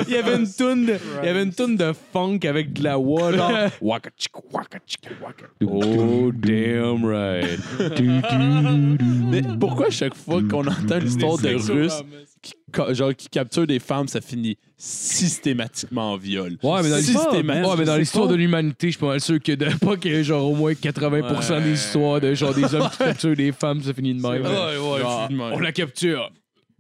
[0.09, 2.83] il y avait une toune de, il y avait une toune de funk avec de
[2.83, 5.47] la voix, genre waka chika waka chika waka.
[5.65, 7.61] Oh damn right.
[9.31, 12.03] Mais pourquoi à chaque fois qu'on entend l'histoire de Russes
[12.41, 12.55] qui,
[12.95, 16.57] genre, qui capturent des femmes, ça finit systématiquement en viol?
[16.63, 17.71] Ouais, mais dans l'histoire, Systématiquement.
[17.71, 18.33] ouais, mais dans sais l'histoire pas.
[18.33, 20.55] de l'humanité, je suis pas mal sûr que de pas qu'il y ait genre au
[20.55, 21.63] moins 80% Ouais.
[21.63, 24.43] des histoires de genre des hommes qui capturent des femmes, ça finit de même.
[24.43, 26.31] Ouais, Genre, on la capture.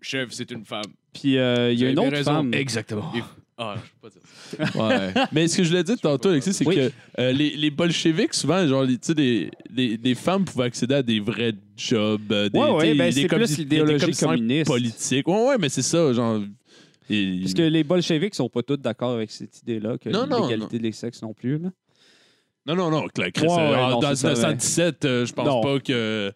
[0.01, 0.85] Chef, c'est une femme.
[1.13, 2.33] Puis, euh, il y a une autre raison.
[2.33, 2.55] femme.
[2.55, 3.13] Exactement.
[3.17, 3.23] Et-
[3.61, 4.23] Ah, je peux pas dire
[4.73, 4.89] ça.
[4.89, 5.15] Ouais.
[5.33, 6.77] Mais ce que je voulais dire tantôt, Alexis, c'est Oui.
[6.77, 10.67] que euh, les, les bolcheviks, souvent, genre, les, tu sais, des, les, les femmes pouvaient
[10.67, 12.21] accéder à des vrais jobs.
[12.31, 14.67] euh, Des, Ouais, ouais, des- ben, des c'est commis- plus des l'idéologie commissaires communiste.
[14.69, 15.27] politiques.
[15.29, 16.41] Ouais, ouais, mais c'est ça, genre.
[17.11, 20.47] et- Parce que les bolcheviks sont pas tous d'accord avec cette idée-là, que Non, non,
[20.47, 21.59] l'égalité des sexes non plus.
[21.59, 21.71] Là.
[22.67, 25.47] Non, non, non, Chris, Ouais, ouais, euh, non, dans c'est ça, 1917, euh, je pense
[25.47, 25.61] Non.
[25.63, 26.33] pas que.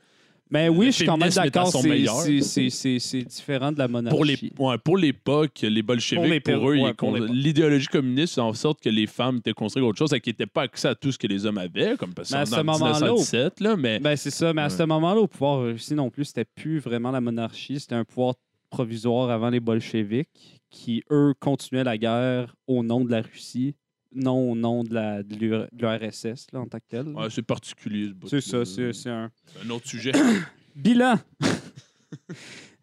[0.52, 3.78] Mais oui, Le je suis quand même d'accord, c'est- c'est- c'est c'est- c'est différent de
[3.78, 4.14] la monarchie.
[4.14, 7.30] Pour, les, ouais, l'époque, les bolcheviks, Pour pour, les eux, ouais, ils pour l'époque.
[7.32, 10.46] l'idéologie communiste fait en sorte que les femmes étaient construites autre chose, c'est qu'ils n'étaient
[10.46, 14.14] pas accès à tout ce que les hommes avaient, comme parce 1917, là, mais Ben,
[14.16, 17.20] c'est ça, mais à ce moment-là, au pouvoir russie non plus, c'était plus vraiment la
[17.22, 18.34] monarchie, c'était un pouvoir
[18.70, 20.28] provisoire avant les bolcheviks
[20.70, 23.74] qui, eux, continuaient la guerre au nom de la Russie,
[24.14, 27.08] non au nom de la l'URSS là, en tant que tel.
[27.08, 28.10] ouais, c'est particulier.
[28.26, 29.30] ce c'est ça, c'est c'est un...
[29.64, 30.12] un autre sujet.
[30.76, 31.18] Bilan!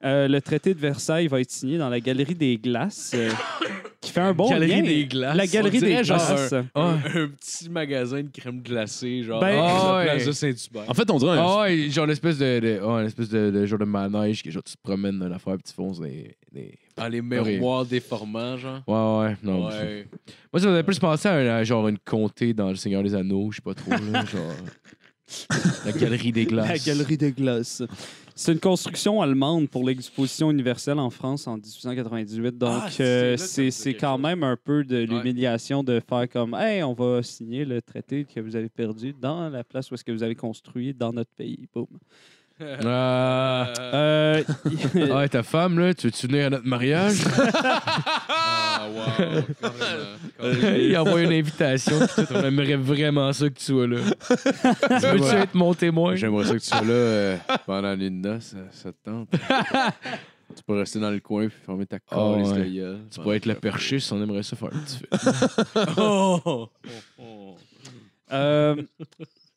[0.01, 3.29] Euh, le traité de Versailles va être signé dans la Galerie des Glaces, euh,
[3.99, 4.81] qui fait un bon Galerie lien.
[4.81, 5.35] des glaces.
[5.35, 6.53] La Galerie des Glaces.
[6.73, 6.97] Ah.
[7.13, 10.25] Un petit magasin de crème glacée, genre Ben- la Ah, place ouais.
[10.27, 10.89] de Saint-Hubert.
[10.89, 13.65] En fait, on dirait un, Ah ouais, genre l'espèce de, de, ouais, l'espèce de, de
[13.65, 16.77] genre de manège que genre tu te promènes dans l'affaire puis tu fonces des, des...
[16.95, 18.81] Dans les miroirs déformants, genre?
[18.87, 19.67] Ouais, ouais, non.
[19.67, 20.07] Ouais.
[20.51, 23.15] Moi, ça faisait plus penser à, un- à genre une comté dans Le Seigneur des
[23.15, 24.41] Anneaux, je sais pas trop, là, genre...
[25.85, 26.67] La galerie des glaces.
[26.67, 27.83] La Galerie des Glaces.
[28.33, 32.57] C'est une construction allemande pour l'exposition universelle en France en 1898.
[32.57, 34.23] Donc, Ah, c'est- euh, c'est quand chose.
[34.23, 38.39] même un peu de l'humiliation de faire comme Hey, on va signer le traité que
[38.39, 41.67] vous avez perdu dans la place où est-ce que vous avez construit dans notre pays.
[41.75, 41.85] Boum.
[42.61, 43.73] Ah.
[43.79, 44.43] Euh,
[44.95, 47.17] Ouais, ta femme, là, tu veux-tu venir à notre mariage?
[48.81, 49.43] Ah, wow.
[49.61, 50.77] carrément.
[50.77, 53.97] Il envoie une invitation, tout, on aimerait vraiment ça que tu sois là.
[54.29, 56.15] tu veux-tu être mon témoin?
[56.15, 59.29] J'aimerais ça que tu sois là euh, pendant l'une de ça, ça te tente.
[59.31, 62.59] tu peux rester dans le coin puis fermer ta Ah, calice ouais.
[62.59, 62.99] de gueule.
[63.11, 66.01] Tu pourrais être la perchiste, on aimerait ça faire un petit fait.
[66.01, 66.69] Oh!
[68.31, 68.75] euh,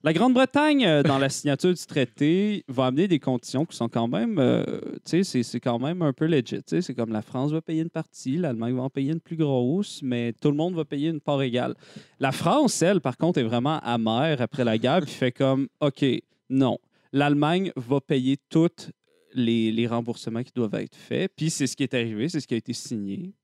[0.04, 4.08] La Grande-Bretagne, euh, dans la signature du traité, va amener des conditions qui sont quand
[4.08, 4.64] même, euh,
[5.08, 6.58] tu sais, c'est- quand même un peu legit.
[6.66, 10.00] C'est comme la France va payer une partie, l'Allemagne va en payer une plus grosse,
[10.02, 11.74] mais tout le monde va payer une part égale.
[12.18, 16.04] La France, elle, par contre, est vraiment amère après la guerre, puis fait comme, OK,
[16.50, 16.78] non,
[17.12, 18.90] l'Allemagne va payer tous
[19.34, 22.48] les, les remboursements qui doivent être faits, puis c'est ce qui est arrivé, c'est ce
[22.48, 23.34] qui a été signé.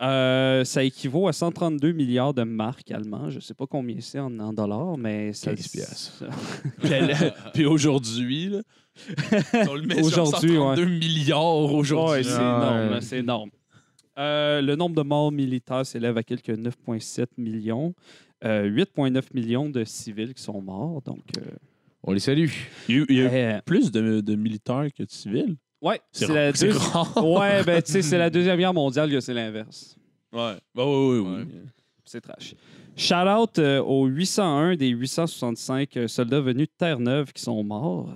[0.00, 3.30] Euh, ça équivaut à 132 milliards de marques allemands.
[3.30, 6.24] Je ne sais pas combien c'est en, en dollars, mais ça, 15 piastres.
[6.82, 8.62] ça- Puis, aujourd'hui, là,
[9.70, 10.76] on le met Aujourd'hui, sur ouais.
[10.76, 12.12] 132 milliards aujourd'hui.
[12.18, 12.94] Ouais, c'est Ah, énorme.
[12.94, 13.00] ouais.
[13.00, 13.50] C'est énorme.
[14.18, 17.94] Euh, le nombre de morts militaires s'élève à quelques 9,7 millions.
[18.44, 21.02] Euh, 8,9 millions de civils qui sont morts.
[21.02, 21.42] Donc, euh,
[22.04, 22.48] On les salue.
[22.88, 25.10] Il y a eu, il y a eu euh, plus de, de militaires que de
[25.10, 25.56] civils.
[25.82, 26.52] Ouais, C'est la, rare.
[26.56, 27.24] C'est deuxi- rare.
[27.26, 29.96] ouais, ben, tu sais, c'est la Deuxième Guerre mondiale que c'est l'inverse.
[30.32, 30.54] Ouais.
[30.74, 31.60] Bah, oui, oui, oui.
[32.04, 32.54] C'est trash.
[32.96, 38.08] Shout out euh, aux 801 des 865 euh, soldats venus de Terre-Neuve qui sont morts.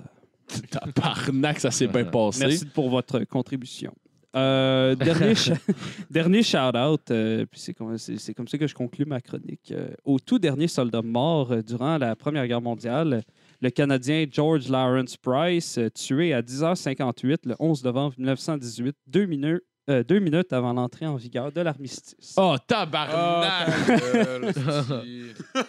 [0.71, 2.39] Tabarnak, ça s'est bien passé.
[2.45, 3.93] Merci pour votre contribution.
[4.35, 5.35] Euh, dernier,
[6.43, 9.71] shout-out, euh, puis c'est comme, c'est- c'est comme ça que je conclue ma chronique.
[9.71, 13.23] Euh, au tout dernier soldat mort euh, durant la Première Guerre mondiale,
[13.63, 19.63] le Canadien George Lawrence Price, euh, tué à 10h58 le 11 novembre 1918, deux minutes,
[19.89, 22.35] euh, deux minutes avant l'entrée en vigueur de l'armistice.
[22.35, 23.69] Oh, tabarnak!
[23.95, 25.33] c'est-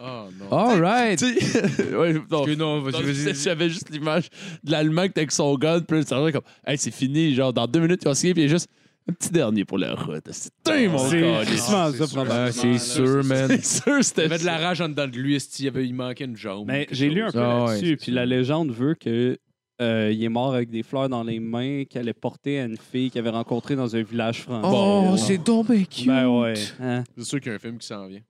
[0.00, 0.52] Oh non.
[0.56, 1.18] All right.
[1.18, 3.34] Tu sais, ouais, non, Que non, vas-y, Non, vas-y.
[3.34, 4.28] J'avais juste l'image
[4.62, 7.80] de l'Allemand avec son gun, puis là, ça comme, hey, c'est fini, genre, dans deux
[7.80, 8.68] minutes, il va signer, puis il a juste
[9.08, 10.28] un petit dernier pour la route.
[10.32, 11.44] C'est un, mon C'est gars.
[11.44, 12.52] c'est ça, probablement.
[12.52, 13.48] C'est sûr, c'est- man.
[13.62, 15.68] C'est sûr, Il y c'était avait de la rage en dedans de lui, esti, il,
[15.68, 16.66] avait, il manquait une jambe.
[16.66, 17.32] Mais quelque j'ai lu un chose.
[17.34, 19.38] peu Ah ouais, là-dessus, c'est puis la légende veut que
[19.80, 22.76] euh, il est mort avec des fleurs dans les mains qu'il allait porter à une
[22.76, 24.68] fille qu'il avait rencontrée dans un village français.
[24.68, 26.06] Oh, Bon, c'est donc bien cute.
[26.06, 26.54] Ben ouais.
[26.80, 27.04] hein.
[27.16, 28.20] C'est sûr qu'il y a un film qui s'en vient.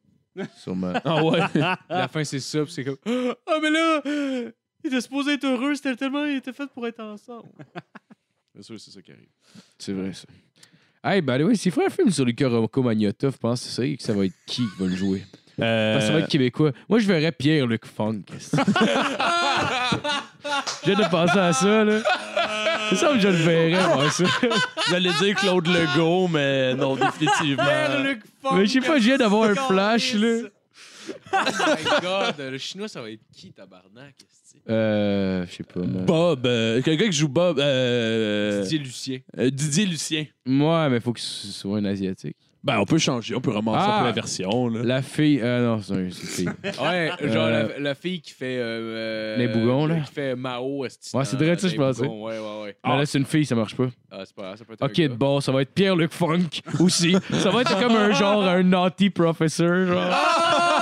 [0.59, 0.93] Sûrement.
[1.05, 1.41] Ah ouais.
[1.89, 4.53] La fin, c'est ça, puis c'est comme Ah, mais là, il
[4.85, 7.49] était supposé être heureux, c'était tellement, il était fait pour être ensemble.
[8.55, 9.29] Bien sûr, c'est ça qui arrive.
[9.79, 10.27] C'est vrai, ça.
[11.05, 13.83] Hey, the way, s'il faut un film sur Luca Rocco Magnotta, je pense que c'est
[13.83, 15.23] ça que ça va être qui qui va le jouer?
[15.61, 16.73] Euh, Parce que ça va être québécois.
[16.89, 18.23] Moi, je verrais Pierre-Luc Funk.
[20.85, 22.01] J'ai de penser à ça, là.
[22.91, 24.25] C'est ça que je le verrais, moi, ça.
[24.89, 27.65] J'allais dire Claude Legault, mais non, définitivement.
[28.55, 30.49] Mais je sais pas, je viens d'avoir un flash, là.
[31.33, 34.15] Oh my god, le chinois, ça va être qui, tabarnak?
[34.69, 35.81] Euh, je sais pas.
[35.81, 37.59] Bob, euh, quelqu'un qui joue Bob.
[37.59, 39.19] Euh, Didier Lucien.
[39.39, 40.27] euh, Didier Lucien.
[40.45, 42.37] Moi, mais faut que ce soit un Asiatique.
[42.65, 43.97] Ben, on peut changer, on peut remonter Ah!
[43.97, 44.69] un peu la version.
[44.69, 44.83] Là.
[44.83, 45.41] La fille.
[45.41, 46.49] Ah non, c'est un- c'est une fille.
[46.83, 48.59] Ouais, genre Euh, la, la fille qui fait.
[48.59, 50.01] euh, Les bougons, là.
[50.01, 52.03] Qui fait Mao, esti, Ouais, c'est dans- direct ça, dans je les pensais.
[52.03, 52.77] bougons, Ouais, ouais, ouais.
[52.85, 53.89] Mais là, c'est une fille, ça marche pas.
[54.11, 56.49] Ah, c'est pas grave, ça peut être Ok, bon, ça va être Pierre-Luc Funk
[56.81, 57.13] aussi.
[57.31, 60.13] Ça va être comme un genre, un naughty professeur, genre.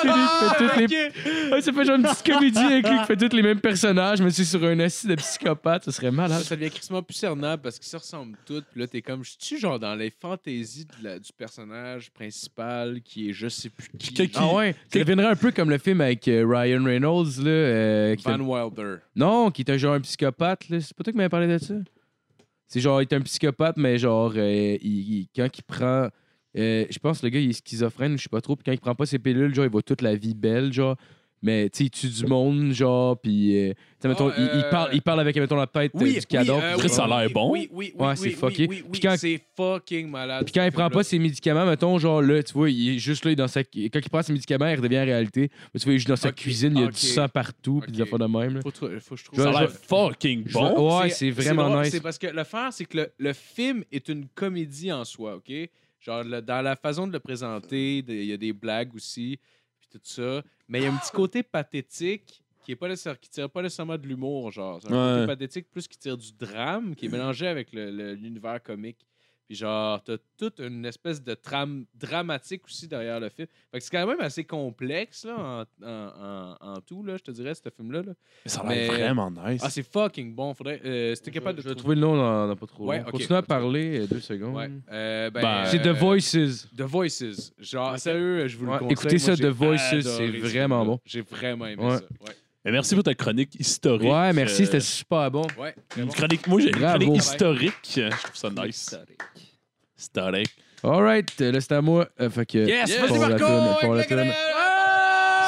[0.07, 3.17] Qui fait toutes les- Ouais, ça fait genre une petite comédie avec lui qui fait
[3.17, 6.43] tous les mêmes personnages, mais c'est sur un assis de psychopathe, ça serait malade.
[6.43, 8.63] ça devient crissement plus cernable parce qu'ils se ressemblent tous.
[8.71, 13.01] Puis là, t'es comme, je suis genre dans les fantaisies de la- du personnage principal
[13.03, 14.31] qui est je sais plus qui.
[14.35, 17.51] Ah ouais, ça deviendrait un peu comme le film avec euh, Ryan Reynolds, là.
[17.51, 18.97] euh, qui Van fait- Wilder.
[19.15, 20.81] Non, qui était genre un psychopathe, là.
[20.81, 21.75] C'est pas toi qui m'avais parlé de ça?
[22.69, 26.09] C'est genre, il est un psychopathe, mais genre, euh, il- il- quand il prend.
[26.57, 28.57] Euh, je pense que le gars, il est schizophrène, ou je sais pas trop.
[28.57, 30.97] Puis quand il prend pas ses pilules, genre, il voit toute la vie belle, genre.
[31.43, 33.57] Mais, tu sais, il tue du monde, genre, puis.
[33.59, 35.93] euh, tu sais, mettons, Ah, il, il euh, parle, il parle avec, mettons, la tête
[35.95, 36.61] euh, du cadavre.
[36.65, 37.53] euh, Chris, genre- ça a l'air bon.
[37.53, 38.67] Oui, oui, oui, Ouais, oui, c'est oui, fucké.
[38.71, 40.45] Oui, oui, Puis quand- c'est fucking malade.
[40.47, 43.27] Puis quand il prend pas ses médicaments, mettons, genre là, tu vois, il est juste
[43.27, 43.63] là, dans sa...
[43.63, 45.51] quand il prend ses médicaments, il redevient réalité.
[45.75, 47.81] Mais tu vois, il est juste dans sa cuisine, il y a du sang partout,
[47.83, 48.55] puis des affaires de même.
[48.55, 48.61] là.
[48.63, 51.01] Faut, tr- faut que je trouve Je Ça a l'air fucking bon.
[51.01, 51.93] Ouais, c'est vraiment drôle, nice.
[51.93, 55.37] C'est parce que le faire, c'est que le, le film est une comédie en soi,
[55.37, 55.53] OK?
[56.01, 59.39] Genre, le- dans la façon de le présenter, il y a des blagues aussi,
[59.81, 60.43] puis tout ça.
[60.69, 63.97] Mais il y a un petit côté pathétique qui est pas qui tire pas nécessairement
[63.97, 64.81] de l'humour, genre.
[64.83, 65.15] C'est un Ouais.
[65.21, 69.07] côté pathétique plus qui tire du drame, qui est mélangé avec l'univers comique.
[69.49, 73.47] Puis genre, t'as toute une espèce de trame dramatique aussi derrière le film.
[73.71, 77.23] Fait que c'est quand même assez complexe, là, en, en- en- en tout, là, je
[77.23, 78.03] te dirais, ce film-là.
[78.03, 78.13] là.
[78.47, 79.61] Ça a l'air Mais- vraiment nice.
[79.65, 80.53] Ah, c'est fucking bon.
[80.55, 82.87] Faudrait, euh, si t'es capable de Je trouver- trouver le nom dans, dans pas trop.
[82.89, 83.05] Ouais.
[83.09, 84.57] Continue à parler, euh, deux secondes.
[84.57, 84.71] Ouais.
[84.91, 86.69] Euh, ben, Ben, C'est The euh, Voices.
[86.77, 87.53] The Voices.
[87.59, 88.93] Genre, sérieux, je vous Ouais, le conseille.
[88.95, 91.01] écoutez ça, Moi, The Voices, c'est ce vraiment bon.
[91.05, 91.99] J'ai vraiment aimé Ouais.
[91.99, 92.05] ça.
[92.21, 92.35] Ouais.
[92.67, 94.11] Mais merci pour ta chronique historique.
[94.11, 95.47] Ouais, merci, Euh, c'était super bon.
[95.57, 96.13] Ouais, très Une bon.
[96.13, 96.99] chronique, moi, j'ai une Bravo.
[96.99, 97.73] chronique historique.
[97.95, 98.95] Je trouve ça nice.
[99.97, 100.51] Historique.
[100.83, 102.07] Alright, euh, là c'est à moi.
[102.21, 102.59] Euh, fait que.
[102.59, 103.47] Yes, vas-y, pour la Marco!
[103.47, 104.17] toune, avec pour la la toune.
[104.17, 104.35] grenade!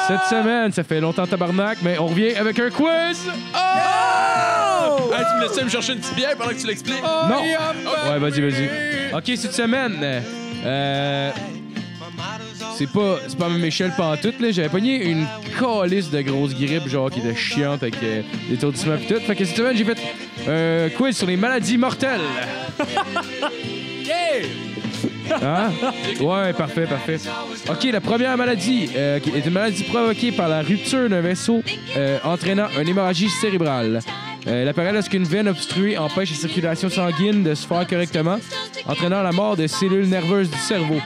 [0.07, 3.19] Cette semaine, ça fait longtemps tabarnak, mais on revient avec un quiz!
[3.53, 5.13] Oh!
[5.13, 7.03] Hey, tu me laisses me chercher une petite bière pendant que tu l'expliques?
[7.03, 7.41] Non!
[7.41, 9.13] Ouais, vas-y, vas-y.
[9.13, 10.23] Ok, cette semaine,
[10.65, 11.31] euh,
[12.79, 14.51] c'est pas, c'est pas à même échelle pantoute, là.
[14.51, 15.25] J'avais pogné une
[15.59, 19.19] calice de grosse grippe, genre, qui était chiante avec euh, des étourdissements pis tout.
[19.19, 19.97] Fait que cette semaine, j'ai fait
[20.47, 22.21] un quiz sur les maladies mortelles.
[25.31, 25.69] Hein?
[26.19, 27.17] Ouais, parfait, parfait.
[27.69, 31.61] OK, la première maladie euh, est une maladie provoquée par la rupture d'un vaisseau
[31.95, 33.99] euh, entraînant une hémorragie cérébrale.
[34.47, 38.39] Euh, elle apparaît lorsqu'une veine obstruée empêche la circulation sanguine de se faire correctement,
[38.87, 40.99] entraînant la mort de cellules nerveuses du cerveau.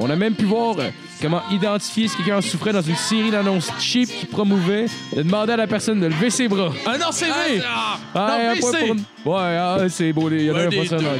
[0.00, 3.30] On a même pu voir euh, comment identifier si quelqu'un en souffrait dans une série
[3.30, 6.70] d'annonces cheap qui promouvait de demander à la personne de lever ses bras.
[6.86, 7.32] Un non CV!
[7.66, 8.86] Ah, Non, un mais c'est-
[9.22, 10.30] pour- Ouais, ah, c'est beau.
[10.30, 11.18] Il y en a Un pas ça dans le-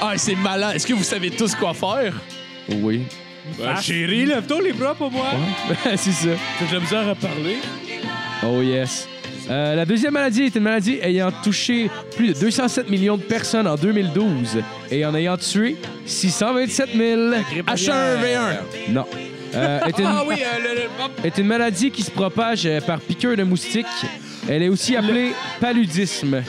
[0.00, 0.70] Ah, c'est malin.
[0.70, 2.14] Est-ce que vous savez tous quoi faire?
[2.70, 3.02] Oui.
[3.66, 5.26] Ah, chérie, lève-toi les bras pour moi.
[5.96, 6.28] c'est ça.
[6.58, 7.56] T'as de la misère à parler?
[8.46, 9.08] Oh yes.
[9.50, 13.66] Euh, la deuxième maladie est une maladie ayant touché plus de 207 millions de personnes
[13.66, 14.58] en 2012
[14.90, 17.30] et en ayant tué 627 000.
[17.66, 18.90] H1V1.
[18.90, 19.04] Non.
[19.54, 22.80] Euh, est, une, Ah oui, euh, le, le- est une maladie qui se propage euh,
[22.82, 23.86] par piqûre de moustique.
[24.48, 26.42] Elle est aussi appelée paludisme.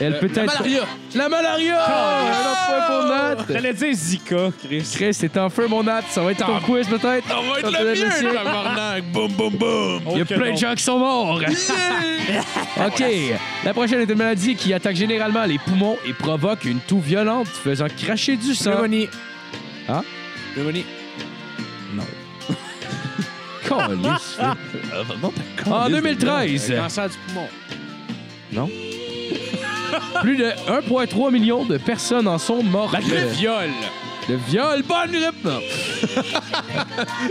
[0.00, 0.54] Elle peut La être.
[0.54, 0.82] malaria.
[1.14, 1.84] La malaria!
[1.84, 3.36] Un autre point pour Nat.
[3.50, 4.90] J'allais dire Zika, Chris.
[4.94, 6.02] Chris, c'est en feu, mon Nat.
[6.08, 7.28] Ça va être ton quiz, peut-être?
[7.28, 9.04] Ça va être le mien, tabarnak.
[9.12, 10.00] Boum, boum, boum.
[10.12, 10.54] Il y a plein non.
[10.54, 11.40] de gens qui sont morts.
[12.86, 13.02] OK.
[13.64, 17.48] La prochaine est une maladie qui attaque généralement les poumons et provoque une toux violente,
[17.48, 18.70] faisant cracher du sang.
[18.72, 19.08] Pneumonie.
[19.88, 20.02] Hein?
[20.54, 20.84] Pneumonie.
[23.68, 24.36] Calisse.
[24.40, 24.54] Ah,
[25.22, 25.32] non,
[25.66, 27.16] En con, 2013, Cancer du
[28.52, 28.68] poumon.
[30.22, 32.96] plus de 1,3 million de personnes en sont mortes.
[33.08, 33.68] Le viol.
[34.28, 35.44] Le viol, bonne grippe.
[35.44, 35.60] Non,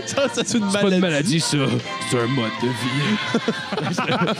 [0.05, 0.95] Ça, ça, c'est une c'est pas maladie.
[0.95, 1.57] une maladie, ça.
[2.09, 3.95] C'est un mode de vie.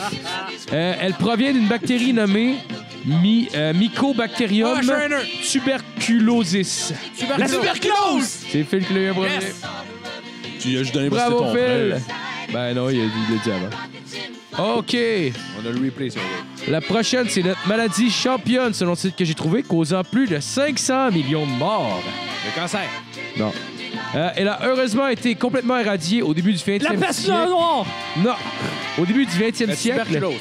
[0.72, 2.54] Euh, elle provient d'une bactérie nommée
[3.04, 5.16] Mi- euh, Mycobacterium Oh, Shiner.
[5.50, 6.92] tuberculosis.
[7.38, 8.44] La tuberculose!
[8.52, 9.30] C'est Phil qui l'a eu un premier.
[10.60, 12.02] Tu lui as juste donné parce que Bravo, c'était ton Phil!
[12.04, 12.16] frère.
[12.52, 14.76] Ben non, il a dit, il l'a dit avant.
[14.78, 14.96] OK.
[15.62, 16.20] On a le replay sur
[16.66, 20.26] le La prochaine, c'est notre maladie championne, selon le site que j'ai trouvé, causant plus
[20.26, 22.02] de 500 millions de morts.
[22.44, 22.80] Le cancer.
[23.36, 23.52] Non.
[24.16, 27.48] Euh, elle a heureusement été complètement éradiée au début du 20e La peste siècle.
[27.48, 27.86] noire!
[28.16, 28.34] Non.
[28.98, 30.04] Au début du 20e La siècle.
[30.06, 30.40] tuberculose.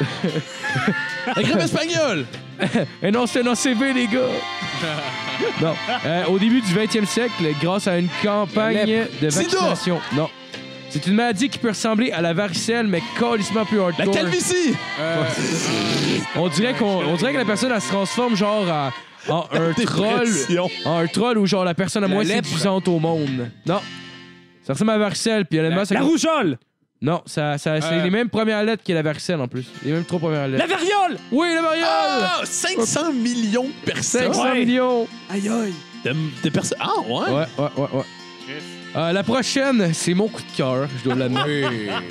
[1.36, 2.24] La grippe espagnole!
[3.02, 4.20] Et non, c'est un ACV, les gars.
[5.60, 5.74] non.
[6.06, 10.00] Euh, au début du 20e siècle, grâce à une campagne de vaccination.
[10.14, 10.28] Non.
[10.92, 14.12] C'est une maladie qui peut ressembler à la varicelle, mais calissement plus La hardcore.
[14.14, 14.74] calvitie!
[15.00, 15.24] Euh,
[16.36, 18.90] On dirait, qu'on, on dirait que la personne, elle se transforme genre en,
[19.34, 20.28] en un troll.
[20.84, 22.44] En un troll ou genre la personne la La moins lèpre.
[22.46, 23.48] séduisante au monde.
[23.66, 23.80] Non.
[24.64, 25.94] Ça ressemble à la varicelle, puis honnêtement, ça...
[25.94, 26.58] La rougeole!
[27.00, 28.02] Non, ça, ça, c'est Euh.
[28.04, 29.66] les mêmes premières lettres que la varicelle en plus.
[29.84, 30.64] Les mêmes trois premières lettres.
[30.68, 31.18] La variole!
[31.32, 31.88] Oui, la variole!
[31.88, 32.40] Ah!
[32.44, 34.32] 500 millions de personnes!
[34.32, 34.64] 500 Ouais.
[34.64, 35.08] millions!
[35.30, 35.72] Aïe, aïe!
[36.04, 36.14] De,
[36.44, 36.78] de personnes.
[36.80, 37.12] Ah, ouais?
[37.30, 38.54] Ouais, ouais, ouais, ouais.
[38.94, 41.46] Euh, la prochaine, c'est mon coup de cœur, je dois l'admettre.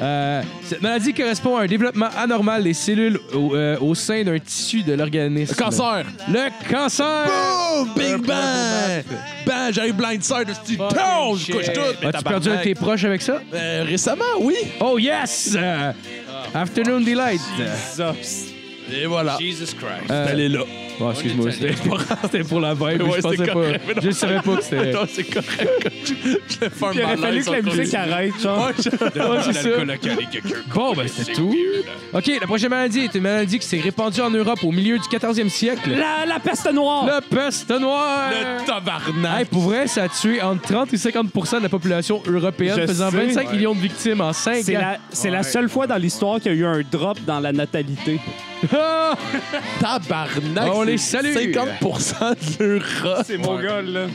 [0.02, 4.40] Euh, cette maladie correspond à un développement anormal des cellules au, euh, au sein d'un
[4.40, 5.54] tissu de l'organisme.
[5.56, 6.06] Le cancer!
[6.28, 7.26] Le cancer!
[7.28, 7.90] Boom!
[7.96, 9.04] Big bang!
[9.46, 9.72] Bang!
[9.74, 11.38] J'arrive blindside de Steve Town!
[11.38, 12.08] Je couche tout!
[12.08, 13.40] As-tu perdu un de tes proches avec ça?
[13.54, 14.56] Euh, récemment, oui.
[14.80, 15.56] Oh yes!
[15.56, 15.92] Euh,
[16.56, 17.42] Afternoon Delight.
[18.92, 19.38] Et voilà.
[19.40, 20.10] Jesus Christ.
[20.10, 20.62] Euh, Elle est là.
[21.04, 21.50] Oh, excuse-moi,
[22.24, 23.02] c'était pour la vibe.
[23.04, 23.54] Ouais, je pensais c'est pas.
[23.54, 24.02] correct, non.
[24.04, 24.92] Je savais pas que c'était.
[24.92, 25.90] Non, c'est correct.
[26.06, 28.68] Je faire un Il aurait fallu que la musique arrête, genre.
[28.68, 28.90] Ouais, je-
[29.22, 29.70] Ouais, c'est ça.
[30.74, 31.56] Bon, ben c'était tout.
[32.14, 35.08] OK, la prochaine maladie est une maladie qui s'est répandue en Europe au milieu du
[35.08, 35.90] 14e siècle.
[35.90, 37.06] La, la peste noire!
[37.06, 38.30] Le peste noir!
[38.32, 39.40] Le tabarnak.
[39.40, 42.88] Hey, pour vrai, ça a tué entre 30 et 50% de la population européenne, Je
[42.88, 43.18] faisant sais.
[43.18, 43.56] 25 Ouais.
[43.56, 44.82] millions de victimes en 5 C'est ans.
[44.82, 47.52] la, c'est la seule fois dans l'histoire qu'il y a eu un drop dans la
[47.52, 48.20] natalité.
[48.74, 49.16] Ah!
[49.80, 50.70] Tabarnak.
[50.74, 51.54] On les c'est salue.
[51.82, 53.24] 50% de l'Europe.
[53.26, 54.08] C'est mon gars, là.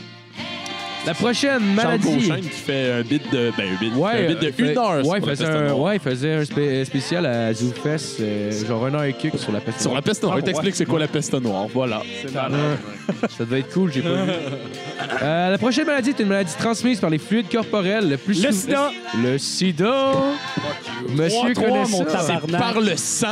[1.05, 1.63] La prochaine Charles
[1.99, 2.03] maladie.
[2.17, 3.49] Beauchesne qui fait un bit de.
[3.57, 5.27] Ben, un bit, Ouais, un bit de euh, fait- une heure Ouais, sur il la
[5.35, 5.79] faisait peste un, noire.
[5.79, 9.53] ouais, il faisait un spé- spécial à ZooFest, euh, genre un an et quelques sur
[9.53, 10.03] la peste Sur la noire.
[10.03, 10.33] peste noire.
[10.35, 11.67] Ah, Il t'explique c'est quoi la peste noire.
[11.73, 12.01] Voilà.
[12.33, 14.31] Ça devait être cool, j'ai pas vu.
[15.23, 18.09] Euh, la prochaine maladie est une maladie transmise par les fluides corporels.
[18.09, 18.91] Le plus Le sou- sida.
[19.23, 20.11] Le sida.
[21.09, 22.17] Monsieur 3-3, connaît mon ça.
[22.17, 22.59] tabarnak.
[22.61, 23.27] Par le sang.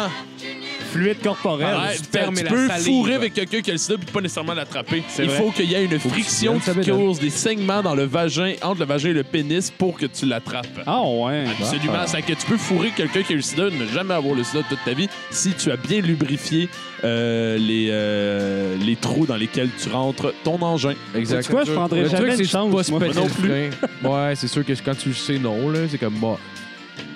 [0.96, 1.76] Fluide corporel.
[2.12, 2.86] Tu la peux salive.
[2.86, 5.04] fourrer avec quelqu'un qui a le sida puis pas nécessairement l'attraper.
[5.20, 5.38] Il vrai.
[5.38, 8.86] faut qu'il y ait une friction qui cause des saignements dans le vagin, entre le
[8.86, 10.68] vagin et le pénis pour que tu l'attrapes.
[10.86, 11.44] Ah ouais.
[11.60, 12.00] Absolument.
[12.06, 14.62] C'est que tu peux fourrer quelqu'un qui a le sida, ne jamais avoir le sida
[14.70, 16.70] toute ta vie, si tu as bien lubrifié
[17.04, 20.94] euh, les, euh, les trous dans lesquels tu rentres ton engin.
[21.14, 21.44] Exact.
[21.46, 23.08] Tu vois, je prendrais Le jamais truc, de chance, pas moi.
[23.14, 23.70] non plus.
[24.02, 24.30] frein.
[24.30, 26.38] Ouais, c'est sûr que quand tu le sais non, là, c'est comme, bon,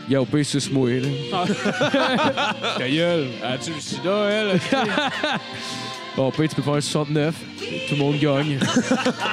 [0.10, 1.45] Yo, paye suce moi là.
[2.77, 3.27] Ta gueule.
[3.44, 4.60] As-tu le sida, elle?
[6.18, 7.36] Bon, paye, tu peux faire un 69.
[7.88, 8.60] Tout le monde gagne.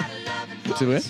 [0.78, 1.00] c'est vrai?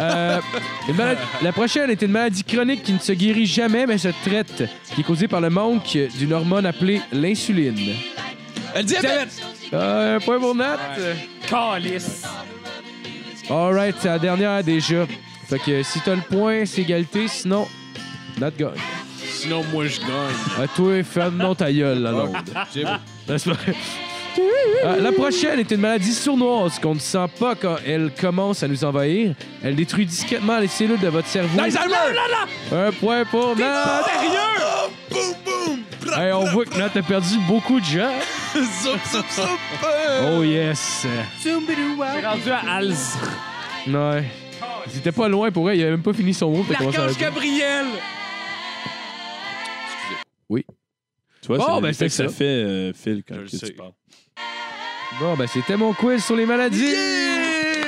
[0.00, 0.40] Euh,
[0.88, 0.96] une
[1.42, 5.02] La prochaine est une maladie chronique qui ne se guérit jamais, mais se traite, qui
[5.02, 7.94] est causée par le manque d'une hormone appelée l'insuline.
[8.74, 8.96] Elle dit
[9.72, 10.78] Euh, un point pour Nat.
[11.48, 12.24] Calice.
[13.50, 15.06] Alright, c'est la dernière déjà.
[15.48, 17.28] Fait que si t'as le point, c'est égalité.
[17.28, 17.68] Sinon,
[18.40, 18.70] Nat gagne.
[19.16, 20.64] Sinon, moi, je gagne.
[20.64, 22.36] À toi, ferme non ta gueule, la longue.
[22.74, 22.90] J'ai beau.
[23.28, 23.56] N'est-ce pas?
[24.84, 28.68] Euh, la prochaine est une maladie sournoise qu'on ne sent pas quand elle commence à
[28.68, 29.34] nous envahir.
[29.62, 31.58] Elle détruit discrètement les cellules de votre cerveau.
[31.60, 34.04] Un point pour Nat.
[34.04, 34.38] Sérieux?
[35.10, 36.14] Boum, boum!
[36.16, 38.12] Hey, on voit que Nat a perdu beaucoup de gens.
[38.54, 39.42] Zoup, zoup, zoup!
[40.32, 41.06] Oh yes.
[41.40, 43.16] C'est rendu à Alz.
[43.88, 44.24] Ouais.
[44.88, 45.78] C'était pas loin pour elle.
[45.78, 46.64] Il avait même pas fini son mot.
[46.68, 46.98] t'as commencé
[50.48, 50.64] Gabriel.
[51.40, 52.34] Tu vois, Bon, c'est ben, l'effet c'est que ça ça.
[52.34, 53.72] fait, euh, Phil, quand Je le que tu sais.
[53.72, 53.92] parles.
[55.20, 56.94] Bon, ben c'était mon quiz sur les maladies.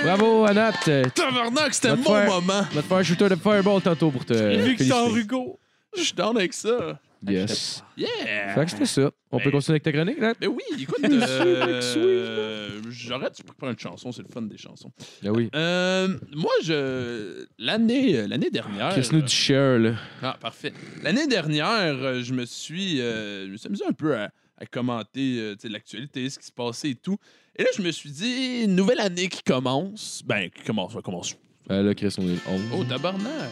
[0.02, 0.72] Bravo, Anat.
[0.88, 2.62] Euh, Tabarnak, c'était Va te mon faire- moment.
[2.70, 4.32] On va te faire un shooter de fireball tantôt pour te.
[4.32, 5.20] Victor féliciter.
[5.20, 5.58] Hugo.
[5.96, 6.98] Je suis down avec ça.
[7.28, 7.82] Yes.
[7.96, 8.54] Yeah!
[8.54, 9.10] Fait que c'était ça.
[9.30, 10.32] On peut Ben- continuer avec ta chronique, là?
[10.40, 14.90] Ben oui, écoute, euh, j'aurais dû prendre une chanson, c'est le fun des chansons.
[15.24, 15.50] Ah oui.
[15.54, 18.90] Euh, moi, je l'année l'année dernière.
[18.92, 19.94] Chris nous du share, là.
[20.22, 20.72] Ah, parfait.
[21.02, 24.66] L'année dernière, euh, je me suis, euh, je me suis amusé un peu à, à
[24.66, 27.18] commenter euh, tu sais, l'actualité, ce qui se passait et tout.
[27.56, 30.22] Et là, je me suis dit, nouvelle année qui commence.
[30.24, 31.36] Ben, qui commence, ça commence.
[31.68, 32.60] Ah, là, Chris, on est le 11.
[32.78, 33.50] Oh, tabarnak!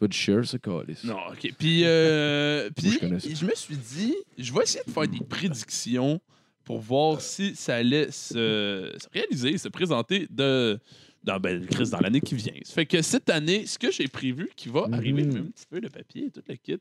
[0.00, 0.98] Pas du share, ça, Calis.
[1.04, 1.52] Non, OK.
[1.58, 6.20] Puis, euh, puis je me suis dit, je vais essayer de faire des prédictions
[6.64, 10.78] pour voir si ça allait se, se réaliser, se présenter de,
[11.22, 12.52] dans, ben, Chris, dans l'année qui vient.
[12.62, 14.94] Ça fait que cette année, ce que j'ai prévu qui va Mhm.
[14.94, 16.78] arriver, je mets un petit peu de papier et tout le kit,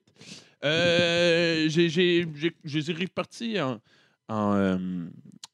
[0.63, 3.79] euh, j'ai- répartis en,
[4.29, 4.77] en, euh,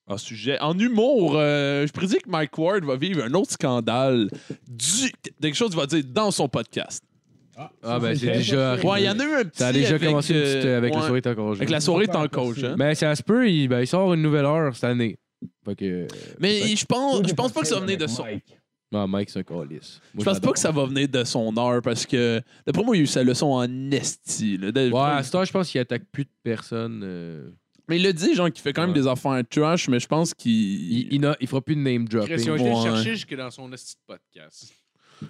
[0.08, 0.60] en sujet.
[0.60, 4.30] En humour, euh, je prédis que Mike Ward va vivre un autre scandale
[4.68, 5.12] du,
[5.42, 7.04] quelque chose qu'il va dire dans son podcast.
[7.58, 8.72] Ah, ben, c'est déjà.
[8.74, 8.88] arrivé.
[8.88, 9.58] Ouais, il y en a eu un petit.
[9.60, 11.52] Ça a déjà avec, commencé une euh, petite, avec ouais, la soirée est encore.
[11.54, 12.64] Avec la soirée est en coach.
[12.64, 12.76] Hein?
[12.78, 15.18] Ben, ça se peut, il, ben, il sort une nouvelle heure cette année.
[15.64, 16.08] Fait que.
[16.40, 18.26] Mais je pense, je pense pas que ça va venir de son.
[18.94, 19.44] Ah, Mike, c'est un.
[20.18, 23.02] Je pense pas que ça va venir de son heure parce que d'après moi, il
[23.02, 24.58] a eu sa leçon en esti.
[24.58, 24.70] là.
[24.70, 27.02] Ouais, à ce temps, je pense qu'il attaque plus de personnes.
[27.04, 27.50] euh,
[27.90, 29.02] Mais il le dit, genre, qu'il fait quand même Ouais.
[29.02, 31.12] des affaires trash, mais je pense qu'il.
[31.12, 32.68] Il, il, fera plus de name Chris, ils ont dropping.
[32.68, 34.74] été le chercher jusque dans son esti de podcast.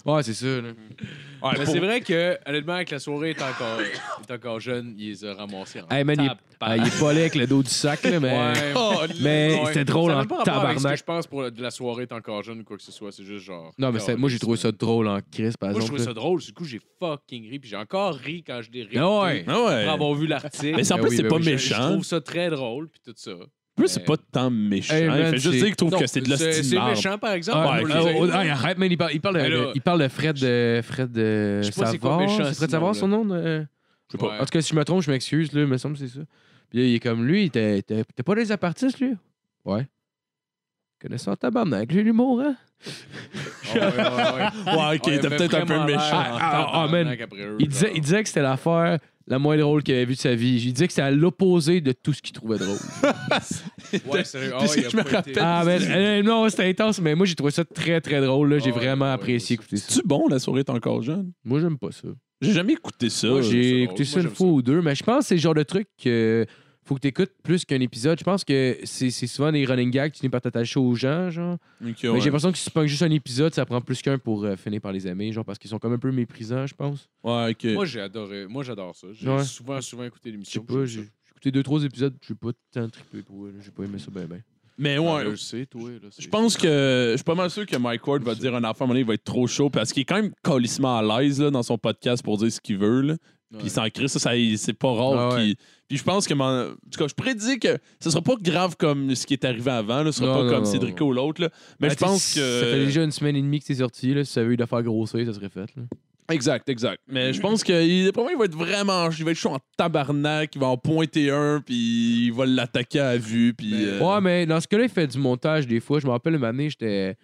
[0.06, 0.62] Ouais, c'est ça, là.
[0.62, 4.96] Ouais, Mais pour- c'est vrai que, honnêtement, avec la soirée est encore, est encore jeune,
[4.98, 6.40] il les a ramassés en Hey, man, il, tabarnak.
[6.62, 8.32] ah, il est pas laid avec le dos du sac, là, mais.
[8.32, 8.54] Ouais.
[8.76, 9.68] Oh, Mais Ouais.
[9.68, 10.98] c'était drôle Ça en même pas rapport avec ce que tabarnak.
[11.00, 13.12] je pense pour la- de la soirée est encore jeune ou quoi que ce soit.
[13.12, 13.72] C'est juste genre.
[13.78, 16.00] Non, mais c'est- moi, j'ai trouvé ça drôle en crise, par Moi, je exemple.
[16.00, 16.42] trouvais ça drôle.
[16.42, 17.60] Du coup, j'ai fucking ri.
[17.60, 18.98] Puis j'ai encore ri quand je l'ai ri.
[18.98, 19.46] Ah ouais.
[19.48, 19.84] Ah ouais.
[19.86, 20.76] Pour avoir vu l'article.
[20.78, 21.90] Mais c'est- en Ben plus, oui, c'est ben pas oui, Je- Je méchant.
[21.92, 22.88] trouve ça très drôle.
[22.90, 23.32] Puis tout ça.
[23.76, 24.94] Plus, c'est pas tant méchant.
[24.96, 26.64] Hey, man, il fait juste c'est- dire qu'il trouve Non, que c'est de la C'est
[26.64, 27.58] c'est méchant, par exemple.
[27.62, 29.82] Ah, Ouais, ah, oh, ah, arrête, man, il parle, il parle, de, Mais là- il
[29.82, 30.80] parle de Fred de.
[30.82, 31.60] Fred de.
[31.62, 32.20] Je sais pas c'est quoi Savard.
[32.20, 33.00] méchant, C'est Fred sinon, Savard, là.
[33.00, 33.26] son nom?
[33.26, 33.66] de-
[34.08, 34.28] Je sais pas.
[34.28, 34.36] Ouais.
[34.40, 36.22] En tout cas, si je me trompe, je m'excuse, là, me semble que c'est ça.
[36.70, 39.14] Puis là, il est comme lui, t'es t'es- t'es pas des apartistes, lui?
[39.66, 39.86] Ouais.
[41.02, 42.56] Connaissant tabarnak, lui, l'humour, hein?
[43.76, 44.74] Ouais, ouais, ouais.
[44.78, 46.00] Ouais, ok, il t'es fait peut-être un peu méchant.
[46.14, 47.16] Ah, ah, ah, man.
[47.60, 50.62] disait, il disait que c'était l'affaire la moins drôle qu'il avait vue de sa vie.
[50.64, 52.78] Il disait que c'était à l'opposé de tout ce qu'il trouvait drôle.
[54.08, 54.52] Ouais, sérieux.
[54.56, 57.00] Ah, ouais, il a je me pas été- rappelle- ah, ben, euh, non, c'était intense,
[57.02, 58.50] mais moi, j'ai trouvé ça très, très drôle.
[58.54, 58.60] là.
[58.60, 59.86] J'ai Ah vraiment ouais, apprécié ouais, écouter ça.
[59.90, 61.32] C'est-tu bon, la soirée est encore jeune?
[61.44, 62.08] Moi, j'aime pas ça.
[62.42, 63.28] J'ai jamais écouté ça.
[63.28, 64.54] Moi, J'ai c'est écouté ça une fois ça.
[64.54, 66.46] ou deux, mais je pense que c'est le genre de truc que
[66.86, 68.18] faut que tu écoutes plus qu'un épisode.
[68.20, 71.58] Je pense que c'est souvent des running gags, tu finis par t'attacher aux gens, genre.
[71.84, 72.20] Ok, Mais ouais.
[72.20, 74.56] j'ai l'impression que si tu pognes juste un épisode, ça prend plus qu'un pour euh,
[74.56, 77.10] finir par les aimer, genre parce qu'ils sont comme un peu méprisants, je pense.
[77.24, 77.74] Ouais, ok.
[77.74, 78.46] Moi, j'ai adoré.
[78.48, 79.08] Moi, j'adore ça.
[79.14, 79.44] J'ai Ouais.
[79.44, 80.64] souvent, souvent écouté Je sais l'émission.
[80.64, 84.00] pas, j'aime j'ai écouté deux, trois épisodes, j'ai pas tant trippé pour j'ai pas aimé
[84.00, 84.40] ça bien, bien.
[84.78, 85.90] Mais Ah, ouais, je sais, toi.
[85.90, 88.64] là, Je pense que je suis pas mal sûr que Mike Ward va dire un
[88.66, 90.32] affaire, à un moment donné, il va être trop chaud parce qu'il est quand même
[90.44, 93.02] colissement à l'aise là, dans son podcast pour dire ce qu'il veut.
[93.02, 93.16] Là.
[93.60, 95.14] Puis s'en crée, ça, ça c'est pas rare.
[95.32, 95.54] Ah ouais.
[95.88, 99.14] Puis je pense que, en tout cas, je prédis que ce sera pas grave comme
[99.16, 100.12] ce qui est arrivé avant, là.
[100.12, 101.42] ce sera Non, pas non, comme non, Cédrico ou l'autre.
[101.80, 102.40] Mais Ben, je pense que.
[102.62, 104.24] Ça fait déjà une semaine et demie que c'est sorti, là.
[104.26, 105.84] Si ça avait eu d'affaires grossir, ça serait fait, là.
[106.32, 107.00] Exact, exact.
[107.08, 109.12] Mais je pense que pour moi, il va être vraiment.
[109.12, 113.00] Il va être chaud en tabarnak, il va en pointer un, puis il va l'attaquer
[113.00, 113.54] à vue.
[113.54, 116.00] Puis, Mais- euh, Ouais, mais dans ce cas-là, il fait du montage des fois.
[116.00, 117.16] Je me rappelle une année, j'étais.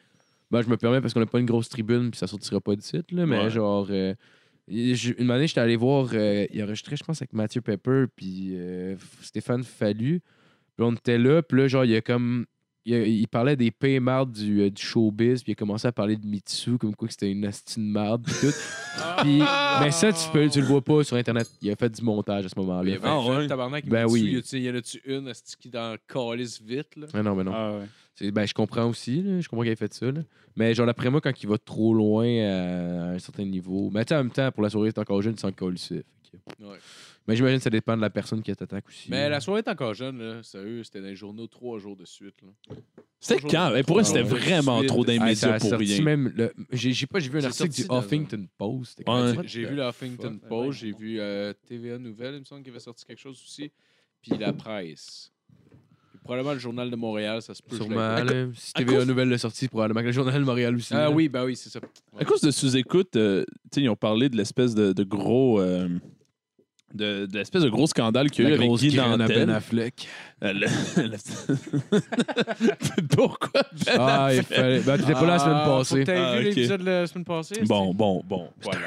[0.52, 2.76] Ben, je me permets parce qu'on n'a pas une grosse tribune puis ça sortira pas
[2.76, 3.26] du site, là.
[3.26, 3.49] Mais Ouais.
[3.49, 3.88] genre.
[3.89, 4.14] euh,
[4.72, 6.10] Une année, j'étais allé voir.
[6.14, 10.22] euh, il enregistrait, je pense, avec Mathieu Pepper puis euh, Stéphane Fallu.
[10.77, 12.45] Puis on était là, puis là, genre, il y a comme.
[12.84, 15.88] Il, a- il parlait des pays mardes du, euh, du showbiz, puis il a commencé
[15.88, 18.53] à parler de Mitsu, comme quoi que c'était une astine marde, puis tout.
[19.22, 19.38] Puis,
[19.80, 21.48] mais ça, tu, peux, tu le vois pas sur Internet.
[21.61, 22.93] Il a fait du montage à ce Il y moment-là.
[22.95, 23.85] avait Ah, un tabarnak.
[23.85, 24.22] Ben Ben oui.
[24.35, 24.43] oui.
[24.53, 27.06] Il y en a-tu une esti, qui dans calice vite, là?
[27.14, 27.52] Ah non, mais non.
[27.53, 27.85] Ah ouais.
[28.16, 30.12] C'est- Ben, je comprends aussi, là, je comprends qu'il ait fait ça.
[30.12, 30.22] là.
[30.56, 33.90] Mais genre, d'après moi, quand il va trop loin à un certain niveau.
[33.92, 35.48] Mais tu en même temps, pour la soirée, est encore jeune, ça.
[35.50, 35.66] fait que-
[36.64, 36.78] Ouais.
[37.28, 39.10] Mais j'imagine que ça dépend de la personne qui t'attaque aussi.
[39.12, 39.30] Mais là.
[39.30, 40.42] la soirée est encore jeune, là.
[40.44, 42.36] Sérieux, c'était dans les journaux trois jours de suite.
[42.42, 42.76] Là.
[43.20, 43.74] C'était quand?
[43.76, 44.90] Eh, pour eux, c'était vraiment Suite.
[44.90, 45.04] trop
[45.54, 46.02] a pour rien.
[46.02, 49.04] même le- J'ai j'ai pas j'ai vu un C'est article du Huffington Post.
[49.08, 49.36] Ouais.
[49.46, 52.80] J'ai vu la Huffington Post, j'ai vu euh, TVA Nouvelle, il me semble qu'il avait
[52.80, 53.72] sorti quelque chose aussi.
[54.22, 55.32] Puis la presse.
[56.23, 57.69] Probablement le Journal de Montréal, ça se peut.
[57.76, 58.15] je Sûrement.
[58.23, 60.93] l'ai- là, Si TVA cause- Nouvelle l'a sorti, probablement que le Journal de Montréal aussi.
[60.93, 61.11] Ah là.
[61.11, 61.80] oui, ben oui, c'est ça.
[62.19, 65.60] À cause de sous-écoute, euh, tu sais, ils ont parlé de l'espèce de, de gros.
[65.60, 65.89] euh,
[66.93, 69.45] de, de l'espèce de gros scandale qu'il y a eu La avec Guy Nantel.
[69.45, 70.07] Ben Affleck.
[70.43, 70.68] Euh, le-
[71.09, 71.97] le-
[73.15, 74.57] Pourquoi Ben Ah, il Affleck?
[74.57, 74.80] fallait.
[74.81, 76.03] Ben, t'étais pas là la semaine Ah, passée.
[76.07, 76.55] Ah, vu ok.
[76.55, 77.61] l'épisode de la semaine passée?
[77.65, 78.49] Bon, bon, bon.
[78.61, 78.80] Voilà.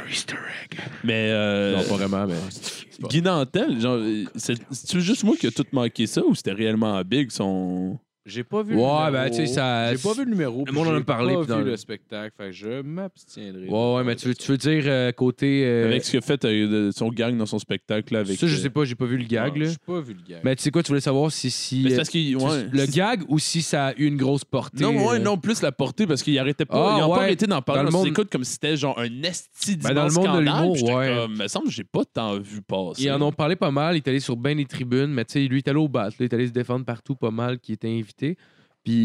[1.02, 3.08] Mais euh, Non, pas vraiment, mais.
[3.08, 6.52] Guy Nantel, genre, euh, c'est c'est juste moi qui a tout manqué ça ou c'était
[6.52, 7.98] réellement big son.
[8.26, 9.12] J'ai pas vu Ouais, le numéro.
[9.12, 10.64] ben, tu sais, ça- J'ai pas vu le numéro.
[10.66, 12.32] Le monde en a j'ai parlé, pas puis dans vu le- le spectacle.
[12.36, 13.66] Fait que je m'abstiendrai.
[13.68, 15.64] Ouais, ouais, mais tu veux, tu veux dire euh, côté.
[15.66, 18.38] euh, Avec ce qu'il a fait euh, de son gang dans son spectacle là, avec.
[18.38, 19.66] ça, je sais pas, j'ai pas vu le gag, là.
[19.66, 20.40] J'ai pas vu le gag.
[20.42, 21.50] Mais tu sais quoi, tu voulais savoir si.
[21.50, 22.36] si Mais c'est euh, parce qu'il.
[22.36, 22.66] tu- ouais.
[22.72, 24.82] Le gag ou si ça a eu une grosse portée.
[24.84, 26.94] Non, ouais, euh, non, plus la portée parce qu'il arrêtait pas.
[26.94, 27.24] Ah, ils ont pas ouais.
[27.24, 29.92] arrêté d'en parler Dans le dans monde- écoute comme si c'était genre un esti Ben,
[29.92, 31.14] dans le monde de scandale, l'humour, puis j'étais ouais.
[31.14, 33.02] comme, me semble que j'ai pas tant vu passer.
[33.04, 33.96] Ils en ont parlé pas mal.
[33.96, 35.88] Il est allé sur bien des tribunes, mais tu sais, lui, il est allé au
[35.88, 36.04] bat.
[36.04, 38.13] là, il est allé se défendre partout pas mal, qui était invité.
[38.16, 38.36] Puis,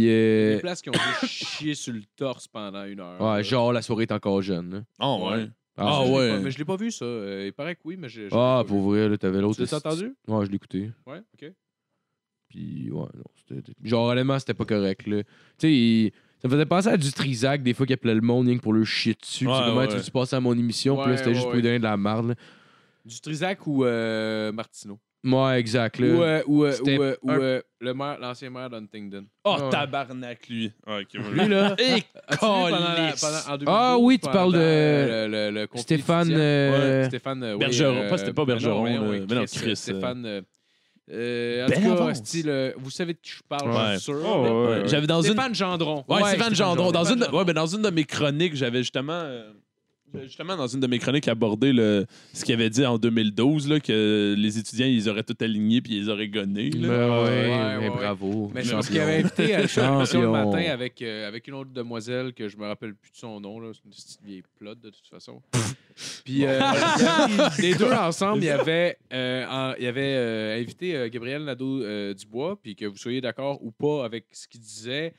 [0.01, 0.93] Des euh, places qui ont
[1.25, 3.19] chier sur le torse pendant une heure.
[3.21, 3.41] ouais, là.
[3.43, 4.71] genre, la soirée est encore jeune.
[4.73, 4.81] là.
[4.99, 5.23] Ah, ouais.
[5.37, 5.49] Ouais.
[5.77, 6.29] Ah, je l'ai ouais.
[6.31, 7.05] pas- mais je l'ai pas vu, ça.
[7.05, 8.27] Euh, il paraît que oui, mais j'ai.
[8.31, 9.55] Ah, pas pour vrai, là, t'avais l'autre.
[9.55, 10.13] Tu l'as entendu?
[10.27, 10.91] Ouais, je l'ai écouté.
[11.07, 11.53] Ouais, ok.
[12.49, 13.71] Puis, ouais, non, c'était.
[13.83, 15.23] Genre, honnêtement, c'était pas correct, là.
[15.23, 15.29] Tu
[15.59, 16.11] sais, il-
[16.41, 18.61] ça me faisait penser à du Trisac, des fois, qui appelait le monde rien que
[18.63, 19.45] pour le chier dessus.
[19.45, 19.87] Puis Ouais, comment ouais.
[19.87, 21.57] tu veux-tu passer à mon émission, puis là, Ouais, c'était ouais, juste pour ouais.
[21.57, 22.35] lui donner de la marde, là.
[23.05, 24.99] Du Trisac ou euh, Martineau?
[25.25, 26.41] Ouais, exact, là.
[26.47, 29.25] Ou, ou, C'était ou, ou, un- le maire, l'ancien maire d'Huntingdon.
[29.43, 29.69] Oh, Ouais.
[29.69, 30.71] tabarnak, lui.
[30.87, 31.75] Ah, ok, Lui, là.
[31.77, 33.21] Et As-tu vu pendant la- calice.
[33.21, 34.57] pendant- en 2012, Ah oui, tu parles de
[35.27, 36.29] le, le conflit Stéphane.
[36.31, 37.43] euh, Ouais, Stéphane.
[37.43, 37.95] euh, oui, Bergeron.
[37.97, 40.25] euh, Pas- c'était pas Bergeron, non, euh, oui, mais non, Chris, Chris, euh, Stéphane.
[40.25, 40.41] euh,
[41.11, 42.17] euh, en Ben tout cas, avance.
[42.17, 43.75] style, euh, vous savez de qui je parle, Ouais.
[43.93, 44.21] je suis sûr.
[44.23, 44.39] Oh, là.
[44.41, 44.87] ouais, Ouais, ouais.
[44.87, 45.33] J'avais dans une.
[45.33, 46.05] Stéphane Gendron.
[46.07, 46.91] Ouais, Stéphane Gendron.
[46.91, 47.37] Dans Stéphane une, Gendron.
[47.39, 49.13] ouais, mais dans une de mes chroniques, j'avais justement.
[49.13, 49.51] euh,
[50.23, 53.79] justement, dans une de mes chroniques, abordé le, ce qu'il avait dit en 2012, là,
[53.79, 56.69] que les étudiants, ils auraient tout aligné puis ils auraient gonné.
[56.71, 57.23] Ben là.
[57.23, 57.95] ouais, Ouais, mais ouais, ouais.
[57.95, 58.51] bravo.
[58.53, 58.75] Mais Champion.
[58.77, 62.47] parce qu'il avait invité à l'émission le matin avec, euh, avec une autre demoiselle que
[62.47, 63.59] je me rappelle plus de son nom.
[63.59, 63.71] là.
[63.73, 65.41] C'est une petite vieille plotte de toute façon.
[66.23, 66.59] Puis euh,
[67.59, 71.43] les deux ensemble, il y avait, euh, en- il y avait euh, invité euh, Gabriel
[71.43, 75.13] Nadeau-Dubois, puis que vous soyez d'accord ou pas avec ce qu'il disait.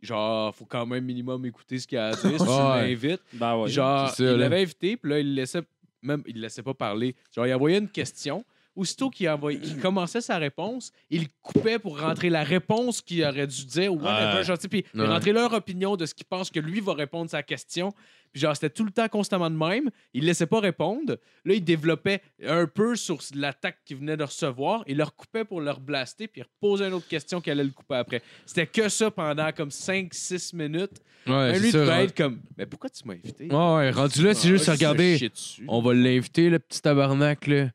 [0.00, 3.20] Genre, faut quand même minimum écouter ce qu'il a à dire si tu l'invites.
[3.32, 3.68] Ben ouais.
[3.68, 5.62] Genre, ça, il l'avait invité, puis là, il laissait
[6.02, 7.16] même, il laissait pas parler.
[7.34, 8.44] Genre, il envoyait une question.
[8.78, 13.48] Aussitôt qu'il envoyait- qu'il commençait sa réponse, il coupait pour rentrer la réponse qu'il aurait
[13.48, 13.92] dû dire.
[13.92, 15.04] ou whatever, genre, tu sais, puis Ouais.
[15.06, 17.92] rentrait leur opinion de ce qu'il pense que lui va répondre sa question.
[18.32, 19.90] Puis genre, c'était tout le temps constamment de même.
[20.14, 21.16] Il laissait pas répondre.
[21.44, 24.84] Là, il développait un peu sur l'attaque qu'il venait de recevoir.
[24.86, 27.70] Il leur coupait pour leur blaster, puis il reposait une autre question qu'il allait le
[27.70, 28.22] couper après.
[28.46, 31.00] C'était que ça pendant comme 5-6 minutes.
[31.26, 33.46] Ouais, c'est lui, ça, devait être comme, mais pourquoi tu m'as invité?
[33.46, 35.18] Ouais, ouais, rendu là, c'est Ah, juste se regarder.
[35.18, 35.64] chier dessus.
[35.66, 37.70] On va l'inviter, le petit tabarnak, là.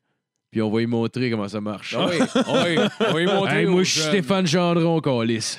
[0.54, 1.96] Puis on va lui montrer comment ça marche.
[1.98, 4.00] Ah oui, ah oui, on va lui montrer Hey, moi, je suis.
[4.02, 5.58] Stéphane Gendron, calice.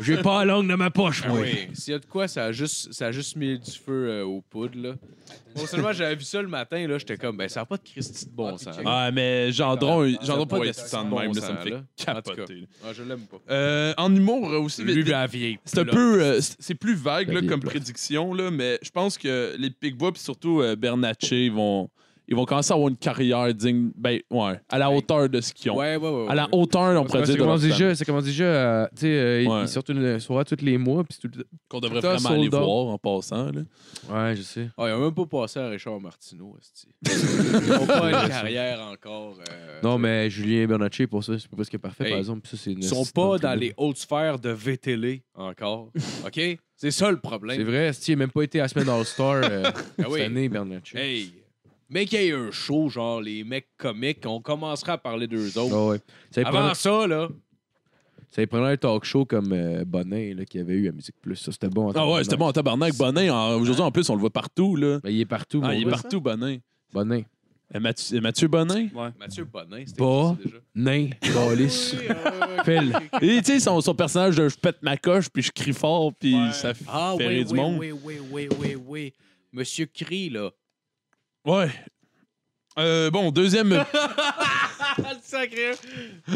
[0.00, 1.38] J'ai pas la langue dans ma poche, Ah moi.
[1.42, 4.08] oui, s'il y a de quoi, ça a juste, ça a juste mis du feu
[4.10, 4.94] euh, aux poudres, là.
[5.54, 7.82] Bon, seulement, j'avais vu ça le matin, là, j'étais comme, ben, ça n'a pas de
[7.84, 8.74] Christy de bon sens.
[8.84, 12.04] Ah, mais Gendron, Gendron pas de être de bon même, là, ça me sens, fait
[12.04, 12.66] capoter.
[12.84, 13.36] Ah, je l'aime pas.
[13.54, 15.60] Euh, en humour euh, aussi, Lui, mais- la vieille.
[15.64, 19.54] c'est un peu, euh, c'est plus vague là, comme prédiction, là, mais je pense que
[19.56, 21.88] les Picbois puis surtout euh, Bernatchez, ils vont,
[22.26, 25.52] ils vont commencer à avoir une carrière digne, ben ouais, à la hauteur de ce
[25.52, 25.76] qu'ils ont.
[25.76, 26.26] Ouais, ouais, ouais.
[26.28, 29.06] À la hauteur, on pourrait Ça dire, commence leur déjà, commence déjà à- Tu sais,
[29.08, 31.04] euh, ils- sortent une soirée tous les mois.
[31.04, 33.50] Puis c'est tout qu'on devrait Tout vraiment aller voir en passant.
[33.52, 33.60] Là.
[34.10, 34.68] Ouais, je sais.
[34.78, 36.88] Ah, ils ont même pas passé à Richard Martineau, esti.
[37.64, 39.36] Ils n'ont pas une carrière encore.
[39.50, 42.40] euh, Non, mais Julien Bernatchez, pour ça, c'est presque parfait, Hey, par exemple.
[42.42, 45.90] Puis ça, c'est une- Ils sont c'est pas dans les hautes sphères de VTL encore.
[46.26, 46.40] OK?
[46.76, 47.56] C'est ça le problème.
[47.56, 49.62] C'est vrai, il n'a même pas été à la semaine All-Star euh,
[49.98, 50.18] Ah oui.
[50.20, 50.98] cette année, Bernatchez.
[50.98, 51.32] Hey!
[51.90, 55.58] Mais qu'il y ait un show, genre les mecs comiques, on commencera à parler d'eux
[55.58, 55.74] autres.
[55.74, 56.00] Ah ouais.
[56.30, 57.28] Ça y Avant ça, là,
[58.30, 61.14] ça y prenait un talk show comme euh, Bonin là, qui avait eu à Musique
[61.20, 61.36] Plus.
[61.36, 61.88] Ça, c'était bon.
[61.88, 62.24] en Ah ouais, tabarnak.
[62.24, 62.94] c'était bon en tabarnak.
[62.96, 64.74] Bonin, en- aujourd'hui en plus, on le voit partout.
[64.76, 64.98] Là.
[65.04, 65.60] Ben, il est partout.
[65.62, 65.90] Ah, mon il est gars.
[65.92, 66.56] partout, Bonin.
[66.92, 67.22] Bonin.
[67.74, 68.88] Euh, Mathieu, Mathieu Bonin?
[68.94, 69.08] Ouais.
[69.18, 70.56] Mathieu Bonin, c'était qui, ça, déjà?
[70.74, 71.08] Nain.
[71.22, 72.96] Ok, Phil.
[73.22, 76.12] Et tu sais, son, son personnage de je pète ma coche puis je crie fort
[76.14, 76.52] puis Ouais.
[76.52, 77.76] ça fait Ah rire oui, du oui, monde.
[77.78, 79.12] oui, oui, oui, oui, oui.
[79.52, 80.50] Monsieur Cri, là.
[81.44, 81.70] Ouais.
[82.78, 83.84] Euh, bon, deuxième.
[85.34, 85.72] sacré.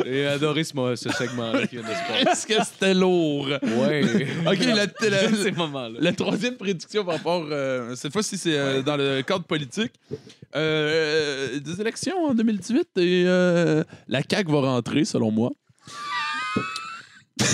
[0.05, 2.29] J'ai adoré ce, ce segment-là qui vient de se passer.
[2.29, 3.47] Est-ce que c'était lourd?
[3.63, 4.03] Ouais.
[4.47, 4.59] OK,
[6.01, 9.93] la, troisième prédiction par rapport, euh, cette fois-ci, c'est euh, dans le cadre politique.
[10.57, 15.51] Euh, des élections en 2018 et euh, la CAQ va rentrer, selon moi.
[17.41, 17.45] Je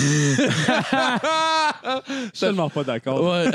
[2.33, 3.23] suis tellement pas d'accord.
[3.23, 3.51] Ouais,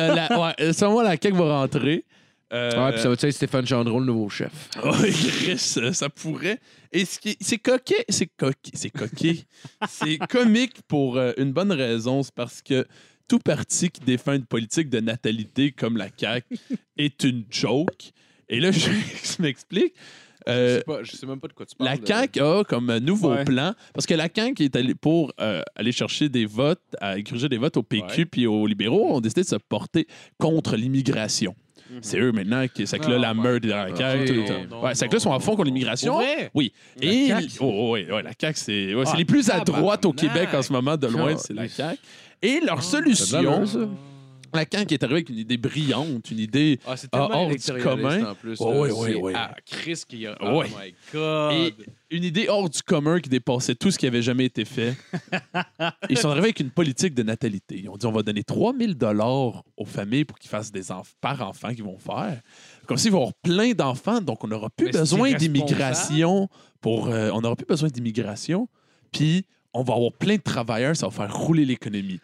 [0.72, 2.04] selon moi, la CAQ va rentrer.
[2.52, 4.50] Euh, Ouais, puis ça va être Stéphane Chandron, le nouveau chef?
[4.84, 6.58] Ouais, Chris, euh, ça pourrait.
[6.92, 9.36] Et ce qui, c'est coquet, c'est coquet, c'est coquet.
[9.88, 12.86] c'est comique pour euh, une bonne raison, c'est parce que
[13.28, 16.58] tout parti qui défend une politique de natalité comme la CAQ
[16.96, 18.10] est une joke.
[18.48, 19.94] Et là, je, je m'explique.
[20.46, 21.90] Je Euh, sais pas- je sais même pas de quoi tu parles.
[22.00, 23.44] la CAQ a comme nouveau Ouais.
[23.44, 27.48] plan, parce que la CAQ est allée pour euh, aller chercher des votes, à gruger
[27.48, 30.08] des votes au PQ puis aux libéraux, ont décidé de se porter
[30.38, 31.54] contre l'immigration.
[32.02, 32.86] C'est eux maintenant qui.
[32.86, 34.20] C'est que là, la meurtre dans la CAQ.
[34.22, 34.26] ok.
[34.26, 34.76] tout le Non, temps.
[34.76, 36.18] non, Ouais, c'est que là, ils sont à fond contre l'immigration.
[36.54, 36.72] Oui.
[37.00, 40.04] La Et CAQ, oh, ouais, la CAQ, c'est ouais, c'est Ah, les plus à droite
[40.04, 40.12] au.
[40.12, 41.68] Québec en ce moment, de loin, Ah, c'est la.
[41.68, 41.98] CAQ.
[42.42, 43.90] Et leur Ça a de l'allure, solution.
[44.54, 46.78] La CAQ est arrivée avec une idée brillante, une idée.
[46.86, 48.30] Ah, c'est Ah, tellement hors du commun.
[48.30, 48.56] en plus.
[48.60, 49.34] Oh, oui, oui, oui.
[49.34, 50.36] à Chris qui a.
[50.40, 51.52] Oh my God.
[51.52, 51.74] Et
[52.10, 54.96] une idée hors du commun qui dépassait tout ce qui avait jamais été fait.
[56.08, 57.80] Ils sont arrivés avec une politique de natalité.
[57.82, 61.12] Ils ont dit on va donner 3000 dollars aux familles pour qu'ils fassent des enf-
[61.20, 62.40] par enfants qu'ils vont faire.
[62.86, 66.48] Comme s'ils vont avoir plein d'enfants, donc on n'aura plus besoin d'immigration
[66.80, 68.68] pour euh, on n'aura plus besoin d'immigration.
[69.12, 72.18] Puis on va avoir plein de travailleurs, ça va faire rouler l'économie.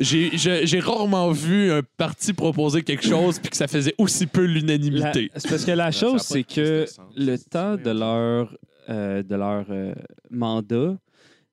[0.00, 4.52] J'ai rarement vu un parti proposer quelque chose puis que ça faisait aussi peu La-
[4.54, 5.30] l'unanimité.
[5.36, 7.06] C'est parce que la Ça a chose, pas c'est de que sens.
[7.16, 8.56] le C'est temps de leur,
[8.88, 9.92] euh, de leur euh,
[10.30, 10.96] mandat,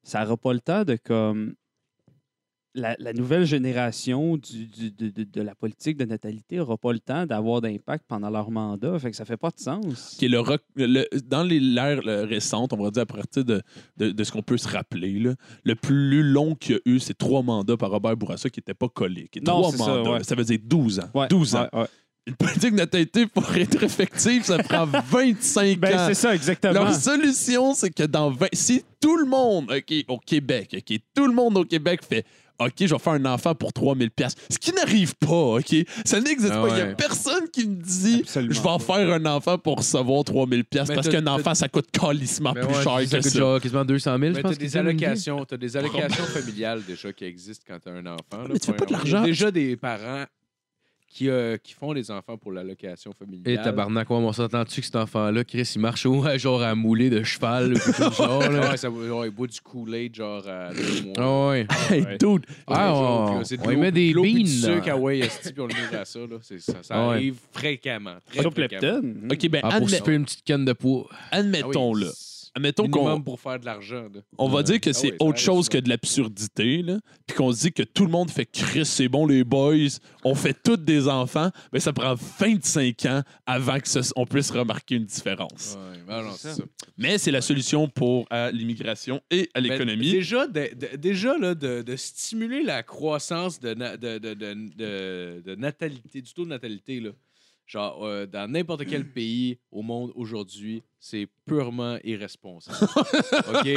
[0.04, 1.54] ça n'aura pas le temps de comme.
[2.80, 7.26] La, la nouvelle génération du- du- de, la politique de natalité n'aura pas le temps
[7.26, 8.98] d'avoir d'impact pendant leur mandat.
[9.00, 10.16] Fait que ça fait pas de sens.
[10.18, 13.62] qui est le, dans l'ère récente, on va dire à partir de,
[13.98, 15.34] de, de ce qu'on peut se rappeler, là,
[15.64, 18.74] le plus long qu'il y a eu, c'est trois mandats par Robert Bourassa qui n'étaient
[18.74, 19.28] pas collés.
[19.32, 20.12] Qui Non, trois ça, mandats.
[20.12, 20.24] ouais.
[20.24, 21.10] Ça veut dire 12 ans.
[21.16, 21.68] Ouais, 12 ans.
[21.74, 21.86] ouais.
[22.28, 26.06] Une politique de natalité, pour être effective, ça prend 25 Ben, ans.
[26.08, 26.74] c'est ça, exactement.
[26.74, 28.48] Leur solution, c'est que dans 20...
[28.54, 29.72] Si tout le monde
[30.10, 30.76] au Québec,
[31.16, 32.26] tout le monde au Québec fait
[32.60, 34.36] OK, je vais faire un enfant pour 3000 pièces.
[34.50, 35.28] Ce qui n'arrive pas,
[35.58, 35.76] OK?
[36.06, 36.70] Ça n'existe Ah pas.
[36.70, 39.78] Il n'y a personne qui me dit Absolument je vais en faire un enfant pour
[39.78, 43.24] recevoir 3000 pièces Mais parce qu'un enfant, ça coûte calissement plus ouais, cher ça que
[43.24, 43.40] coûte ça.
[43.40, 44.78] genre quasiment 200 000, je Mais Lindsay.
[44.80, 48.44] allocations, t'as des allocations familiales déjà qui existent quand t'as un enfant.
[48.44, 49.24] là, Mais tu fais pas de l'argent.
[49.24, 50.26] déjà des parents
[51.10, 53.48] qui, euh, qui font des enfants pour l'allocation familiale.
[53.54, 57.10] Et tabarnak, ouais, on s'entend-tu que cet enfant-là, Chris, il marche au, genre à mouler
[57.10, 58.70] de cheval ou quelque genre, là?
[58.72, 61.14] Ouais, ça, ouais, il boit du Kool-Aid genre à deux mois.
[61.18, 61.68] Ah ouais.
[61.90, 62.18] Hey, Ouais.
[62.20, 65.62] dude, Ah, on- on y met des puis du beans, sucre à ouais, esti, puis
[65.62, 66.20] on le met à ça.
[66.20, 66.38] Là.
[66.42, 67.14] C'est- Ça, ça Ah ouais.
[67.16, 68.16] arrive fréquemment.
[68.30, 69.02] Très Sur fréquemment.
[69.02, 69.14] Plepton.
[69.32, 71.08] OK, ben, Ah, pour admet- se faire une petite canne de poids.
[71.32, 71.94] admettons,
[72.90, 74.08] Qu'on pour faire de l'argent.
[74.38, 76.84] on va dire que Ah c'est oui, autre chose que de l'absurdité.
[77.26, 79.76] Puis qu'on se dit que tout le monde fait Chris, c'est bon, les boys,
[80.24, 84.52] on fait tous des enfants, mais ça prend 25 ans avant que ce- on puisse
[84.52, 85.78] remarquer une différence.
[85.78, 86.56] Ouais, ben non, c'est ça.
[86.56, 86.64] ça.
[86.98, 90.12] Mais c'est la solution pour l'immigration et à Ben, l'économie.
[90.12, 94.54] déjà, de, de- déjà là, de, de stimuler la croissance de, na- de, de, de,
[94.76, 97.12] de- de natalité, du taux de natalité, là.
[97.66, 102.78] genre euh, dans n'importe quel pays au monde aujourd'hui, c'est purement irresponsable.
[103.54, 103.68] OK?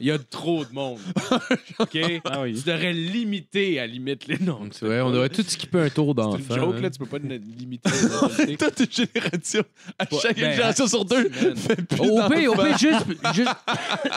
[0.00, 0.98] Il y a trop de monde.
[1.78, 1.98] OK?
[2.24, 2.54] Ah oui.
[2.54, 4.60] Tu devrais limiter à limite les noms.
[4.72, 6.38] C'est vrai, on devrait tout skipper un tour C'est d'enfant.
[6.38, 6.80] une joke, hein.
[6.82, 7.90] là, tu peux pas limiter.
[8.58, 9.62] Toute une génération,
[9.98, 12.64] à chaque ben, génération sur deux, fait plus Au pire, au d'enfants.
[12.64, 13.50] pire, juste, juste,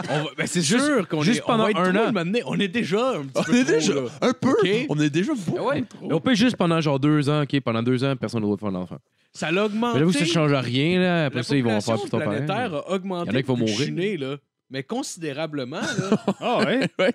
[0.09, 2.11] On va- ben, c'est Juste- sûr qu'on est, on pendant va être un an.
[2.47, 4.01] On est déjà un petit On peu est trop, déjà là.
[4.21, 4.55] un peu,
[4.89, 5.83] on est déjà beaucoup Ah ouais?
[5.83, 6.11] trop.
[6.11, 8.71] au pire, juste pendant genre deux ans, OK, pendant deux ans, personne ne doit faire
[8.71, 8.97] d'enfant.
[9.33, 9.93] Ça l'a augmenté.
[9.95, 11.25] Mais là, vous, ça change rien, là.
[11.25, 12.39] Après ça, ils vont faire tout le temps pareil.
[12.47, 14.19] Planétaire a augmenté Il y en a qui vont mourir.
[14.19, 14.35] là.
[14.69, 16.23] Mais considérablement, là.
[16.41, 16.89] Ah ouais?
[16.99, 17.13] Ouais,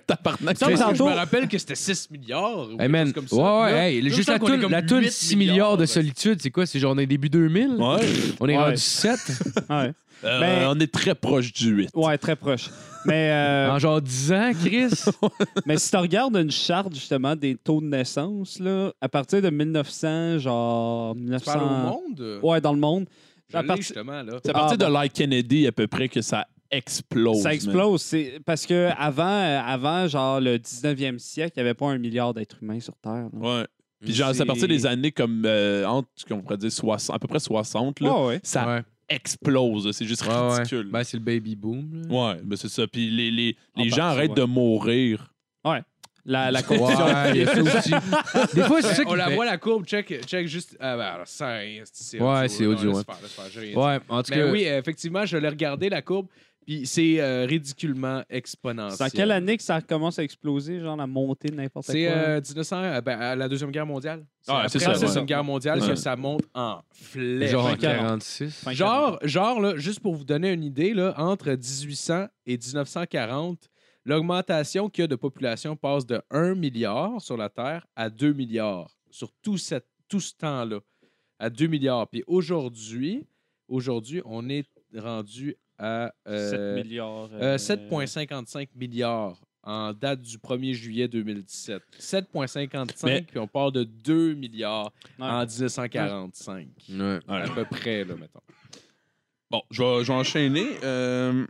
[0.75, 2.67] semble je me rappelle que c'était 6 milliards.
[2.67, 3.35] ou Hey quelque man, chose comme ça.
[3.35, 5.77] ouais, ouais, Là, hey, là, juste la est toune, comme la toune 8 6 milliards
[5.77, 6.65] de solitude, c'est quoi?
[6.65, 7.75] C'est genre dans les débuts 2000?
[7.79, 7.97] Ouais.
[8.39, 8.63] On est Ouais.
[8.63, 9.19] rendu 7
[9.69, 9.91] Ouais.
[10.25, 11.89] Euh, Ben- on est très proche du 8.
[11.93, 12.69] Ouais, très proche.
[13.05, 14.87] Mais, euh, en genre 10 ans, Chris?
[15.65, 19.49] mais si tu regardes une charte, justement, des taux de naissance, là, à partir de
[19.49, 21.13] 1900, genre...
[21.13, 21.51] Tu 1900...
[21.53, 22.39] parles au monde?
[22.41, 23.05] Ouais, dans le monde.
[23.53, 24.33] Je à l'ai, partir- justement, là.
[24.43, 27.41] C'est à partir Ah, de Like Kennedy à peu près que ça explose.
[27.43, 28.01] Ça explose.
[28.01, 31.97] C'est parce que avant, euh, avant, genre, le 19e siècle, il n'y avait pas un
[31.97, 33.29] milliard d'êtres humains sur Terre.
[33.31, 33.59] là.
[33.59, 33.65] Ouais.
[34.01, 37.19] Puis genre, c'est à partir des années comme euh, entre, qu'on pourrait dire 60, à
[37.19, 38.39] peu près 60, là, Ouais, ouais.
[38.43, 39.91] ça Ouais, explose.
[39.95, 40.57] C'est juste ouais, ouais.
[40.57, 40.89] ridicule.
[40.91, 42.07] Ben, c'est le baby boom.
[42.09, 42.13] là.
[42.33, 42.85] Ouais, mais c'est ça.
[42.87, 44.35] Puis les, les, les En gens partie, arrêtent ouais.
[44.35, 45.33] de mourir.
[46.25, 47.05] La, la Ouais, condition.
[47.33, 48.55] il y a ça aussi.
[48.55, 50.77] Des fois, c'est ça on qui la fait- voit la courbe, check, check juste.
[50.79, 51.57] Ah, ben, alors, ça,
[51.91, 53.03] c'est Ouais, c'est audio, Laisse ouais.
[53.03, 53.75] faire, laisse faire, j'ai rien dit.
[53.77, 54.51] Ouais, en tout Mais cas.
[54.51, 56.27] oui, effectivement, je l'ai regardé, la courbe.
[56.65, 58.95] Puis c'est euh, ridiculement exponentiel.
[58.97, 61.93] C'est en quelle année que ça commence à exploser, genre la montée de n'importe quoi?
[61.93, 64.23] C'est euh, 1900, euh, ben, à la Deuxième Guerre mondiale.
[64.47, 65.27] Après c'est la ça, Deuxième ouais.
[65.27, 65.89] Guerre mondiale Ouais.
[65.89, 67.51] que ça monte en flèche.
[67.51, 67.97] Genre en Fin 40.
[68.21, 68.53] 46.
[68.63, 73.57] Fin Genre, genre là, juste pour vous donner une idée, là, entre 1800 et 1940,
[74.05, 78.33] l'augmentation qu'il y a de population passe de 1 milliard sur la Terre à 2
[78.33, 80.79] milliards sur tout, cette, tout ce temps-là.
[81.39, 82.07] À 2 milliards.
[82.07, 83.25] Puis aujourd'hui,
[83.67, 84.65] aujourd'hui, on est
[84.95, 87.29] rendu à euh, 7 milliards.
[87.33, 91.81] euh, euh, 7,55 milliards en date du 1er juillet 2017.
[91.99, 95.25] 7,55, Mais- puis on parle de 2 milliards ouais.
[95.25, 96.67] en 1945.
[96.89, 97.19] Ouais.
[97.27, 98.41] À peu près, là, mettons.
[99.49, 100.67] Bon, je vais, je vais enchaîner.
[100.83, 101.45] Euh,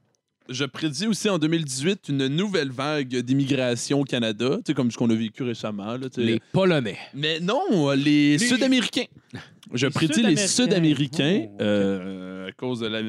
[0.49, 4.97] je prédis aussi en 2018 une nouvelle vague d'immigration au Canada, tu sais, comme ce
[4.97, 5.97] qu'on a vécu récemment.
[5.97, 6.07] là.
[6.17, 6.97] Les Polonais.
[7.13, 9.05] Mais non, les, Sud-Américains.
[9.73, 11.47] Je Les prédis les Sud-Américains.
[11.47, 13.01] Oh, euh, à cause de la,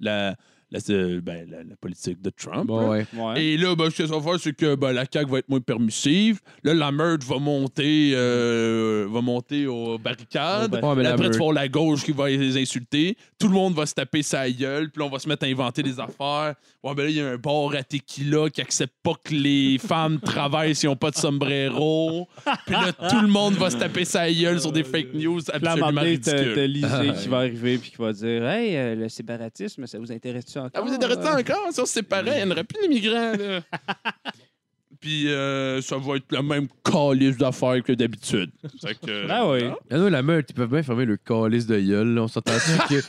[0.00, 0.36] la,
[0.70, 0.78] la,
[1.20, 2.66] ben, la- la politique de Trump.
[2.66, 2.88] Bon, là.
[2.88, 3.06] ouais.
[3.16, 3.44] Ouais.
[3.44, 5.48] Et là, ben, ce que ça va faire, c'est que ben, la CAQ va être
[5.48, 6.40] moins permissive.
[6.62, 10.74] Là, la meurtre va monter, euh, va monter aux barricades.
[10.74, 13.16] Là, la après, tu vas la gauche qui va les insulter.
[13.38, 14.90] Tout le monde va se taper sa gueule.
[14.90, 16.54] Puis là, on va se mettre à inventer des affaires.
[16.82, 19.78] Ouais, ben là, il y a un bar à tequila qui accepte pas que les
[19.86, 22.28] femmes travaillent s'ils n'ont pas de sombrero.
[22.66, 26.00] Puis là, tout le monde va se taper sa gueule sur des fake news absolument
[26.00, 26.52] ridicules.
[26.54, 29.98] t'as Lisée Ah, qui va arriver puis qui va dire Hey, euh, le séparatisme, ça
[29.98, 30.70] vous intéresse-tu encore?
[30.74, 31.72] Ah, vous êtes restés Euh, encore?
[31.72, 32.32] Ça, c'est pareil.
[32.40, 33.60] Il n'y en aurait plus d'immigrants, là.
[35.00, 38.50] Puis euh, ça va être la même calice d'affaires que d'habitude.
[38.82, 39.70] Fait que- Ben oui.
[39.90, 42.14] Ah non, la meute, ils peuvent bien fermer le calice de gueule.
[42.14, 42.22] là.
[42.24, 43.00] On s'entend-tu que.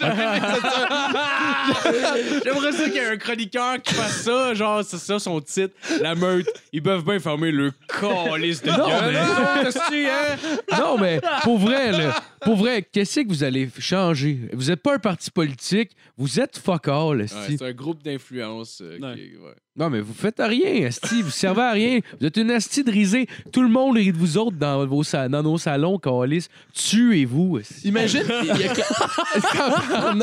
[2.44, 5.74] J'aimerais ça qu'il y ait un chroniqueur qui fasse ça, genre, c'est ça son titre,
[6.00, 6.46] la meute.
[6.72, 9.12] Ils peuvent bien fermer le calice de Non, gueule.
[9.12, 10.36] mais- Non, qu'est-ce hein?
[10.78, 14.38] Non, mais pour vrai, là, pour vrai, qu'est-ce que vous allez changer?
[14.52, 18.80] Vous n'êtes pas un parti politique, vous êtes fuck all, Ouais, c'est un groupe d'influence.
[18.82, 19.54] euh, ouais.
[19.78, 21.22] Non, mais vous faites rien, esti.
[21.22, 22.00] Vous servez à rien.
[22.20, 23.26] Vous êtes une esti de risée.
[23.52, 26.48] Tout le monde rit de vous autres dans, vos sa- dans nos salons, calice.
[26.74, 27.88] Tuez-vous, esti.
[27.88, 30.14] Imagine, il y a.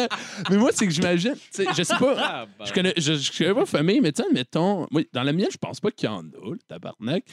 [0.50, 2.66] Mais moi, c'est que j'imagine, tu sais, je sais pas, Ah, ben.
[2.66, 5.48] je connais, je, je connais pas famille, mais tu sais, mettons, moi, dans la mienne,
[5.52, 7.24] je pense pas qu'il y en a, le tabarnak.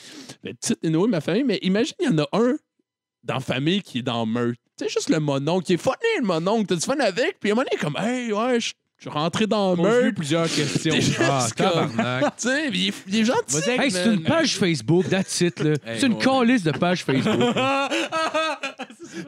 [0.45, 2.55] Mais petite Noé, ma famille, mais imagine, il y en a un
[3.25, 4.59] dans la famille qui est dans meurtre.
[4.79, 6.67] Tu sais, juste le mononcle, qui est funny, le mononcle.
[6.67, 8.73] T'as du fun avec, puis à un moment donné, il est comme, hey, ouais, je
[9.05, 10.15] je suis rentré dans Pose-lui meurtre.
[10.15, 10.95] plusieurs questions.
[11.21, 12.37] Ah, tabarnak.
[12.37, 13.57] Tu sais, il, est- il est gentil.
[13.71, 15.71] Hey, c'est une page Facebook, that's it, là.
[15.85, 16.19] Hey, c'est une ouais.
[16.21, 17.35] calice de page Facebook.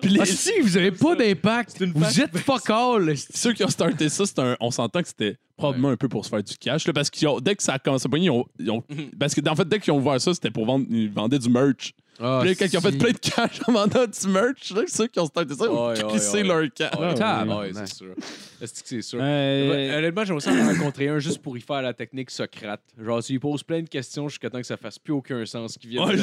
[0.00, 1.78] Puis les- Ah, si, vous avez pas d'impact.
[1.80, 3.14] une Vous êtes fuck all.
[3.34, 6.24] Ceux qui ont starté ça, c'est un- on s'entend que c'était probablement un peu pour
[6.24, 6.86] se faire du cash.
[6.86, 8.82] Là, parce que dès que ça a commencé à pogner, ils ont, ils ont-
[9.18, 11.48] parce que en fait, dès qu'ils ont ouvert ça, c'était pour vendre, ils vendaient du
[11.50, 11.92] merch.
[12.20, 14.82] Ah, Puis là, quand ils ont fait plein de cash en vendant du merch, là,
[14.86, 16.92] ceux qui ont starté ça, ils ont crissé leur cash.
[16.98, 18.14] Ouais, ouais, c'est sûr.
[18.62, 19.18] Est-ce que c'est sûr?
[19.20, 22.80] Euh, Honnêtement, j'aimerais ça en rencontrer un juste pour y faire la technique Socrate.
[23.02, 25.76] Genre, tu lui poses plein de questions jusqu'à temps que ça fasse plus aucun sens,
[25.76, 26.16] qu'ils viennent Ouais,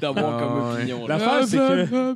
[0.00, 1.06] d'avoir Ah, comme opinion.
[1.06, 2.14] L'affaire, c'est que.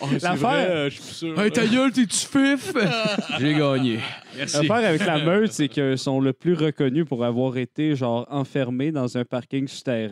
[0.00, 1.40] Oh, c'est l'affaire- euh, je suis plus sûr.
[1.40, 2.72] Hey, ta gueule, t'es-tu fif?
[3.38, 3.98] J'ai gagné.
[4.36, 4.56] Merci.
[4.56, 8.92] L'affaire avec la meute, c'est qu'ils sont le plus reconnus pour avoir été genre enfermés
[8.92, 10.10] dans un parking souterrain.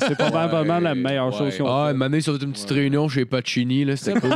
[0.00, 0.16] C'est
[0.62, 1.38] probablement la meilleure Ouais.
[1.38, 1.96] chose qu'on Ah, fait.
[1.96, 2.76] une année sur une petite Ouais.
[2.78, 4.30] réunion chez Pacini, là, c'était cool.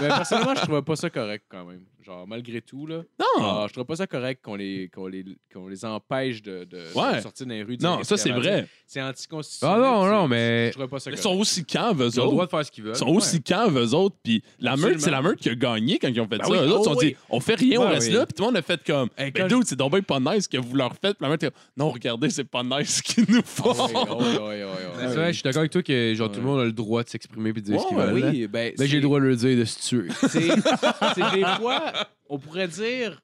[0.00, 1.80] Mais personnellement, je trouvais pas ça correct quand même.
[2.06, 3.02] Genre, malgré tout, là.
[3.18, 3.42] Non!
[3.42, 6.78] genre, je trouvais pas ça correct qu'on les, qu'on les, qu'on les empêche de, de,
[6.94, 7.20] Ouais.
[7.20, 7.76] sortir dans les rues.
[7.80, 8.68] Non, ça, c'est vrai.
[8.86, 9.76] C'est anticonstitutionnel.
[9.84, 12.24] Ah non, non, mais- Je trouvais pas ça Ils sont aussi caves, eux Ils ont
[12.26, 12.52] le droit autres.
[12.52, 12.94] de faire ce qu'ils veulent.
[12.94, 14.14] Ils sont aussi caves, eux autres.
[14.22, 16.50] Puis la meute, c'est la meute qui a gagné quand ils ont fait Ben ça.
[16.52, 18.14] oui, Eux autres, ils oh ont dit, on fait rien, on reste oui.
[18.14, 18.24] là.
[18.26, 20.44] Puis tout le monde a fait comme, Hey, ben dude, c'est donc bien pas nice
[20.44, 21.16] ce que vous leur faites.
[21.18, 21.44] Puis la meute,
[21.76, 23.74] non, regardez, c'est pas nice ce qu'ils nous font.
[23.74, 27.02] C'est vrai, je suis d'accord avec toi que genre, tout le monde a le droit
[27.02, 28.18] de s'exprimer et de dire ce veulent.
[28.20, 28.30] là.
[28.30, 30.08] Oui, ben, Ben, j'ai le droit de le dire de se tuer.
[30.28, 31.92] c'est des fois,
[32.28, 33.20] on pourrait dire,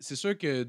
[0.00, 0.66] c'est sûr que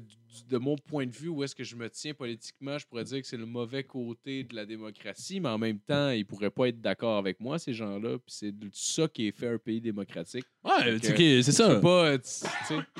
[0.48, 3.20] de mon point de vue, où est-ce que je me tiens politiquement, je pourrais dire
[3.20, 6.68] que c'est le mauvais côté de la démocratie, mais en même temps, ils pourraient pas
[6.68, 10.44] être d'accord avec moi, ces gens-là, puis c'est ça qui est fait un pays démocratique.
[10.64, 11.80] Ouais, c'est ça.
[11.80, 12.16] pas,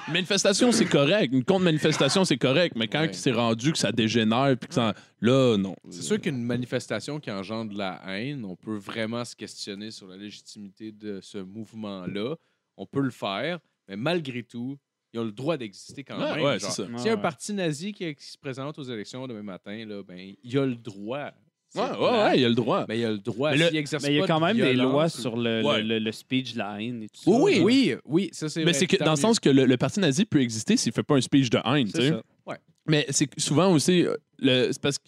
[0.08, 1.32] manifestation, c'est correct.
[1.32, 2.74] Une contre-manifestation, c'est correct.
[2.76, 4.94] Mais quand c'est rendu que ça dégénère, puis que ça.
[5.20, 5.76] Là, non.
[5.90, 10.06] c'est sûr qu'une manifestation qui engendre de la haine, on peut vraiment se questionner sur
[10.06, 12.36] la légitimité de ce mouvement-là.
[12.76, 13.60] On peut le faire,
[13.90, 14.78] mais malgré tout,
[15.12, 16.44] ils ont le droit d'exister quand Ouais, même.
[16.44, 16.70] ouais, genre.
[16.70, 16.88] c'est ça.
[16.96, 20.02] S'il y a un parti nazi qui, qui se présente aux élections demain matin, là,
[20.02, 21.30] ben, il a le droit.
[21.74, 22.84] Ouais, ouais, il y a le droit.
[22.88, 23.50] Mais il a le droit.
[23.52, 25.62] Mais le- exerce Mais il y a quand de même des lois ou- sur le,
[25.64, 25.82] Ouais.
[25.82, 27.30] le, le- le speech de la haine et tout ça.
[27.30, 27.94] Oui, oui.
[28.04, 30.40] Oui, ça c'est Mais c'est que dans le sens que le, le parti nazi peut
[30.40, 32.10] exister s'il fait pas un speech de haine, tu C'est sais.
[32.10, 32.22] ça.
[32.86, 35.04] Mais c'est que souvent aussi, euh, le- c'est parce que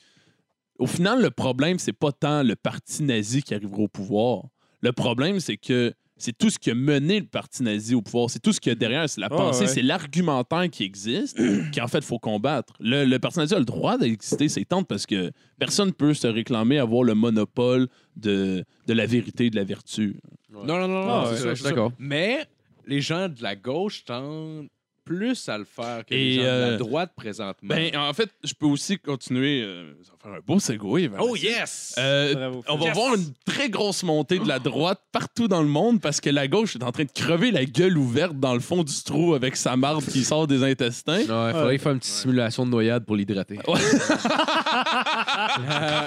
[0.78, 4.44] au final, le problème, c'est pas tant le parti nazi qui arrivera au pouvoir.
[4.82, 5.92] Le problème, c'est que
[6.22, 8.30] c'est tout ce qui a mené le parti nazi au pouvoir.
[8.30, 9.08] C'est tout ce qu'il y a derrière.
[9.08, 9.66] C'est la Ah, pensée, ouais.
[9.66, 11.36] c'est l'argumentaire qui existe,
[11.74, 12.74] qu'en fait, il faut combattre.
[12.80, 16.14] Le, le parti nazi a le droit d'exister, c'est tente parce que personne ne peut
[16.14, 20.16] se réclamer avoir le monopole de, de la vérité et de la vertu.
[20.52, 21.68] Non, non, non, non, c'est ouais, ça, je c'est suis ça.
[21.70, 21.92] d'accord.
[21.98, 22.46] Mais
[22.86, 24.68] les gens de la gauche tendent
[25.04, 27.74] plus à le faire que Et, les gens de euh, la droite présentement.
[27.74, 29.62] Ben, en fait, je peux aussi continuer.
[29.62, 31.10] euh, ça va faire un beau segway.
[31.18, 31.94] oh la- yes!
[31.98, 32.64] Euh, Bravo.
[32.68, 32.94] on va Yes!
[32.94, 36.46] voir une très grosse montée de la droite partout dans le monde parce que la
[36.48, 39.56] gauche est en train de crever la gueule ouverte dans le fond du trou avec
[39.56, 41.24] sa marde qui sort des intestins.
[41.28, 43.58] Non, il faudrait faire une petite simulation de noyade pour l'hydrater.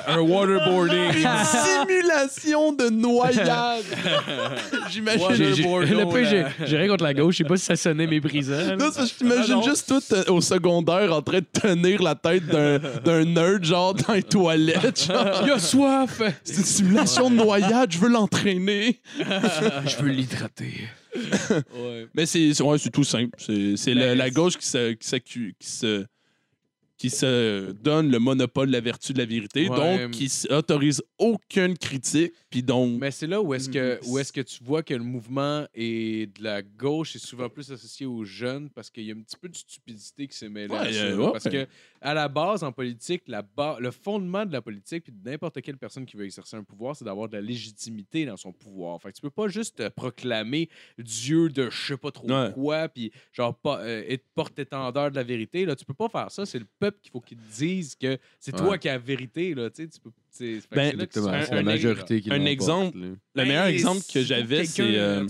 [0.08, 1.12] Un waterboarding.
[1.16, 3.84] Une simulation de noyade.
[4.90, 5.28] J'imagine.
[5.34, 6.50] J'ai- Le pire, j'ai- là.
[6.66, 7.36] j'ai rien contre la gauche.
[7.36, 8.54] Je sais pas si ça sonnait méprisant.
[8.76, 8.76] là.
[8.86, 12.02] Non, c'est parce que j'imagine Ah juste tout euh, au secondaire en train de tenir
[12.02, 15.06] la tête d'un d'un nerd, genre dans les toilettes.
[15.08, 15.42] genre.
[15.46, 16.22] Il a soif!
[16.44, 19.02] C'est une simulation de noyade, je veux l'entraîner.
[19.20, 20.74] Je veux l'hydrater.
[21.16, 22.08] Ouais.
[22.14, 23.38] Mais c'est c'est- ouais, c'est tout simple.
[23.38, 26.06] C'est c'est Ben, la gauche qui se, qui, s'accu- qui se
[26.98, 29.98] qui se donne le monopole de la vertu de la vérité, Ouais.
[30.08, 34.10] donc qui autorise aucune critique, puis donc Mais c'est là où est-ce que, Mm.
[34.10, 37.70] où est-ce que tu vois que le mouvement est de la gauche est souvent plus
[37.72, 40.74] associé aux jeunes parce qu'il y a un petit peu de stupidité qui s'est mêlée
[40.74, 41.00] à Ouais, ça.
[41.02, 41.24] euh, là.
[41.26, 41.32] ouais.
[41.34, 41.68] Parce que
[42.02, 45.62] à la base, en politique, la ba- le fondement de la politique puis de n'importe
[45.62, 49.02] quelle personne qui veut exercer un pouvoir, c'est d'avoir de la légitimité dans son pouvoir.
[49.02, 52.88] Fait que tu peux pas juste te proclamer Dieu de je sais pas trop quoi
[52.88, 55.66] puis genre pas euh, être porte-étendeur de la vérité.
[55.66, 56.46] Là, tu peux pas faire ça.
[56.46, 59.54] C'est le peuple qu'il faut qu'il te dise que c'est toi qui as la vérité.
[59.54, 60.10] Là, tu sais, tu peux.
[60.30, 60.94] c'est- Ben,
[61.52, 63.06] la majorité qui un exemple, là.
[63.08, 65.26] le Ben, meilleur exemple que j'avais, c'est euh,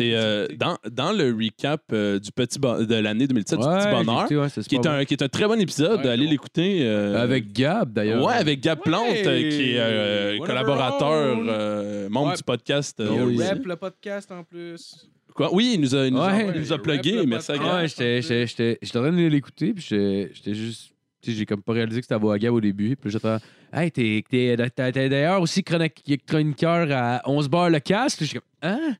[0.00, 4.22] euh, dans, dans le recap euh, du petit bon- de l'année 2007 du Petit Bonheur,
[4.30, 6.30] ouais, qui est, un, qui est un très bon épisode, Ouais, allez bon.
[6.32, 6.80] l'écouter.
[6.82, 7.22] euh.
[7.22, 8.24] Avec Gab, d'ailleurs.
[8.24, 8.82] Ouais, avec Gab Ouais.
[8.84, 12.36] Plante, euh, qui est euh, collaborateur, euh, membre Ouais.
[12.36, 13.00] du podcast.
[13.00, 15.08] euh, Il rap le podcast en plus.
[15.34, 15.48] Quoi?
[15.54, 16.52] Oui, il nous a, il nous a, Ouais.
[16.54, 17.24] il nous a Il plugué.
[17.24, 17.56] Merci à.
[17.58, 17.66] Gab.
[17.82, 20.91] Ouais, j'étais- en train de l'écouter, puis j'étais juste.
[21.24, 22.96] J'ai comme pas réalisé que c'était à voix à Gab au début.
[22.96, 23.36] Puis j'étais.
[23.72, 28.16] Hey, t'es t'es- t'es- t'es d'ailleurs aussi chronique- chroniqueur à 11 bars le casque.
[28.18, 28.48] Puis je suis comme.
[28.70, 28.96] Hein?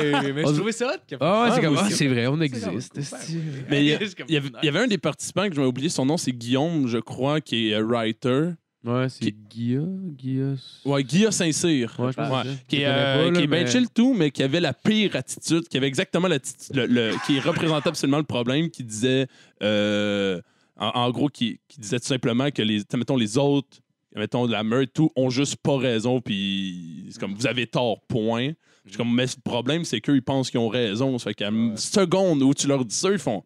[0.00, 1.16] Ouais, mais On- je trouvais ça hot.
[1.20, 1.74] Ah c'est comme.
[1.74, 2.92] moi Ah, c'est vrai, on C'est existe.
[2.94, 3.40] comme-.
[3.70, 5.88] Mais il y, comme avait, il y avait un des participants que je vais oublier
[5.88, 8.50] son nom, c'est Guillaume, je crois, qui est euh, writer.
[8.84, 9.80] Ouais, c'est Guilla.
[10.18, 10.54] Guilla.
[10.84, 11.94] Ouais, Guillaume Saint-Cyr.
[11.98, 12.42] Ouais, je pense Ouais.
[12.42, 12.60] que c'est ça.
[12.68, 14.74] Qui est, euh, pas, là, qui est bien mais- chill tout, mais qui avait la
[14.74, 19.26] pire attitude, qui avait exactement l'attitude, le, le- qui représentait absolument le problème, qui disait,
[19.62, 20.38] euh,
[20.76, 23.78] en, en gros, qui, qui disait tout simplement que les, mettons, les autres,
[24.14, 28.52] mettons, la meute, tout, ont juste pas raison, puis c'est comme, vous avez tort, point.
[28.84, 31.18] Je suis comme, mais le problème, c'est qu'eux, ils pensent qu'ils ont raison.
[31.18, 33.42] Ça fait qu'à une seconde où tu leur dis ça, ils font,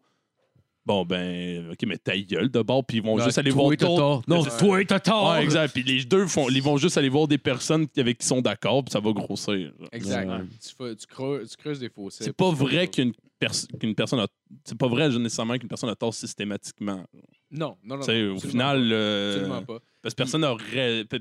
[0.85, 3.63] bon, ben, OK, mais ta gueule de bord, puis ils vont Ouais, juste aller toi,
[3.63, 4.21] voir tort.
[4.27, 4.49] Non, Ouais.
[4.59, 5.29] toi, t'as tort.
[5.31, 5.71] Ouais, exact.
[5.73, 8.83] Puis les deux font, ils vont juste aller voir des personnes avec qui sont d'accord,
[8.83, 9.71] puis ça va grossir.
[9.79, 9.89] genre.
[9.93, 10.27] Exact.
[10.29, 10.39] Ouais.
[10.61, 12.23] Tu, fais- tu creuses, tu creuses des fossés.
[12.25, 14.27] C'est pas vrai qu'une pers- qu'une personne a.
[14.65, 17.05] C'est pas vrai nécessairement qu'une personne a tort systématiquement.
[17.51, 18.03] Non, non, non.
[18.27, 18.95] Au final, pas.
[18.95, 19.79] euh, Absolument pas.
[20.01, 20.43] parce que personne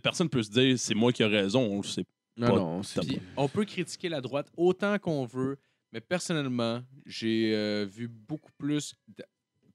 [0.02, 1.60] personne peut se dire c'est moi qui ai raison.
[1.62, 2.04] On sait.
[2.36, 5.58] Non, pas- non, Puis on peut critiquer la droite autant qu'on veut,
[5.92, 9.24] mais personnellement, j'ai euh, vu beaucoup plus, de-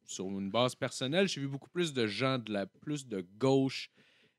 [0.06, 3.90] sur une base personnelle, j'ai vu beaucoup plus de gens de la plus de gauche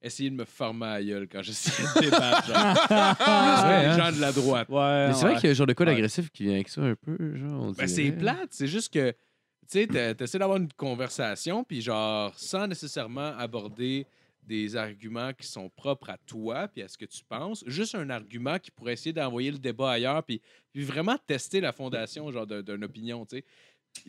[0.04, 2.46] essayer de me former à la gueule quand j'essayais de débattre.
[2.46, 2.56] genre.
[2.90, 3.96] les hein.
[3.98, 4.68] gens de la droite.
[4.68, 5.40] Ouais, Mais c'est vrai ouais.
[5.40, 5.94] qu'il y a un genre de code Ouais.
[5.94, 7.36] agressif qui vient avec ça un peu.
[7.36, 7.88] Genre, on Ben, dirait.
[7.88, 9.16] c'est plate, c'est juste que tu
[9.80, 14.06] sais, t'as- t'essaies d'avoir une conversation, puis genre, sans nécessairement aborder
[14.42, 18.10] des arguments qui sont propres à toi, puis à ce que tu penses, juste un
[18.10, 22.46] argument qui pourrait essayer d'envoyer le débat ailleurs, puis, puis vraiment tester la fondation genre
[22.46, 23.44] de- d'une opinion, tu sais.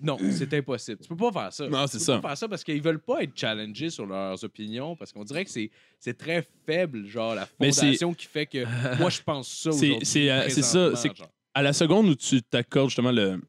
[0.01, 0.99] Non, c'est impossible.
[1.01, 1.67] Tu peux pas faire ça.
[1.69, 2.15] Non, c'est Tu ça.
[2.15, 5.23] peux pas faire ça parce qu'ils veulent pas être challengés sur leurs opinions, parce qu'on
[5.23, 8.65] dirait que c'est c'est très faible, genre, la fondation qui fait que
[8.99, 10.91] moi, je pense ça C'est- aujourd'hui, c'est, euh, c'est ça.
[11.53, 13.39] À la seconde où tu t'accordes justement le,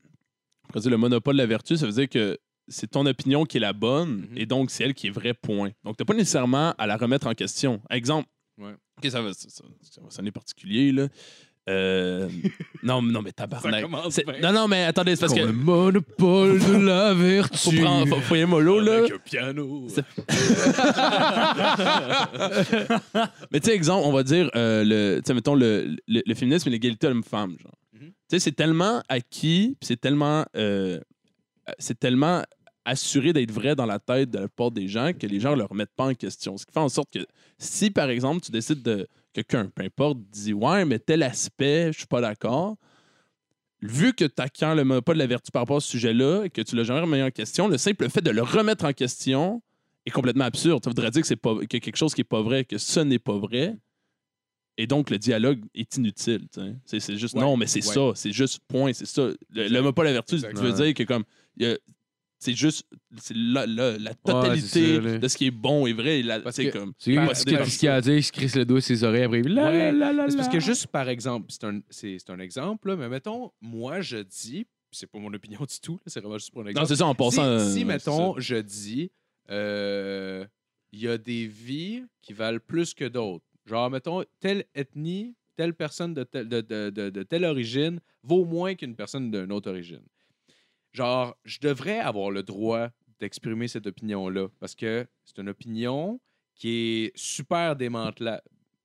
[0.75, 2.39] le monopole de la vertu, ça veut dire que
[2.69, 4.39] c'est ton opinion qui est la bonne Mhm.
[4.39, 5.71] et donc c'est elle qui est vrai point.
[5.85, 7.81] Donc t'as pas nécessairement à la remettre en question.
[7.91, 8.29] Exemple.
[8.59, 8.75] Ouais.
[8.99, 11.09] Ok, ça va, ça, ça- ça va sonner particulier là.
[11.69, 12.29] Euh,
[12.83, 13.85] non, non, mais tabarnak.
[14.11, 14.41] C'est- bien.
[14.41, 17.59] Non, non, mais attendez, c'est parce Comme que le monopole de la vertu.
[17.59, 18.99] faut prendre, faut, faut y aller mollo, là.
[18.99, 19.87] Avec un piano.
[23.51, 26.35] Mais tu sais, exemple, on va dire, euh, le, tu sais, mettons, le, le, le
[26.35, 27.75] féminisme et l'égalité homme-femme, genre.
[27.93, 28.09] Mhm.
[28.09, 31.01] Tu sais, c'est tellement acquis, puis c'est tellement, euh,
[31.79, 32.43] c'est tellement
[32.85, 35.57] assuré d'être vrai dans la tête de la plupart des gens que les gens ne
[35.57, 36.57] le remettent pas en question.
[36.57, 37.27] Ce qui fait en sorte que
[37.59, 39.07] si, par exemple, tu décides de.
[39.37, 42.77] Quelqu'un, peu importe, dit Ouais, mais tel aspect, je suis pas d'accord.
[43.83, 46.51] Vu que tu acquiers le monopole de la vertu par rapport à ce sujet-là et
[46.51, 49.63] que tu l'as jamais remis en question, le simple fait de le remettre en question
[50.07, 50.83] est complètement absurde.
[50.83, 53.01] Ça voudrait dire que c'est pas que quelque chose qui est pas vrai, que ce
[53.01, 53.77] n'est pas vrai.
[54.79, 56.49] Et donc, le dialogue est inutile.
[56.87, 57.95] C'est, c'est juste Ouais, non, mais c'est ouais.
[57.95, 58.13] ça.
[58.15, 58.95] C'est juste point.
[58.95, 59.29] C'est ça.
[59.51, 60.37] Le- L'homme n'a pas la vertu.
[60.41, 61.25] Tu veux dire que comme.
[61.61, 61.77] a-
[62.39, 62.87] c'est juste
[63.19, 66.23] c'est la, la- la c'est totalité ça, de ce qui est bon et vrai.
[66.23, 66.93] La, Parce c'est que- comme.
[66.99, 69.23] C'est lui ce qu'il a à dire, il se crisse le doigt sur ses oreilles
[69.25, 69.43] après.
[69.43, 72.31] La, Ouais, la, la, la, C'est parce que juste par exemple, c'est un, c'est, c'est
[72.31, 76.03] un exemple, là, mais mettons, moi je dis, c'est pas mon opinion du tout, là,
[76.07, 76.83] c'est vraiment juste pour un exemple.
[76.85, 77.43] Non, c'est ça en si, passant.
[77.45, 79.11] euh, si, c'est mettons, je dis,
[79.51, 80.45] euh,
[80.93, 83.45] il y a des vies qui valent plus que d'autres.
[83.67, 88.45] Genre, mettons, telle ethnie, telle personne de, telle- de, de- de- de telle origine vaut
[88.45, 90.03] moins qu'une personne d'une autre origine.
[90.97, 92.89] Genre, je devrais avoir le droit
[93.21, 96.19] d'exprimer cette opinion-là parce que c'est une opinion
[96.55, 96.71] qui
[97.05, 98.41] est super démantelable.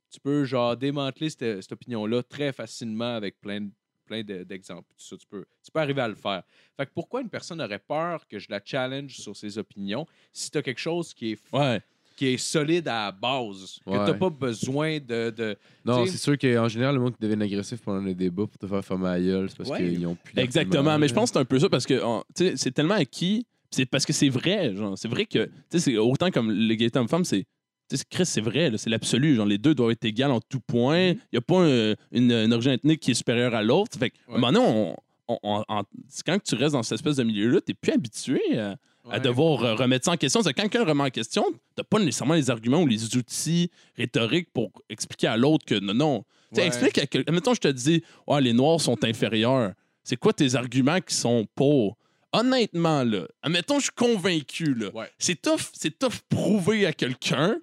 [0.09, 3.69] Tu peux, genre, démanteler cette, opinion-là très facilement avec plein
[4.05, 4.89] plein de- d'exemples.
[4.97, 6.43] Tu, peux, tu peux arriver à le faire.
[6.75, 10.51] Fait que pourquoi une personne aurait peur que je la challenge sur ses opinions si
[10.51, 11.81] tu as quelque chose qui est, Ouais.
[12.21, 13.97] Qui est solide à la base, que Ouais.
[14.05, 15.31] tu n'as pas besoin de.
[15.31, 18.57] de Non, c'est sûr qu'en général, le monde qui devient agressif pendant les débats pour
[18.59, 19.79] te faire fermer la gueule, c'est parce Ouais.
[19.89, 20.99] qu'ils ont plus Exactement.
[20.99, 23.47] Mais je pense que c'est un peu ça parce que on- c'est tellement acquis.
[23.71, 24.75] C'est parce que c'est vrai.
[24.75, 27.45] Genre, c'est vrai que tu sais, c'est autant comme l'égalité homme-femme, c'est
[27.89, 29.35] tu sais, Chris, c'est vrai, là, c'est l'absolu.
[29.35, 31.07] Genre, les deux doivent être égales en tout point.
[31.09, 33.97] Il n'y a pas un- une, une origine ethnique qui est supérieure à l'autre.
[33.97, 34.39] Fait que, à un Ouais.
[34.39, 34.95] moment donné, on-
[35.27, 37.91] on- on- en- c'est quand tu restes dans cette espèce de milieu-là, tu n'es plus
[37.91, 38.75] habitué à,
[39.09, 40.41] à devoir euh, remettre ça en question.
[40.41, 43.71] C'est quand quelqu'un remet en question, tu n'as pas nécessairement les arguments ou les outils
[43.97, 46.25] rhétoriques pour expliquer à l'autre que non, non.
[46.53, 47.23] Tu explique à quel...
[47.31, 49.71] Mettons, je te dis, ouais, les Noirs sont inférieurs.
[50.03, 51.97] C'est quoi tes arguments qui sont pour?
[52.33, 54.89] Honnêtement, là, admettons, je suis convaincu, là.
[55.17, 57.57] C'est tough, c'est tough prouver à quelqu'un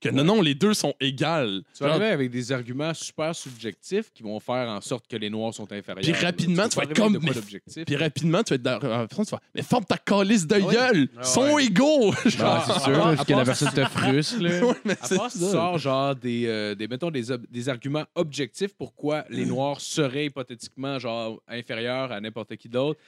[0.00, 1.62] que non, non, les deux sont égales.
[1.76, 5.16] Tu vas Genre, arriver avec des arguments super subjectifs qui vont faire en sorte que
[5.16, 6.02] les Noirs sont inférieurs.
[6.02, 7.84] Puis rapidement, tu vas être comme- mais-.
[7.84, 8.78] Puis rapidement, tu vas être dans...
[9.08, 10.74] tu vas, mais forme ta calice de Ouais.
[10.74, 11.08] gueule!
[11.16, 11.64] Ah Ils sont ouais.
[11.64, 12.12] égaux!
[12.24, 14.60] Ah, Genre, c'est sûr, parce que la personne te frustre, là.
[14.64, 15.50] Ouais, mais À c'est part si tu ça.
[15.52, 20.26] sors genre des, euh, des mettons des, ob- des arguments objectifs pourquoi les Noirs seraient
[20.26, 23.00] hypothétiquement genre inférieurs à n'importe qui d'autre,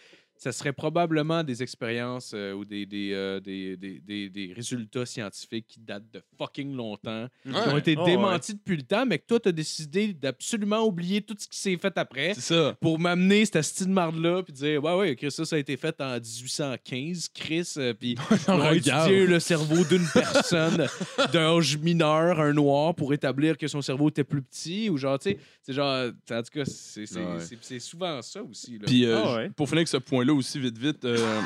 [0.43, 5.05] ça serait probablement des expériences euh, ou des, des, euh, des, des- des- des résultats
[5.05, 8.11] scientifiques qui datent de fucking longtemps, qui ont été Oh, ouais.
[8.13, 11.59] démentis depuis le temps, mais que toi, tu as décidé d'absolument oublier tout ce qui
[11.59, 12.75] s'est fait après C'est ça.
[12.81, 16.01] pour m'amener cette style marde-là puis dire Ouais, ouais, Chris, ça, ça a été fait
[16.01, 18.17] en 1815, Chris, euh, puis
[18.49, 20.87] on a étudié le cerveau d'une personne
[21.33, 25.31] d'âge mineur, un noir, pour établir que son cerveau était plus petit, ou genre, tu
[25.33, 27.79] sais, c'est genre, en tout cas, c'est c'est- Ouais.
[27.81, 28.79] souvent ça aussi.
[28.79, 28.85] Là.
[28.87, 29.51] Puis, euh, Ah ouais.
[29.51, 31.41] pour finir avec ce point-là aussi, vite, vite, euh,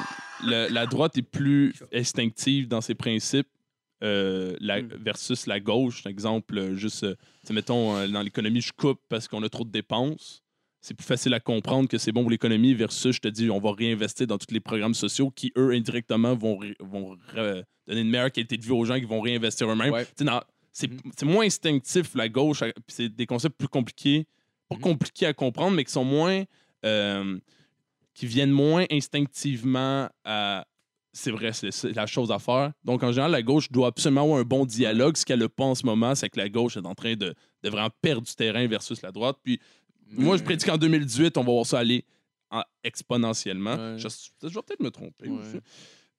[0.45, 3.49] la, la droite est plus instinctive dans ses principes
[4.03, 4.89] euh, la- Mm.
[5.01, 6.03] versus la gauche.
[6.03, 9.43] Par exemple, euh, juste, euh, tu sais, mettons, euh, dans l'économie, je coupe parce qu'on
[9.43, 10.43] a trop de dépenses.
[10.83, 13.61] C'est plus facile à comprendre que c'est bon pour l'économie versus, je te dis, on
[13.61, 17.17] va réinvestir dans tous les programmes sociaux qui, eux, indirectement, vont, ré- vont
[17.87, 19.93] donner une meilleure qualité de vie aux gens qui vont réinvestir eux-mêmes.
[19.93, 20.05] Ouais.
[20.05, 20.43] Tu sais, dans-
[20.77, 20.99] C'est Mhm.
[21.17, 24.27] c'est moins instinctif, la gauche, euh, puis c'est des concepts plus compliqués,
[24.69, 24.81] pas Mhm.
[24.83, 26.43] compliqués à comprendre, mais qui sont moins.
[26.85, 27.39] euh,
[28.15, 30.67] qui viennent moins instinctivement à.
[31.17, 32.73] C'est vrai, c'est la chose à faire.
[32.83, 35.17] Donc, en général, la gauche doit absolument avoir un bon dialogue.
[35.17, 37.33] Ce qu'elle n'a pas en ce moment, c'est que la gauche est en train de,
[37.63, 39.37] de vraiment perdre du terrain versus la droite.
[39.45, 39.61] Puis,
[40.11, 42.05] moi, je prédis qu'en 2018, on va voir ça aller
[42.51, 43.77] en- exponentiellement.
[43.77, 43.97] Ouais.
[43.99, 44.09] Je,
[44.43, 45.29] je vais peut-être me tromper.
[45.29, 45.39] Ouais.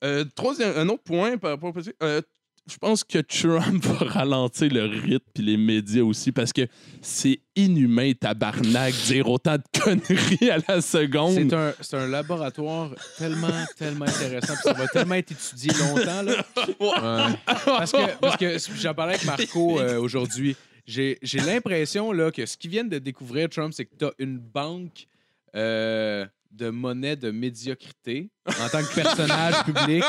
[0.06, 2.22] Euh, troisième, un autre point par rapport au euh,
[2.68, 6.68] je pense que Trump va ralentir le rythme puis les médias aussi parce que
[7.02, 11.36] c'est inhumain, tabarnak, dire autant de conneries à la seconde.
[11.36, 13.48] C'est un, c'est un laboratoire tellement,
[13.78, 14.54] tellement intéressant.
[14.54, 16.24] puis ça va tellement être étudié longtemps.
[16.24, 16.46] Là.
[16.80, 17.36] Ouais.
[17.66, 20.56] Parce que, parce que j'en parlais avec Marco euh, aujourd'hui.
[20.88, 24.14] J'ai j'ai l'impression là, que ce qu'ils viennent de découvrir, Trump, c'est que tu as
[24.20, 25.08] une banque
[25.56, 26.26] euh,
[26.56, 30.04] de monnaie de médiocrité en tant que personnage public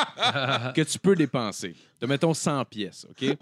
[0.75, 1.75] que tu peux dépenser.
[2.01, 3.37] De mettons 100 pièces, OK?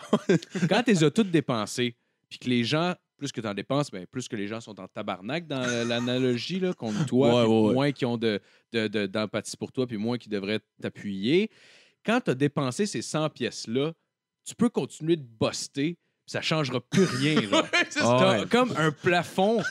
[0.69, 1.97] Quand tu les as toutes dépensées,
[2.29, 4.79] puis que les gens, plus que tu en dépenses, ben, plus que les gens sont
[4.81, 7.73] en tabarnak dans l'analogie là, contre toi, Ouais, puis ouais, ouais.
[7.75, 8.41] moins qui ont de-
[8.73, 11.51] de- de- d'empathie pour toi, puis moins qui devraient t'appuyer.
[12.05, 13.93] Quand tu as dépensé ces 100 pièces-là,
[14.45, 17.41] tu peux continuer de buster, puis ça changera plus rien.
[17.43, 17.67] Genre.
[18.01, 18.47] Ah T'as ouais.
[18.51, 19.63] comme un plafond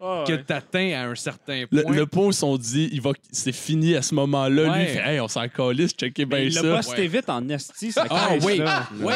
[0.00, 1.94] Ah, que tu atteins à un certain Le, point.
[1.94, 4.62] le point où ils sont dit, il va, c'est fini à ce moment-là.
[4.64, 4.82] Lui, Ouais.
[4.84, 6.62] il fait, hey, on s'en calisse, checkez bien ça.
[6.62, 7.06] posté Ouais.
[7.08, 8.88] vite en esti, ça Ah caisse, oui, là.
[9.00, 9.12] oui.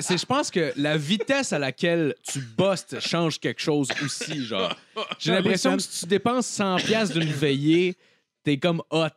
[0.00, 4.44] C'est- Je pense que la vitesse à laquelle tu bustes change quelque chose aussi.
[4.44, 4.74] genre.
[5.18, 7.96] J'ai l'impression que si tu dépenses 100 pièces d'une veillée,
[8.44, 9.08] t'es comme hot.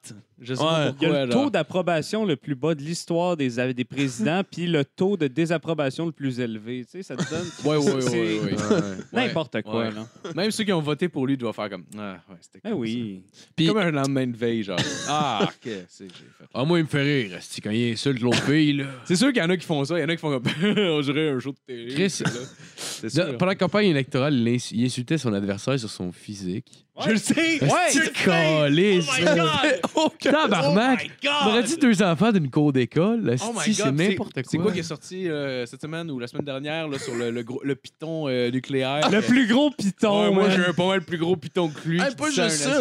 [0.43, 0.67] Je sais Ouais.
[0.67, 1.25] pas Il y a pourquoi.
[1.25, 5.27] le taux d'approbation le plus bas de l'histoire des, des présidents, puis le taux de
[5.27, 6.83] désapprobation le plus élevé.
[6.85, 7.45] Tu sais, ça te donne.
[7.63, 8.97] Ouais, ouais, ouais, c'est ouais, ouais.
[9.13, 9.91] N'importe quoi, Ouais.
[9.91, 10.05] là.
[10.35, 11.85] Même ceux qui ont voté pour lui doivent faire comme.
[11.97, 13.23] Ah, ouais, c'était Eh cool, oui.
[13.67, 14.77] Comme un lendemain de veille, genre.
[15.07, 16.45] Ah, qu'est-ce que j'ai fait.
[16.53, 17.39] Ah, moi, il me fait rire.
[17.63, 18.85] Quand il insulte l'autre fille, là.
[19.05, 19.97] C'est sûr qu'il y en a qui font ça.
[19.97, 20.43] Il y en a qui font comme.
[20.77, 21.93] On dirait un show de télé.
[21.93, 22.31] Chris- là.
[22.75, 23.23] C'est.
[23.37, 26.85] Pendant la campagne électorale, il, ins- il insultait son adversaire sur son physique.
[27.05, 27.57] Je le sais!
[27.59, 29.09] De calice,
[29.95, 30.31] Oh ça.
[30.33, 31.11] Tabarnak!
[31.43, 33.35] On aurait dit deux enfants d'une cour d'école.
[33.41, 34.43] Oh my God, c'est n'importe quoi.
[34.45, 37.29] C'est quoi qui est sorti euh, cette semaine ou la semaine dernière là, sur le,
[37.29, 39.09] le, gros, le piton euh, nucléaire?
[39.11, 42.01] Le plus gros piton, Ouais, moi, j'ai un pas mal plus gros piton que lui.
[42.01, 42.79] Hey, pas juste un ça.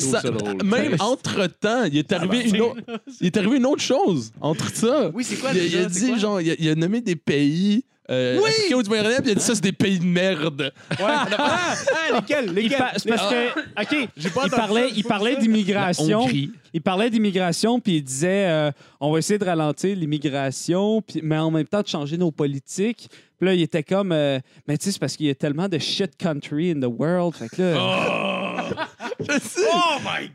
[0.00, 0.22] Ça-.
[0.64, 2.80] Même entre-temps, il est arrivé une autre...
[3.20, 5.10] Il est arrivé une autre chose entre ça.
[5.14, 6.18] Oui, c'est quoi Il il a dit, quoi?
[6.18, 9.32] genre, il a, il a nommé des pays euh, africains ou du Moyen-Orient, puis il
[9.32, 10.72] a dit ça, c'est des pays de merde?
[11.00, 11.74] Ah, ah,
[12.14, 12.52] lesquels?
[12.52, 12.78] Lesquels?
[12.78, 13.60] pa- c'est parce que,
[13.96, 16.28] OK, il parlait, il parlait d'immigration.
[16.74, 18.70] Il parlait d'immigration, puis il disait euh,
[19.00, 23.08] on va essayer de ralentir l'immigration, puis- mais en même temps de changer nos politiques.
[23.38, 24.38] Puis là, il était comme euh,
[24.68, 27.34] mais tu sais, c'est parce qu'il y a tellement de shit country in the world.
[27.34, 28.64] Fait que là.
[29.20, 29.60] Je sais.
[29.72, 30.32] Oh my God!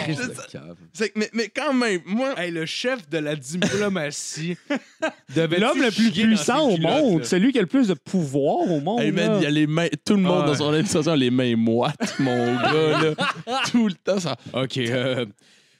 [0.00, 0.76] Christ de cave.
[0.92, 2.34] C'est que- mais, mais quand même, moi...
[2.38, 4.56] Hey, le chef de la diplomatie
[5.34, 8.80] devait L'homme le plus puissant au monde, celui qui a le plus de pouvoir au
[8.80, 9.00] monde.
[9.00, 9.36] Hey man, là.
[9.38, 10.46] il y a les mains, tout le monde Ouais.
[10.46, 13.60] dans son administration a les mains moites, mon gars, là.
[13.70, 14.36] Tout le temps, ça.
[14.52, 14.78] OK.
[14.78, 15.26] euh,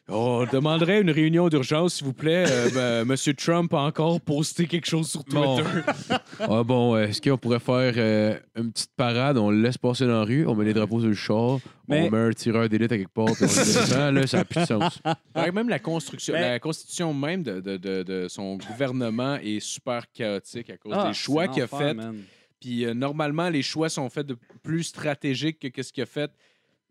[0.09, 2.45] on demanderait une réunion d'urgence, s'il vous plaît.
[2.49, 5.63] Euh, ben, Monsieur Trump a encore posté quelque chose sur Twitter.
[6.09, 6.17] Bon.
[6.41, 10.19] Ah bon, est-ce qu'on pourrait faire euh, une petite parade, on le laisse passer dans
[10.19, 11.59] la rue, on met les drapeaux sur le char,
[11.89, 14.39] Mais- on met un tireur d'élite à quelque part, puis on le descend, là, ça
[14.39, 14.99] n'a plus de sens.
[15.37, 19.61] Ouais, même la construction, Mais- la constitution même de, de- de- de son gouvernement est
[19.61, 21.97] super chaotique à cause Ah, des choix c'est qu'il a l'enfer, faits.
[21.97, 22.17] man.
[22.61, 26.31] Puis euh, normalement, les choix sont faits de plus stratégiques que ce qu'il a fait.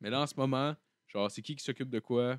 [0.01, 0.73] Mais là, en ce moment,
[1.11, 2.37] genre, c'est qui qui s'occupe de quoi?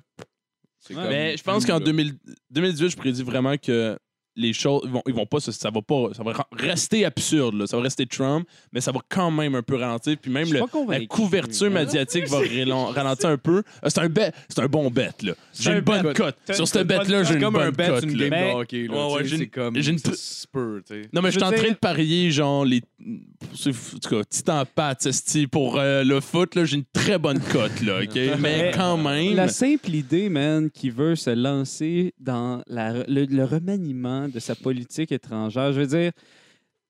[0.93, 1.85] Comme Mais je pense qu'en là.
[1.85, 2.17] 2000
[2.51, 3.97] 2018, je prédis vraiment que
[4.35, 7.55] les choses ils vont, ils vont pas se- ça va pas ça va rester absurde
[7.55, 7.67] là.
[7.67, 10.61] ça va rester Trump mais ça va quand même un peu ralentir puis même le-
[10.89, 14.89] la couverture médiatique va ralent- ralentir un peu Euh, c'est un bet c'est un bon
[14.89, 17.27] bet là j'ai un une bonne cote sur cette une bet bonne là cote.
[17.27, 18.17] j'ai C'est une comme un bonne bet, cote une là.
[18.17, 18.87] game Mais- de hockey.
[18.87, 19.75] Là, Ouais, ouais, tu sais, j'ai c'est une- comme.
[19.81, 21.09] j'ai une ça tr- se peut, tu sais.
[21.13, 22.81] non mais je suis en train de parier genre les
[23.53, 24.63] en tout cas titan
[25.05, 28.15] esti, pour euh, le foot là j'ai une très bonne cote là OK?
[28.39, 33.43] Mais quand même La simple idée, man, qui veut se lancer dans la- le, le
[34.25, 36.11] remaniement de sa politique étrangère, je veux dire,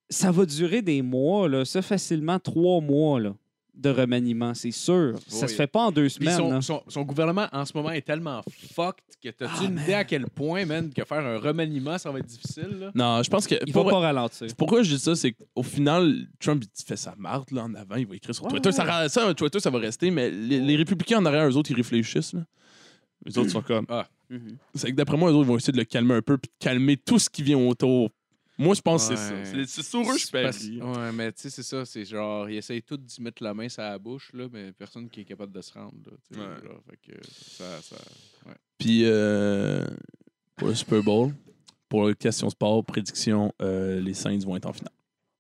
[0.10, 3.34] ça va durer des mois, là, ça facilement trois mois là,
[3.74, 5.16] de remaniement, c'est sûr.
[5.28, 5.50] Ça Oui.
[5.52, 6.38] se fait pas en deux semaines.
[6.38, 6.62] son, là.
[6.62, 8.42] son, son gouvernement, en ce moment, est tellement
[8.74, 9.84] fucked que t'as-tu Ah, une man.
[9.84, 12.92] idée à quel point, man, que faire un remaniement, ça va être difficile, là?
[12.94, 14.48] non je pense que Il va pas ralentir.
[14.58, 17.96] Pourquoi je dis ça, c'est qu'au final, Trump il fait sa marde là, en avant,
[17.96, 18.70] il va écrire sur Ouais, Twitter.
[18.70, 19.10] ouais.
[19.10, 22.34] Ça, Twitter, ça va rester, mais les, les républicains en arrière, eux autres, ils réfléchissent.
[22.34, 22.42] Là.
[23.28, 23.86] Eux autres sont comme.
[24.30, 24.58] Mhm.
[24.74, 26.64] C'est que d'après moi, eux autres vont essayer de le calmer un peu puis de
[26.66, 28.10] calmer tout ce qui vient autour.
[28.58, 29.44] Moi, je pense que c'est Ouais.
[29.46, 29.52] ça.
[29.52, 30.82] C'est- C'est sur eux, je C'est parce- parie.
[30.82, 31.84] Ouais, mais tu sais, c'est ça.
[31.86, 35.10] C'est genre, ils essayent tous d'y mettre la main sur la bouche, là, mais personne
[35.10, 36.12] qui est capable de se rendre, là.
[36.30, 36.48] tu sais, Ouais.
[36.66, 37.96] genre, fait que ça, ça...
[38.78, 39.86] Puis euh,
[40.56, 41.34] pour le Super Bowl,
[41.90, 44.92] pour la question sport, prédiction, euh, les Saints vont être en finale.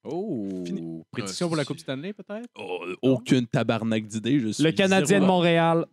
[0.03, 0.63] Oh!
[0.65, 1.01] Fini.
[1.09, 2.47] Prédiction pour la Coupe Stanley, peut-être?
[2.59, 4.39] Oh, aucune tabarnak d'idée.
[4.39, 5.85] Je suis Le Canadien de zéro- Montréal.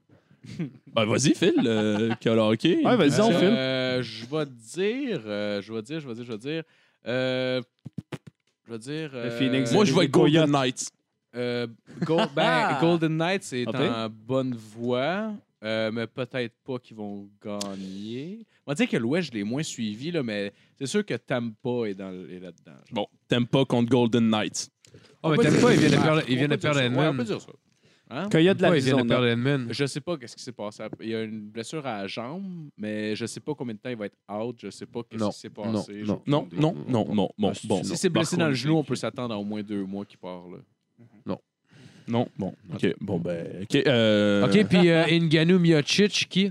[0.95, 2.85] Ben, vas-y, Phil, euh, qui a le hockey.
[2.85, 3.55] Ouais, vas-y, on filme.
[3.55, 6.63] Euh, je vais dire, euh, je vais dire, je vais dire, je vais dire,
[7.07, 7.63] euh,
[8.67, 9.11] je vais dire...
[9.15, 9.73] euh, Phoenix.
[9.73, 10.51] Moi, je vais Les Golden.
[10.51, 10.91] Knights.
[11.35, 11.67] Euh,
[12.37, 13.75] ben, Golden Knights est Ok.
[13.77, 15.33] en bonne voie,
[15.65, 18.45] euh, mais peut-être pas qu'ils vont gagner.
[18.67, 21.87] On va dire que l'Ouest, je l'ai moins suivi, là, mais c'est sûr que Tampa
[21.89, 22.73] est, dans, est là-dedans.
[22.87, 22.93] genre.
[22.93, 24.69] Bon, t'aimes pas contre Golden Knights.
[25.23, 25.87] Oh, mais t'aimes dire pas, il ça.
[25.89, 26.85] vient de perdre, il on vient de peut dire perdre ça.
[26.89, 27.17] Ouais, on Edmund.
[27.17, 27.53] peut dire ça.
[28.15, 28.29] Hein?
[28.29, 29.05] De Ouais, il vient de l'Arizona.
[29.05, 29.69] perdre Edmund.
[29.73, 30.83] Je sais pas qu'est-ce qui s'est passé.
[31.01, 33.89] Il y a une blessure à la jambe, mais je sais pas combien de temps
[33.91, 34.57] il va être out.
[34.61, 36.03] Je sais pas qu'est-ce Non, qui s'est non, passé.
[36.05, 37.29] Non, Non, non, non, non, non.
[37.51, 37.97] Ah, Bon, Si non.
[37.97, 40.45] c'est blessé dans le genou, on peut s'attendre à au moins deux mois qu'il part.
[40.49, 40.59] Là.
[42.09, 42.53] Non, bon.
[42.75, 43.63] OK, bon, ben.
[43.63, 46.51] OK, euh, OK, puis euh, Ngannou Miocic, qui?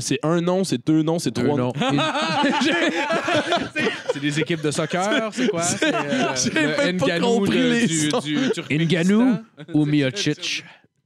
[0.00, 1.72] C'est un nom, c'est deux noms, c'est trois noms.
[4.12, 5.62] C'est des équipes de soccer, c'est quoi?
[5.62, 8.38] C'est, euh, J'ai le même pas Ngannou compris de- les du,
[9.74, 10.64] ou Miocic?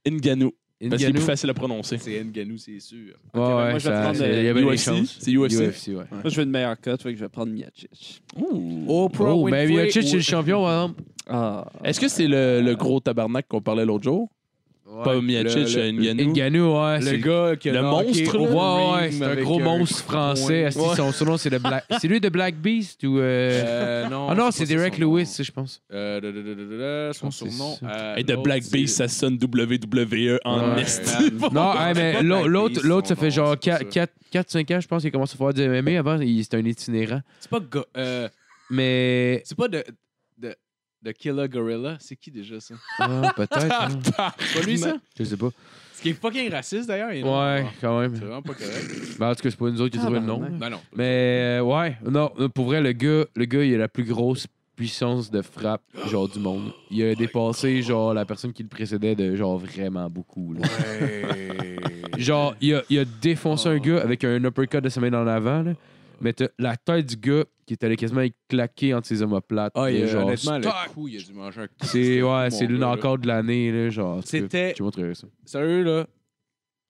[0.09, 0.53] Ngannou.
[0.91, 1.97] Parce qu'il est plus facile à prononcer.
[1.99, 2.99] C'est Ngannou, c'est sûr.
[2.99, 4.91] Ouais, ben, ouais, moi, je vais ça- prendre, euh, y avait UFC.
[5.21, 5.53] C'est UFC.
[5.55, 6.05] UFC, ouais.
[6.11, 7.53] Moi, je veux une meilleure cote, fait que je vais prendre.
[8.89, 11.03] Oprah Oh, ben Winfrey Miocic, c'est le champion, par exemple.
[11.29, 11.67] Ah.
[11.85, 14.29] Est-ce que c'est le, le gros tabarnak qu'on parlait l'autre jour?
[15.05, 16.33] Pas Miacic, le- Ngannou.
[16.33, 17.01] Ngannou, ouais.
[17.01, 18.39] Le gars qui a le monstre.
[18.39, 20.71] Ouais, ouais, c'est un gros un monstre français.
[20.71, 21.85] Son surnom, c'est le Black.
[22.01, 23.19] C'est lui de Black Beast ou.
[23.19, 24.97] euh, Euh, non, Ah non, c'est Derek.
[24.99, 25.83] Lewis, je pense.
[25.93, 27.77] Euh, son surnom.
[27.83, 30.61] euh, Hey, de Black Beast, ça sonne WWE en.
[30.61, 30.77] Euh,
[31.53, 34.07] Non, mais l'autre, ça fait genre c'est pas ça.
[34.33, 35.99] 4-5 ans, je pense, qu'il a commencé à faire du MMA.
[35.99, 37.21] Avant, il- c'était un itinérant.
[37.41, 37.61] C'est pas.
[37.97, 38.29] euh,
[38.71, 39.43] Mais.
[39.45, 39.83] C'est pas de.
[41.03, 42.75] De Killer Gorilla, c'est qui déjà ça?
[42.99, 43.55] Ah, peut-être.
[43.71, 43.89] hein.
[44.39, 44.97] C'est pas lui ça?
[45.19, 45.51] Je sais pas.
[45.95, 47.13] Ce qui est fucking raciste d'ailleurs.
[47.13, 47.39] il est non.
[47.41, 48.15] Ouais, Ah, quand même.
[48.15, 49.19] C'est vraiment pas correct.
[49.19, 50.37] Ben, en tout cas, c'est pas nous autres qui trouvons le nom.
[50.41, 50.59] Tabarnak.
[50.61, 50.81] Ben non.
[50.95, 54.47] Mais euh, ouais, non, pour vrai, le gars, le gars, il a la plus grosse
[54.77, 56.71] puissance de frappe genre du monde.
[56.91, 60.53] Il a dépassé genre la personne qui le précédait de genre vraiment beaucoup.
[60.53, 60.61] là.
[62.19, 65.27] Genre, il a, il a défoncé un gars avec un uppercut de sa main en
[65.27, 65.73] avant, là.
[66.21, 69.73] Mais t'as la tête du gars qui est allé quasiment claquer entre ses omoplates.
[69.75, 71.75] Ah, il genre, honnêtement, le coup, il a dû manger un coup.
[71.83, 72.91] C'est ouais, c'est là.
[72.91, 74.23] encore de l'année là, genre.
[74.23, 75.27] tu C'était- montrerai ça.
[75.45, 76.07] Sérieux, là?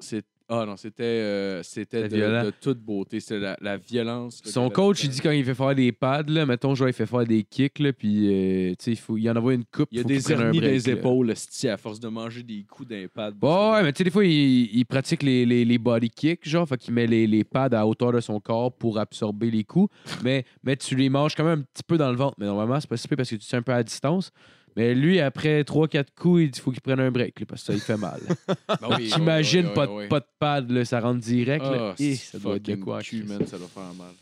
[0.01, 0.25] C'est.
[0.49, 3.19] Ah non, c'était euh, c'était de, toute beauté.
[3.19, 4.43] C'était la, la violence.
[4.45, 6.95] là, Son coach, il dit quand il fait faire des pads, là, mettons, genre, il
[6.95, 9.89] fait faire des kicks, là, puis, euh, sais, il faut, il en envoie une coupe.
[9.91, 11.33] Il y a des hernies dans les épaules,
[11.65, 13.35] à force de manger des coups d'impad.
[13.43, 16.49] Ouais, ouais, mais tu sais, des fois, il, il pratique les, les, les body kicks,
[16.49, 19.65] genre, fait qu'il met les, les pads à hauteur de son corps pour absorber les
[19.65, 19.93] coups.
[20.23, 22.37] mais, mais tu les manges quand même un petit peu dans le ventre.
[22.39, 24.31] Mais normalement, c'est pas si parce que tu es un peu à distance.
[24.77, 27.67] Mais lui, après 3-4 coups, il dit faut qu'il prenne un break, là, parce que
[27.69, 28.21] ça, il fait mal.
[29.11, 31.65] T'imagines pas, de- pas de pad, là, ça rentre direct.
[31.65, 31.95] là.
[31.99, 33.01] Ah, ça doit être de fucking quoi.
[33.01, 33.29] cul, Chris.
[33.39, 34.13] man, ça doit faire mal.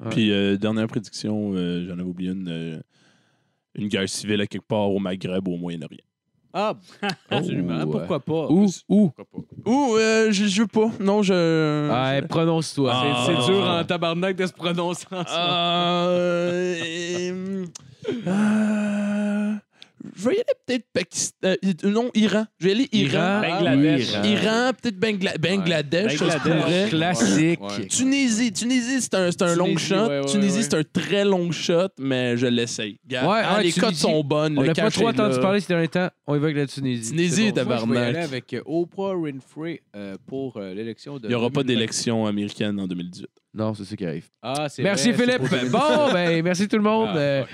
[0.00, 0.10] Ouais.
[0.10, 2.48] Puis, euh, dernière prédiction, euh, j'en avais oublié une.
[2.48, 2.78] euh,
[3.76, 5.98] une guerre civile à quelque part au Maghreb ou au Moyen-Orient.
[6.52, 6.76] Ah,
[7.30, 7.82] absolument.
[7.82, 8.46] Ouh, Pourquoi pas?
[8.48, 8.68] Où?
[8.88, 9.10] Où?
[9.10, 9.24] Pourquoi
[9.64, 9.70] pas?
[9.70, 10.90] Ouh, euh, je, je veux pas.
[11.00, 11.88] Non, je.
[11.90, 12.92] Ah, prononce-toi.
[12.94, 13.24] Ah.
[13.26, 15.26] C'est dur en tabarnak de se prononcer en ça.
[15.26, 17.64] Ah, euh,
[18.28, 19.54] euh,
[20.16, 21.34] je vais y aller peut-être Pakistan.
[21.44, 22.46] euh, non, Iran.
[22.58, 23.42] Je vais aller Iran.
[23.42, 24.10] Iran, Bangladesh.
[24.12, 24.22] Iran.
[24.24, 26.16] Iran, peut-être Bangla- Bangladesh.
[26.16, 26.62] ça se Bangladesh.
[26.62, 26.86] pourrait.
[26.90, 27.60] Classique.
[27.60, 27.86] Ouais.
[27.88, 29.94] Tunisie, Tunisie, c'est un, c'est un long shot.
[29.94, 30.62] ouais, ouais, Tunisie, ouais.
[30.62, 32.98] c'est un très long shot, mais je l'essaye.
[33.04, 34.00] Regarde, Ouais, ah, ouais, les cotes Tunisie.
[34.02, 34.58] sont bonnes.
[34.58, 35.40] On le n'a pas cash trop est entendu là.
[35.42, 36.08] parler ces derniers temps.
[36.26, 37.10] On évoque la Tunisie.
[37.10, 37.52] Tunisie.
[37.52, 38.16] Moi, je vais y aller tabarnak.
[38.16, 41.26] avec euh, Oprah Winfrey euh, pour euh, l'élection de.
[41.26, 41.74] Il n'y aura pas 2020.
[41.74, 43.26] d'élection américaine en 2018.
[43.56, 44.28] Non, c'est ça qui arrive.
[44.42, 45.38] Ah, c'est Merci vrai, c'est Philippe.
[45.38, 45.70] pour 2018.
[45.72, 47.10] Bon, ben merci tout le monde.
[47.12, 47.48] Ah, Euh, ouais.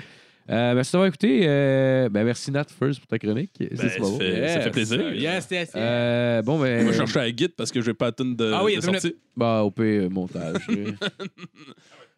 [0.49, 1.41] Euh, merci d'avoir écouté.
[1.43, 3.51] Euh, ben merci Nat first pour ta chronique.
[3.57, 4.17] C'est Ben, c'est pas ça beau.
[4.19, 5.13] fait- ça fait plaisir.
[5.13, 5.71] Yes, yes, yes.
[5.75, 6.83] Euh, bon ben.
[6.83, 8.81] Moi, je cherchais la guide parce que je vais pas attendre de, Ah oui, de
[8.81, 9.11] sortir.
[9.37, 10.55] Bah, au pire, montage.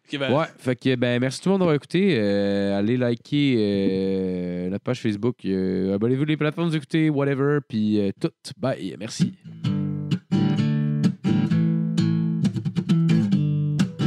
[0.06, 2.14] Ok, ben, ouais, fait que ben merci tout le monde d'avoir écouté.
[2.18, 5.36] Euh, allez liker euh, notre page Facebook.
[5.46, 8.28] Euh, Abonnez-vous les plateformes d'écouter, whatever, puis euh, tout.
[8.58, 9.32] Bye, merci.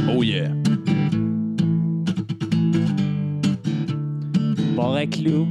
[0.08, 0.52] Oh yeah.
[4.78, 5.44] Bon reclou.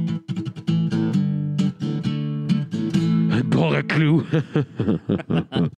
[3.50, 4.24] Bon reclou.